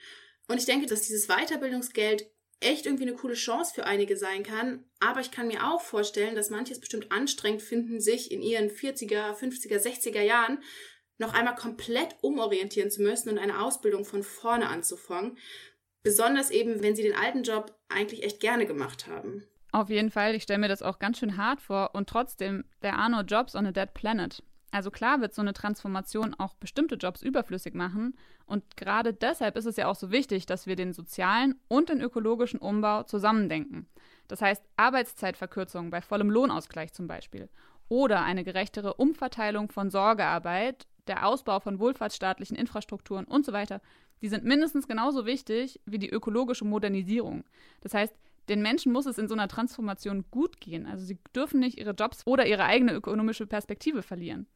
Und 0.48 0.58
ich 0.58 0.66
denke, 0.66 0.86
dass 0.86 1.02
dieses 1.02 1.28
Weiterbildungsgeld 1.28 2.30
echt 2.62 2.86
irgendwie 2.86 3.08
eine 3.08 3.16
coole 3.16 3.34
Chance 3.34 3.74
für 3.74 3.86
einige 3.86 4.16
sein 4.16 4.44
kann. 4.44 4.86
Aber 5.00 5.20
ich 5.20 5.32
kann 5.32 5.48
mir 5.48 5.68
auch 5.68 5.82
vorstellen, 5.82 6.36
dass 6.36 6.50
manche 6.50 6.74
es 6.74 6.80
bestimmt 6.80 7.12
anstrengend 7.12 7.62
finden, 7.62 8.00
sich 8.00 8.32
in 8.32 8.42
ihren 8.42 8.70
40er, 8.70 9.34
50er, 9.34 9.78
60er 9.78 10.22
Jahren 10.22 10.60
noch 11.18 11.34
einmal 11.34 11.56
komplett 11.56 12.16
umorientieren 12.22 12.92
zu 12.92 13.02
müssen 13.02 13.30
und 13.30 13.38
eine 13.38 13.62
Ausbildung 13.62 14.06
von 14.06 14.24
vorne 14.24 14.70
anzufangen. 14.70 15.38
Besonders 16.04 16.50
eben, 16.50 16.82
wenn 16.82 16.96
sie 16.96 17.04
den 17.04 17.16
alten 17.16 17.44
Job 17.44 17.78
eigentlich 17.90 18.24
echt 18.24 18.40
gerne 18.40 18.66
gemacht 18.66 19.08
haben. 19.08 19.44
Auf 19.72 19.90
jeden 19.90 20.10
Fall, 20.10 20.36
ich 20.36 20.44
stelle 20.44 20.60
mir 20.60 20.68
das 20.68 20.82
auch 20.82 21.00
ganz 21.00 21.20
schön 21.20 21.38
hart 21.38 21.62
vor 21.62 21.92
und 21.94 22.10
trotzdem, 22.10 22.66
there 22.82 22.96
are 22.96 23.10
no 23.10 23.22
jobs 23.22 23.56
on 23.56 23.66
a 23.66 23.72
dead 23.72 23.94
planet. 23.94 24.44
Also 24.72 24.90
klar 24.90 25.20
wird 25.20 25.34
so 25.34 25.42
eine 25.42 25.54
Transformation 25.54 26.34
auch 26.34 26.56
bestimmte 26.56 26.96
Jobs 26.96 27.22
überflüssig 27.22 27.74
machen. 27.74 28.16
Und 28.46 28.78
gerade 28.78 29.14
deshalb 29.14 29.58
ist 29.58 29.66
es 29.66 29.76
ja 29.76 29.88
auch 29.88 29.96
so 29.96 30.12
wichtig, 30.12 30.46
dass 30.46 30.66
wir 30.66 30.78
den 30.78 30.94
sozialen 30.94 31.56
und 31.68 31.90
den 31.90 32.02
ökologischen 32.02 32.60
Umbau 32.60 33.04
zusammendenken. 33.04 33.88
Das 34.30 34.42
heißt 34.42 34.64
Arbeitszeitverkürzung 34.78 35.90
bei 35.90 36.02
vollem 36.02 36.30
Lohnausgleich 36.30 36.94
zum 36.94 37.08
Beispiel. 37.08 37.50
Oder 37.90 38.24
eine 38.24 38.46
gerechtere 38.46 38.94
Umverteilung 38.94 39.70
von 39.70 39.92
Sorgearbeit, 39.92 40.88
der 41.08 41.28
Ausbau 41.28 41.60
von 41.60 41.80
wohlfahrtsstaatlichen 41.80 42.56
Infrastrukturen 42.56 43.26
und 43.26 43.46
so 43.46 43.52
weiter. 43.52 43.82
Die 44.22 44.30
sind 44.30 44.46
mindestens 44.46 44.88
genauso 44.88 45.26
wichtig 45.26 45.82
wie 45.86 46.00
die 46.00 46.10
ökologische 46.10 46.64
Modernisierung. 46.64 47.44
Das 47.82 47.94
heißt, 47.94 48.14
den 48.50 48.62
Menschen 48.62 48.92
muss 48.92 49.06
es 49.06 49.18
in 49.18 49.28
so 49.28 49.34
einer 49.34 49.48
Transformation 49.48 50.26
gut 50.32 50.60
gehen. 50.60 50.86
Also 50.86 51.06
sie 51.06 51.18
dürfen 51.36 51.60
nicht 51.60 51.78
ihre 51.78 51.92
Jobs 51.92 52.26
oder 52.26 52.46
ihre 52.46 52.66
eigene 52.66 52.94
ökonomische 52.94 53.48
Perspektive 53.48 54.02
verlieren. 54.02 54.48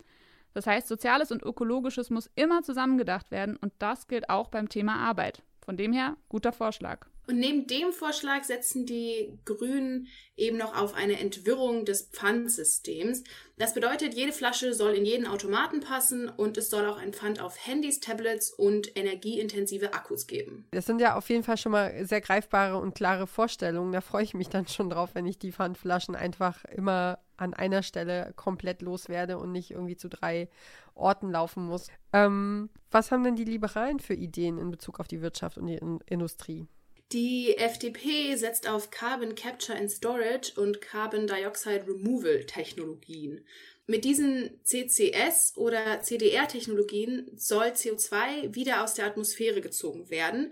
Das 0.53 0.67
heißt, 0.67 0.87
Soziales 0.87 1.31
und 1.31 1.43
Ökologisches 1.43 2.09
muss 2.09 2.29
immer 2.35 2.63
zusammengedacht 2.63 3.29
werden 3.29 3.57
und 3.57 3.73
das 3.79 4.07
gilt 4.07 4.29
auch 4.29 4.47
beim 4.47 4.69
Thema 4.69 4.95
Arbeit. 4.95 5.43
Von 5.61 5.77
dem 5.77 5.91
her, 5.91 6.15
guter 6.29 6.53
Vorschlag. 6.53 7.07
Und 7.27 7.39
neben 7.39 7.67
dem 7.67 7.91
Vorschlag 7.91 8.43
setzen 8.43 8.85
die 8.85 9.37
Grünen 9.45 10.07
eben 10.37 10.57
noch 10.57 10.75
auf 10.75 10.93
eine 10.93 11.19
Entwirrung 11.19 11.85
des 11.85 12.03
Pfandsystems. 12.03 13.23
Das 13.57 13.73
bedeutet, 13.73 14.13
jede 14.13 14.33
Flasche 14.33 14.73
soll 14.73 14.93
in 14.93 15.05
jeden 15.05 15.25
Automaten 15.25 15.79
passen 15.79 16.27
und 16.27 16.57
es 16.57 16.69
soll 16.69 16.85
auch 16.85 16.97
ein 16.97 17.13
Pfand 17.13 17.41
auf 17.41 17.65
Handys, 17.65 18.01
Tablets 18.01 18.51
und 18.51 18.97
energieintensive 18.97 19.93
Akkus 19.93 20.27
geben. 20.27 20.67
Das 20.71 20.85
sind 20.85 20.99
ja 20.99 21.15
auf 21.15 21.29
jeden 21.29 21.43
Fall 21.43 21.57
schon 21.57 21.71
mal 21.71 22.05
sehr 22.05 22.21
greifbare 22.21 22.77
und 22.77 22.95
klare 22.95 23.27
Vorstellungen. 23.27 23.93
Da 23.93 24.01
freue 24.01 24.23
ich 24.23 24.33
mich 24.33 24.49
dann 24.49 24.67
schon 24.67 24.89
drauf, 24.89 25.11
wenn 25.13 25.25
ich 25.25 25.39
die 25.39 25.53
Pfandflaschen 25.53 26.15
einfach 26.15 26.65
immer 26.65 27.19
an 27.37 27.53
einer 27.53 27.83
Stelle 27.83 28.33
komplett 28.35 28.81
loswerde 28.81 29.37
und 29.37 29.51
nicht 29.51 29.71
irgendwie 29.71 29.97
zu 29.97 30.09
drei 30.09 30.49
Orten 30.93 31.31
laufen 31.31 31.65
muss. 31.65 31.87
Ähm, 32.13 32.69
was 32.91 33.11
haben 33.11 33.23
denn 33.23 33.35
die 33.35 33.43
Liberalen 33.45 33.99
für 33.99 34.13
Ideen 34.13 34.57
in 34.57 34.71
Bezug 34.71 34.99
auf 34.99 35.07
die 35.07 35.21
Wirtschaft 35.21 35.57
und 35.57 35.67
die 35.67 35.75
in 35.75 35.99
Industrie? 36.07 36.67
Die 37.15 37.57
FDP 37.57 38.35
setzt 38.35 38.67
auf 38.67 38.91
Carbon 38.91 39.35
Capture 39.35 39.77
and 39.77 39.89
Storage 39.89 40.51
und 40.59 40.81
Carbon 40.81 41.27
Dioxide 41.27 41.85
Removal 41.87 42.43
Technologien. 42.43 43.45
Mit 43.87 44.03
diesen 44.03 44.59
CCS 44.65 45.53
oder 45.55 46.01
CDR-Technologien 46.01 47.31
soll 47.37 47.67
CO2 47.67 48.53
wieder 48.53 48.83
aus 48.83 48.95
der 48.95 49.05
Atmosphäre 49.05 49.61
gezogen 49.61 50.09
werden. 50.09 50.51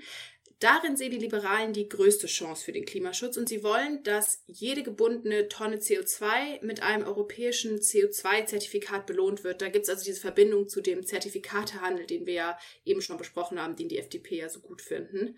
Darin 0.60 0.96
sehen 0.96 1.12
die 1.12 1.18
Liberalen 1.18 1.74
die 1.74 1.90
größte 1.90 2.28
Chance 2.28 2.64
für 2.64 2.72
den 2.72 2.86
Klimaschutz 2.86 3.36
und 3.36 3.50
sie 3.50 3.62
wollen, 3.62 4.02
dass 4.04 4.42
jede 4.48 4.84
gebundene 4.84 5.50
Tonne 5.50 5.80
CO2 5.80 6.64
mit 6.64 6.82
einem 6.82 7.06
europäischen 7.06 7.80
CO2-Zertifikat 7.80 9.06
belohnt 9.06 9.44
wird. 9.44 9.62
Da 9.62 9.68
gibt 9.68 9.84
es 9.84 9.90
also 9.90 10.06
diese 10.06 10.22
Verbindung 10.22 10.70
zu 10.70 10.80
dem 10.80 11.06
Zertifikatehandel, 11.06 12.06
den 12.06 12.26
wir 12.26 12.34
ja 12.34 12.58
eben 12.86 13.02
schon 13.02 13.18
besprochen 13.18 13.62
haben, 13.62 13.76
den 13.76 13.90
die 13.90 13.98
FDP 13.98 14.38
ja 14.38 14.48
so 14.48 14.62
gut 14.62 14.82
finden. 14.82 15.38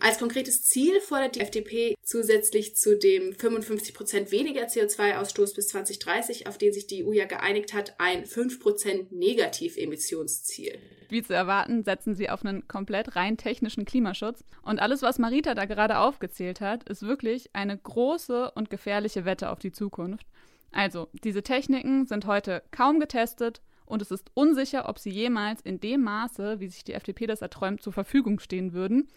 Als 0.00 0.18
konkretes 0.18 0.62
Ziel 0.62 1.00
fordert 1.00 1.34
die 1.34 1.40
FDP 1.40 1.96
zusätzlich 2.02 2.76
zu 2.76 2.96
dem 2.96 3.32
55 3.32 3.94
Prozent 3.94 4.30
weniger 4.30 4.66
CO2-Ausstoß 4.66 5.56
bis 5.56 5.68
2030, 5.68 6.46
auf 6.46 6.56
den 6.56 6.72
sich 6.72 6.86
die 6.86 7.04
EU 7.04 7.12
ja 7.12 7.24
geeinigt 7.24 7.74
hat, 7.74 7.94
ein 7.98 8.24
5 8.24 8.60
Prozent 8.60 9.12
Negativemissionsziel. 9.12 10.78
Wie 11.08 11.22
zu 11.22 11.34
erwarten, 11.34 11.82
setzen 11.82 12.14
sie 12.14 12.30
auf 12.30 12.44
einen 12.44 12.68
komplett 12.68 13.16
rein 13.16 13.36
technischen 13.36 13.86
Klimaschutz. 13.86 14.44
Und 14.62 14.78
alles, 14.78 15.02
was 15.02 15.18
Marita 15.18 15.54
da 15.54 15.64
gerade 15.64 15.98
aufgezählt 15.98 16.60
hat, 16.60 16.88
ist 16.88 17.02
wirklich 17.02 17.50
eine 17.54 17.76
große 17.76 18.52
und 18.52 18.70
gefährliche 18.70 19.24
Wette 19.24 19.50
auf 19.50 19.58
die 19.58 19.72
Zukunft. 19.72 20.26
Also, 20.70 21.08
diese 21.24 21.42
Techniken 21.42 22.06
sind 22.06 22.26
heute 22.26 22.62
kaum 22.70 23.00
getestet 23.00 23.62
und 23.86 24.02
es 24.02 24.10
ist 24.10 24.30
unsicher, 24.34 24.88
ob 24.88 24.98
sie 24.98 25.10
jemals 25.10 25.60
in 25.62 25.80
dem 25.80 26.02
Maße, 26.02 26.60
wie 26.60 26.68
sich 26.68 26.84
die 26.84 26.92
FDP 26.92 27.26
das 27.26 27.42
erträumt, 27.42 27.82
zur 27.82 27.94
Verfügung 27.94 28.38
stehen 28.38 28.74
würden. 28.74 29.08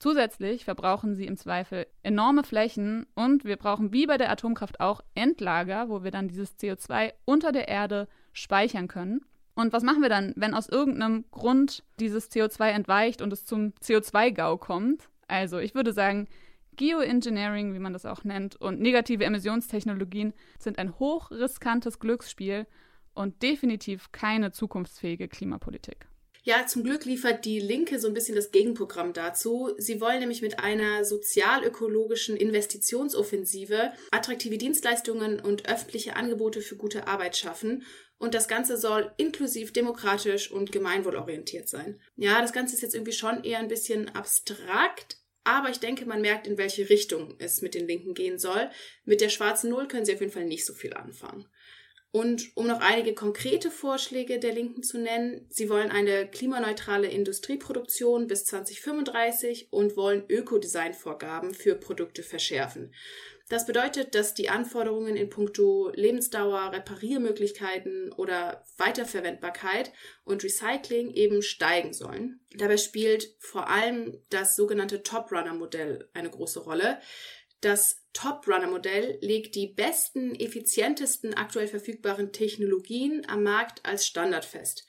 Zusätzlich 0.00 0.64
verbrauchen 0.64 1.14
sie 1.14 1.26
im 1.26 1.36
Zweifel 1.36 1.86
enorme 2.02 2.42
Flächen 2.42 3.06
und 3.14 3.44
wir 3.44 3.58
brauchen 3.58 3.92
wie 3.92 4.06
bei 4.06 4.16
der 4.16 4.30
Atomkraft 4.30 4.80
auch 4.80 5.02
Endlager, 5.14 5.90
wo 5.90 6.02
wir 6.02 6.10
dann 6.10 6.26
dieses 6.26 6.58
CO2 6.58 7.12
unter 7.26 7.52
der 7.52 7.68
Erde 7.68 8.08
speichern 8.32 8.88
können. 8.88 9.20
Und 9.54 9.74
was 9.74 9.82
machen 9.82 10.00
wir 10.00 10.08
dann, 10.08 10.32
wenn 10.36 10.54
aus 10.54 10.70
irgendeinem 10.70 11.26
Grund 11.30 11.84
dieses 12.00 12.30
CO2 12.30 12.70
entweicht 12.70 13.20
und 13.20 13.30
es 13.30 13.44
zum 13.44 13.74
CO2-Gau 13.82 14.56
kommt? 14.56 15.10
Also 15.28 15.58
ich 15.58 15.74
würde 15.74 15.92
sagen, 15.92 16.28
Geoengineering, 16.76 17.74
wie 17.74 17.78
man 17.78 17.92
das 17.92 18.06
auch 18.06 18.24
nennt, 18.24 18.56
und 18.56 18.80
negative 18.80 19.26
Emissionstechnologien 19.26 20.32
sind 20.58 20.78
ein 20.78 20.98
hochriskantes 20.98 21.98
Glücksspiel 21.98 22.66
und 23.12 23.42
definitiv 23.42 24.12
keine 24.12 24.50
zukunftsfähige 24.50 25.28
Klimapolitik. 25.28 26.09
Ja, 26.42 26.66
zum 26.66 26.84
Glück 26.84 27.04
liefert 27.04 27.44
die 27.44 27.60
Linke 27.60 27.98
so 27.98 28.08
ein 28.08 28.14
bisschen 28.14 28.34
das 28.34 28.50
Gegenprogramm 28.50 29.12
dazu. 29.12 29.74
Sie 29.76 30.00
wollen 30.00 30.20
nämlich 30.20 30.40
mit 30.40 30.58
einer 30.58 31.04
sozialökologischen 31.04 32.36
Investitionsoffensive 32.36 33.92
attraktive 34.10 34.56
Dienstleistungen 34.56 35.40
und 35.40 35.68
öffentliche 35.68 36.16
Angebote 36.16 36.62
für 36.62 36.76
gute 36.76 37.06
Arbeit 37.06 37.36
schaffen. 37.36 37.84
Und 38.18 38.34
das 38.34 38.48
Ganze 38.48 38.76
soll 38.76 39.12
inklusiv 39.16 39.72
demokratisch 39.72 40.50
und 40.50 40.72
gemeinwohlorientiert 40.72 41.68
sein. 41.68 42.00
Ja, 42.16 42.40
das 42.40 42.52
Ganze 42.52 42.74
ist 42.74 42.82
jetzt 42.82 42.94
irgendwie 42.94 43.12
schon 43.12 43.44
eher 43.44 43.58
ein 43.58 43.68
bisschen 43.68 44.08
abstrakt, 44.10 45.18
aber 45.44 45.70
ich 45.70 45.80
denke, 45.80 46.04
man 46.04 46.20
merkt, 46.20 46.46
in 46.46 46.58
welche 46.58 46.90
Richtung 46.90 47.34
es 47.38 47.62
mit 47.62 47.74
den 47.74 47.86
Linken 47.86 48.12
gehen 48.12 48.38
soll. 48.38 48.70
Mit 49.04 49.22
der 49.22 49.30
schwarzen 49.30 49.70
Null 49.70 49.88
können 49.88 50.04
sie 50.04 50.14
auf 50.14 50.20
jeden 50.20 50.32
Fall 50.32 50.44
nicht 50.44 50.66
so 50.66 50.74
viel 50.74 50.92
anfangen. 50.92 51.46
Und 52.12 52.56
um 52.56 52.66
noch 52.66 52.80
einige 52.80 53.14
konkrete 53.14 53.70
Vorschläge 53.70 54.40
der 54.40 54.52
Linken 54.52 54.82
zu 54.82 54.98
nennen, 54.98 55.46
sie 55.48 55.68
wollen 55.70 55.90
eine 55.90 56.28
klimaneutrale 56.28 57.06
Industrieproduktion 57.08 58.26
bis 58.26 58.44
2035 58.46 59.68
und 59.70 59.96
wollen 59.96 60.24
Ökodesign-Vorgaben 60.28 61.54
für 61.54 61.76
Produkte 61.76 62.24
verschärfen. 62.24 62.92
Das 63.50 63.66
bedeutet, 63.66 64.14
dass 64.14 64.34
die 64.34 64.48
Anforderungen 64.48 65.16
in 65.16 65.28
puncto 65.28 65.90
Lebensdauer, 65.94 66.72
Repariermöglichkeiten 66.72 68.12
oder 68.12 68.64
Weiterverwendbarkeit 68.76 69.92
und 70.24 70.44
Recycling 70.44 71.10
eben 71.10 71.42
steigen 71.42 71.92
sollen. 71.92 72.40
Dabei 72.56 72.76
spielt 72.76 73.34
vor 73.40 73.68
allem 73.68 74.22
das 74.30 74.54
sogenannte 74.54 75.02
Top-Runner-Modell 75.02 76.08
eine 76.14 76.30
große 76.30 76.60
Rolle. 76.60 77.00
Das 77.60 78.02
Top-Runner-Modell 78.14 79.18
legt 79.20 79.54
die 79.54 79.68
besten, 79.68 80.34
effizientesten 80.34 81.34
aktuell 81.34 81.68
verfügbaren 81.68 82.32
Technologien 82.32 83.26
am 83.28 83.42
Markt 83.42 83.84
als 83.84 84.06
Standard 84.06 84.44
fest. 84.44 84.86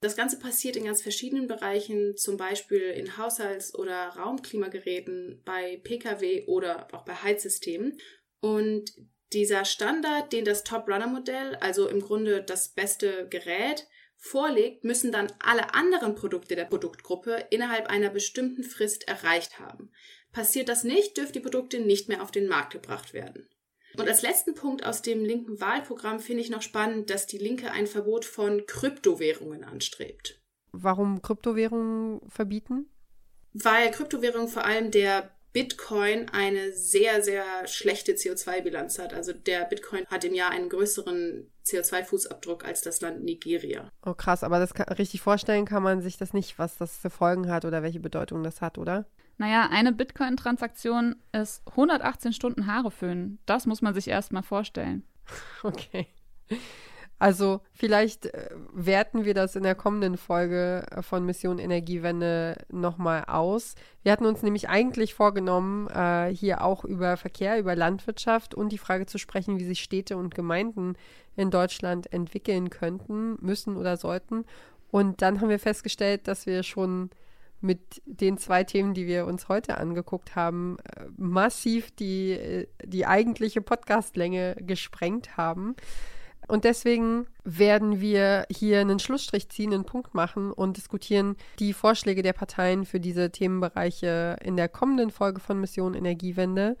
Das 0.00 0.16
Ganze 0.16 0.38
passiert 0.38 0.76
in 0.76 0.84
ganz 0.84 1.02
verschiedenen 1.02 1.46
Bereichen, 1.46 2.16
zum 2.16 2.36
Beispiel 2.36 2.80
in 2.80 3.16
Haushalts- 3.16 3.74
oder 3.74 4.08
Raumklimageräten, 4.08 5.42
bei 5.44 5.80
Pkw 5.82 6.44
oder 6.46 6.88
auch 6.92 7.04
bei 7.04 7.14
Heizsystemen. 7.14 7.98
Und 8.40 8.92
dieser 9.32 9.64
Standard, 9.64 10.32
den 10.32 10.44
das 10.44 10.64
Top-Runner-Modell, 10.64 11.56
also 11.56 11.88
im 11.88 12.00
Grunde 12.00 12.42
das 12.42 12.68
beste 12.68 13.28
Gerät, 13.28 13.86
vorlegt, 14.16 14.84
müssen 14.84 15.12
dann 15.12 15.32
alle 15.40 15.74
anderen 15.74 16.14
Produkte 16.14 16.56
der 16.56 16.64
Produktgruppe 16.64 17.46
innerhalb 17.50 17.86
einer 17.86 18.10
bestimmten 18.10 18.64
Frist 18.64 19.08
erreicht 19.08 19.58
haben. 19.58 19.90
Passiert 20.36 20.68
das 20.68 20.84
nicht, 20.84 21.16
dürfen 21.16 21.32
die 21.32 21.40
Produkte 21.40 21.80
nicht 21.80 22.10
mehr 22.10 22.22
auf 22.22 22.30
den 22.30 22.46
Markt 22.46 22.70
gebracht 22.70 23.14
werden. 23.14 23.48
Und 23.96 24.06
als 24.06 24.20
letzten 24.20 24.54
Punkt 24.54 24.84
aus 24.84 25.00
dem 25.00 25.24
linken 25.24 25.62
Wahlprogramm 25.62 26.20
finde 26.20 26.42
ich 26.42 26.50
noch 26.50 26.60
spannend, 26.60 27.08
dass 27.08 27.26
die 27.26 27.38
Linke 27.38 27.70
ein 27.70 27.86
Verbot 27.86 28.26
von 28.26 28.66
Kryptowährungen 28.66 29.64
anstrebt. 29.64 30.38
Warum 30.72 31.22
Kryptowährungen 31.22 32.20
verbieten? 32.28 32.90
Weil 33.54 33.90
Kryptowährungen 33.90 34.48
vor 34.48 34.66
allem 34.66 34.90
der 34.90 35.34
Bitcoin 35.54 36.28
eine 36.28 36.70
sehr, 36.72 37.22
sehr 37.22 37.66
schlechte 37.66 38.12
CO2-Bilanz 38.12 38.98
hat. 38.98 39.14
Also 39.14 39.32
der 39.32 39.64
Bitcoin 39.64 40.04
hat 40.08 40.22
im 40.24 40.34
Jahr 40.34 40.50
einen 40.50 40.68
größeren 40.68 41.50
CO2-Fußabdruck 41.64 42.62
als 42.62 42.82
das 42.82 43.00
Land 43.00 43.24
Nigeria. 43.24 43.88
Oh 44.04 44.12
krass, 44.12 44.44
aber 44.44 44.58
das 44.58 44.74
kann, 44.74 44.86
richtig 44.90 45.22
vorstellen 45.22 45.64
kann 45.64 45.82
man 45.82 46.02
sich 46.02 46.18
das 46.18 46.34
nicht, 46.34 46.58
was 46.58 46.76
das 46.76 46.98
für 46.98 47.08
Folgen 47.08 47.50
hat 47.50 47.64
oder 47.64 47.82
welche 47.82 48.00
Bedeutung 48.00 48.42
das 48.42 48.60
hat, 48.60 48.76
oder? 48.76 49.06
Naja, 49.38 49.68
eine 49.70 49.92
Bitcoin-Transaktion 49.92 51.16
ist 51.32 51.62
118 51.68 52.32
Stunden 52.32 52.66
Haare 52.66 52.90
föhnen. 52.90 53.38
Das 53.46 53.66
muss 53.66 53.82
man 53.82 53.94
sich 53.94 54.08
erst 54.08 54.32
mal 54.32 54.42
vorstellen. 54.42 55.02
Okay. 55.62 56.06
Also 57.18 57.62
vielleicht 57.72 58.26
äh, 58.26 58.50
werten 58.72 59.24
wir 59.24 59.32
das 59.32 59.56
in 59.56 59.62
der 59.62 59.74
kommenden 59.74 60.18
Folge 60.18 60.86
äh, 60.90 61.02
von 61.02 61.24
Mission 61.24 61.58
Energiewende 61.58 62.58
nochmal 62.70 63.24
aus. 63.24 63.74
Wir 64.02 64.12
hatten 64.12 64.26
uns 64.26 64.42
nämlich 64.42 64.68
eigentlich 64.68 65.14
vorgenommen, 65.14 65.88
äh, 65.88 66.28
hier 66.34 66.62
auch 66.62 66.84
über 66.84 67.16
Verkehr, 67.16 67.58
über 67.58 67.74
Landwirtschaft 67.74 68.54
und 68.54 68.70
die 68.70 68.78
Frage 68.78 69.06
zu 69.06 69.16
sprechen, 69.16 69.58
wie 69.58 69.64
sich 69.64 69.82
Städte 69.82 70.18
und 70.18 70.34
Gemeinden 70.34 70.94
in 71.36 71.50
Deutschland 71.50 72.12
entwickeln 72.12 72.68
könnten, 72.68 73.38
müssen 73.40 73.78
oder 73.78 73.96
sollten. 73.96 74.44
Und 74.90 75.22
dann 75.22 75.40
haben 75.40 75.48
wir 75.48 75.58
festgestellt, 75.58 76.28
dass 76.28 76.46
wir 76.46 76.62
schon 76.62 77.10
mit 77.60 78.02
den 78.04 78.38
zwei 78.38 78.64
Themen, 78.64 78.94
die 78.94 79.06
wir 79.06 79.26
uns 79.26 79.48
heute 79.48 79.78
angeguckt 79.78 80.36
haben, 80.36 80.76
äh, 80.84 81.06
massiv 81.16 81.90
die, 81.92 82.32
äh, 82.32 82.66
die 82.84 83.06
eigentliche 83.06 83.60
Podcastlänge 83.60 84.56
gesprengt 84.60 85.36
haben. 85.36 85.74
Und 86.48 86.64
deswegen 86.64 87.26
werden 87.42 88.00
wir 88.00 88.46
hier 88.50 88.80
einen 88.80 89.00
Schlussstrich 89.00 89.48
ziehen, 89.48 89.74
einen 89.74 89.84
Punkt 89.84 90.14
machen 90.14 90.52
und 90.52 90.76
diskutieren 90.76 91.36
die 91.58 91.72
Vorschläge 91.72 92.22
der 92.22 92.34
Parteien 92.34 92.84
für 92.84 93.00
diese 93.00 93.32
Themenbereiche 93.32 94.36
in 94.42 94.56
der 94.56 94.68
kommenden 94.68 95.10
Folge 95.10 95.40
von 95.40 95.60
Mission 95.60 95.94
Energiewende. 95.94 96.76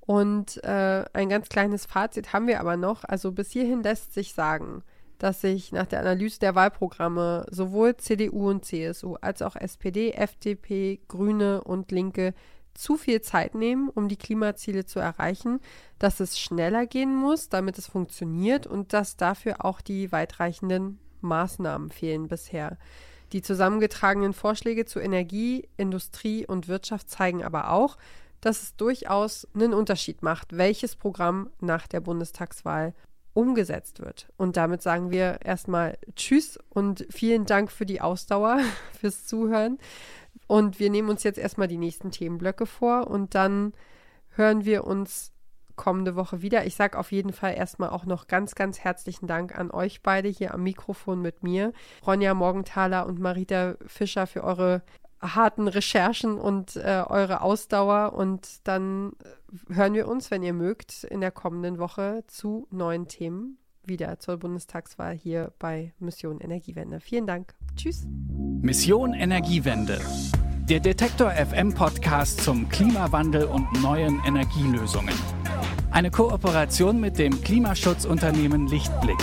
Und 0.00 0.62
äh, 0.64 1.04
ein 1.12 1.28
ganz 1.28 1.48
kleines 1.48 1.86
Fazit 1.86 2.32
haben 2.32 2.46
wir 2.46 2.60
aber 2.60 2.76
noch. 2.76 3.04
Also 3.04 3.32
bis 3.32 3.50
hierhin 3.50 3.82
lässt 3.82 4.14
sich 4.14 4.32
sagen, 4.32 4.82
dass 5.20 5.42
sich 5.42 5.70
nach 5.70 5.86
der 5.86 6.00
Analyse 6.00 6.40
der 6.40 6.54
Wahlprogramme 6.54 7.46
sowohl 7.50 7.96
CDU 7.96 8.48
und 8.48 8.64
CSU 8.64 9.16
als 9.20 9.42
auch 9.42 9.54
SPD, 9.54 10.12
FDP, 10.12 10.98
Grüne 11.08 11.62
und 11.62 11.92
Linke 11.92 12.34
zu 12.72 12.96
viel 12.96 13.20
Zeit 13.20 13.54
nehmen, 13.54 13.90
um 13.90 14.08
die 14.08 14.16
Klimaziele 14.16 14.86
zu 14.86 14.98
erreichen, 14.98 15.60
dass 15.98 16.20
es 16.20 16.38
schneller 16.38 16.86
gehen 16.86 17.14
muss, 17.14 17.50
damit 17.50 17.76
es 17.76 17.86
funktioniert 17.86 18.66
und 18.66 18.94
dass 18.94 19.18
dafür 19.18 19.62
auch 19.64 19.82
die 19.82 20.10
weitreichenden 20.10 20.98
Maßnahmen 21.20 21.90
fehlen 21.90 22.28
bisher. 22.28 22.78
Die 23.32 23.42
zusammengetragenen 23.42 24.32
Vorschläge 24.32 24.86
zu 24.86 25.00
Energie, 25.00 25.68
Industrie 25.76 26.46
und 26.46 26.66
Wirtschaft 26.66 27.10
zeigen 27.10 27.44
aber 27.44 27.70
auch, 27.70 27.98
dass 28.40 28.62
es 28.62 28.76
durchaus 28.76 29.46
einen 29.54 29.74
Unterschied 29.74 30.22
macht, 30.22 30.56
welches 30.56 30.96
Programm 30.96 31.50
nach 31.60 31.86
der 31.86 32.00
Bundestagswahl 32.00 32.94
umgesetzt 33.34 34.00
wird. 34.00 34.28
Und 34.36 34.56
damit 34.56 34.82
sagen 34.82 35.10
wir 35.10 35.40
erstmal 35.44 35.98
Tschüss 36.16 36.58
und 36.68 37.06
vielen 37.10 37.46
Dank 37.46 37.70
für 37.70 37.86
die 37.86 38.00
Ausdauer, 38.00 38.60
fürs 38.98 39.26
Zuhören. 39.26 39.78
Und 40.46 40.80
wir 40.80 40.90
nehmen 40.90 41.08
uns 41.08 41.22
jetzt 41.22 41.38
erstmal 41.38 41.68
die 41.68 41.78
nächsten 41.78 42.10
Themenblöcke 42.10 42.66
vor 42.66 43.06
und 43.06 43.34
dann 43.34 43.72
hören 44.30 44.64
wir 44.64 44.84
uns 44.84 45.32
kommende 45.80 46.14
Woche 46.14 46.42
wieder. 46.42 46.66
Ich 46.66 46.74
sage 46.74 46.98
auf 46.98 47.10
jeden 47.10 47.32
Fall 47.32 47.54
erstmal 47.56 47.88
auch 47.88 48.04
noch 48.04 48.26
ganz, 48.26 48.54
ganz 48.54 48.80
herzlichen 48.80 49.26
Dank 49.26 49.58
an 49.58 49.70
euch 49.70 50.02
beide 50.02 50.28
hier 50.28 50.52
am 50.52 50.62
Mikrofon 50.62 51.22
mit 51.22 51.42
mir. 51.42 51.72
Ronja 52.06 52.34
Morgenthaler 52.34 53.06
und 53.06 53.18
Marita 53.18 53.76
Fischer 53.86 54.26
für 54.26 54.44
eure 54.44 54.82
harten 55.20 55.68
Recherchen 55.68 56.38
und 56.38 56.76
äh, 56.76 57.04
eure 57.06 57.42
Ausdauer. 57.42 58.14
Und 58.14 58.66
dann 58.66 59.12
hören 59.68 59.94
wir 59.94 60.08
uns, 60.08 60.30
wenn 60.30 60.42
ihr 60.42 60.52
mögt, 60.52 61.04
in 61.04 61.20
der 61.20 61.30
kommenden 61.30 61.78
Woche 61.78 62.24
zu 62.26 62.66
neuen 62.70 63.08
Themen 63.08 63.58
wieder 63.84 64.18
zur 64.18 64.36
Bundestagswahl 64.38 65.14
hier 65.14 65.52
bei 65.58 65.92
Mission 65.98 66.40
Energiewende. 66.40 67.00
Vielen 67.00 67.26
Dank. 67.26 67.54
Tschüss. 67.76 68.06
Mission 68.62 69.14
Energiewende. 69.14 70.00
Der 70.68 70.80
Detektor 70.80 71.32
FM 71.32 71.74
Podcast 71.74 72.44
zum 72.44 72.68
Klimawandel 72.68 73.44
und 73.44 73.82
neuen 73.82 74.20
Energielösungen. 74.24 75.14
Eine 75.90 76.10
Kooperation 76.10 77.00
mit 77.00 77.18
dem 77.18 77.42
Klimaschutzunternehmen 77.42 78.68
Lichtblick. 78.68 79.18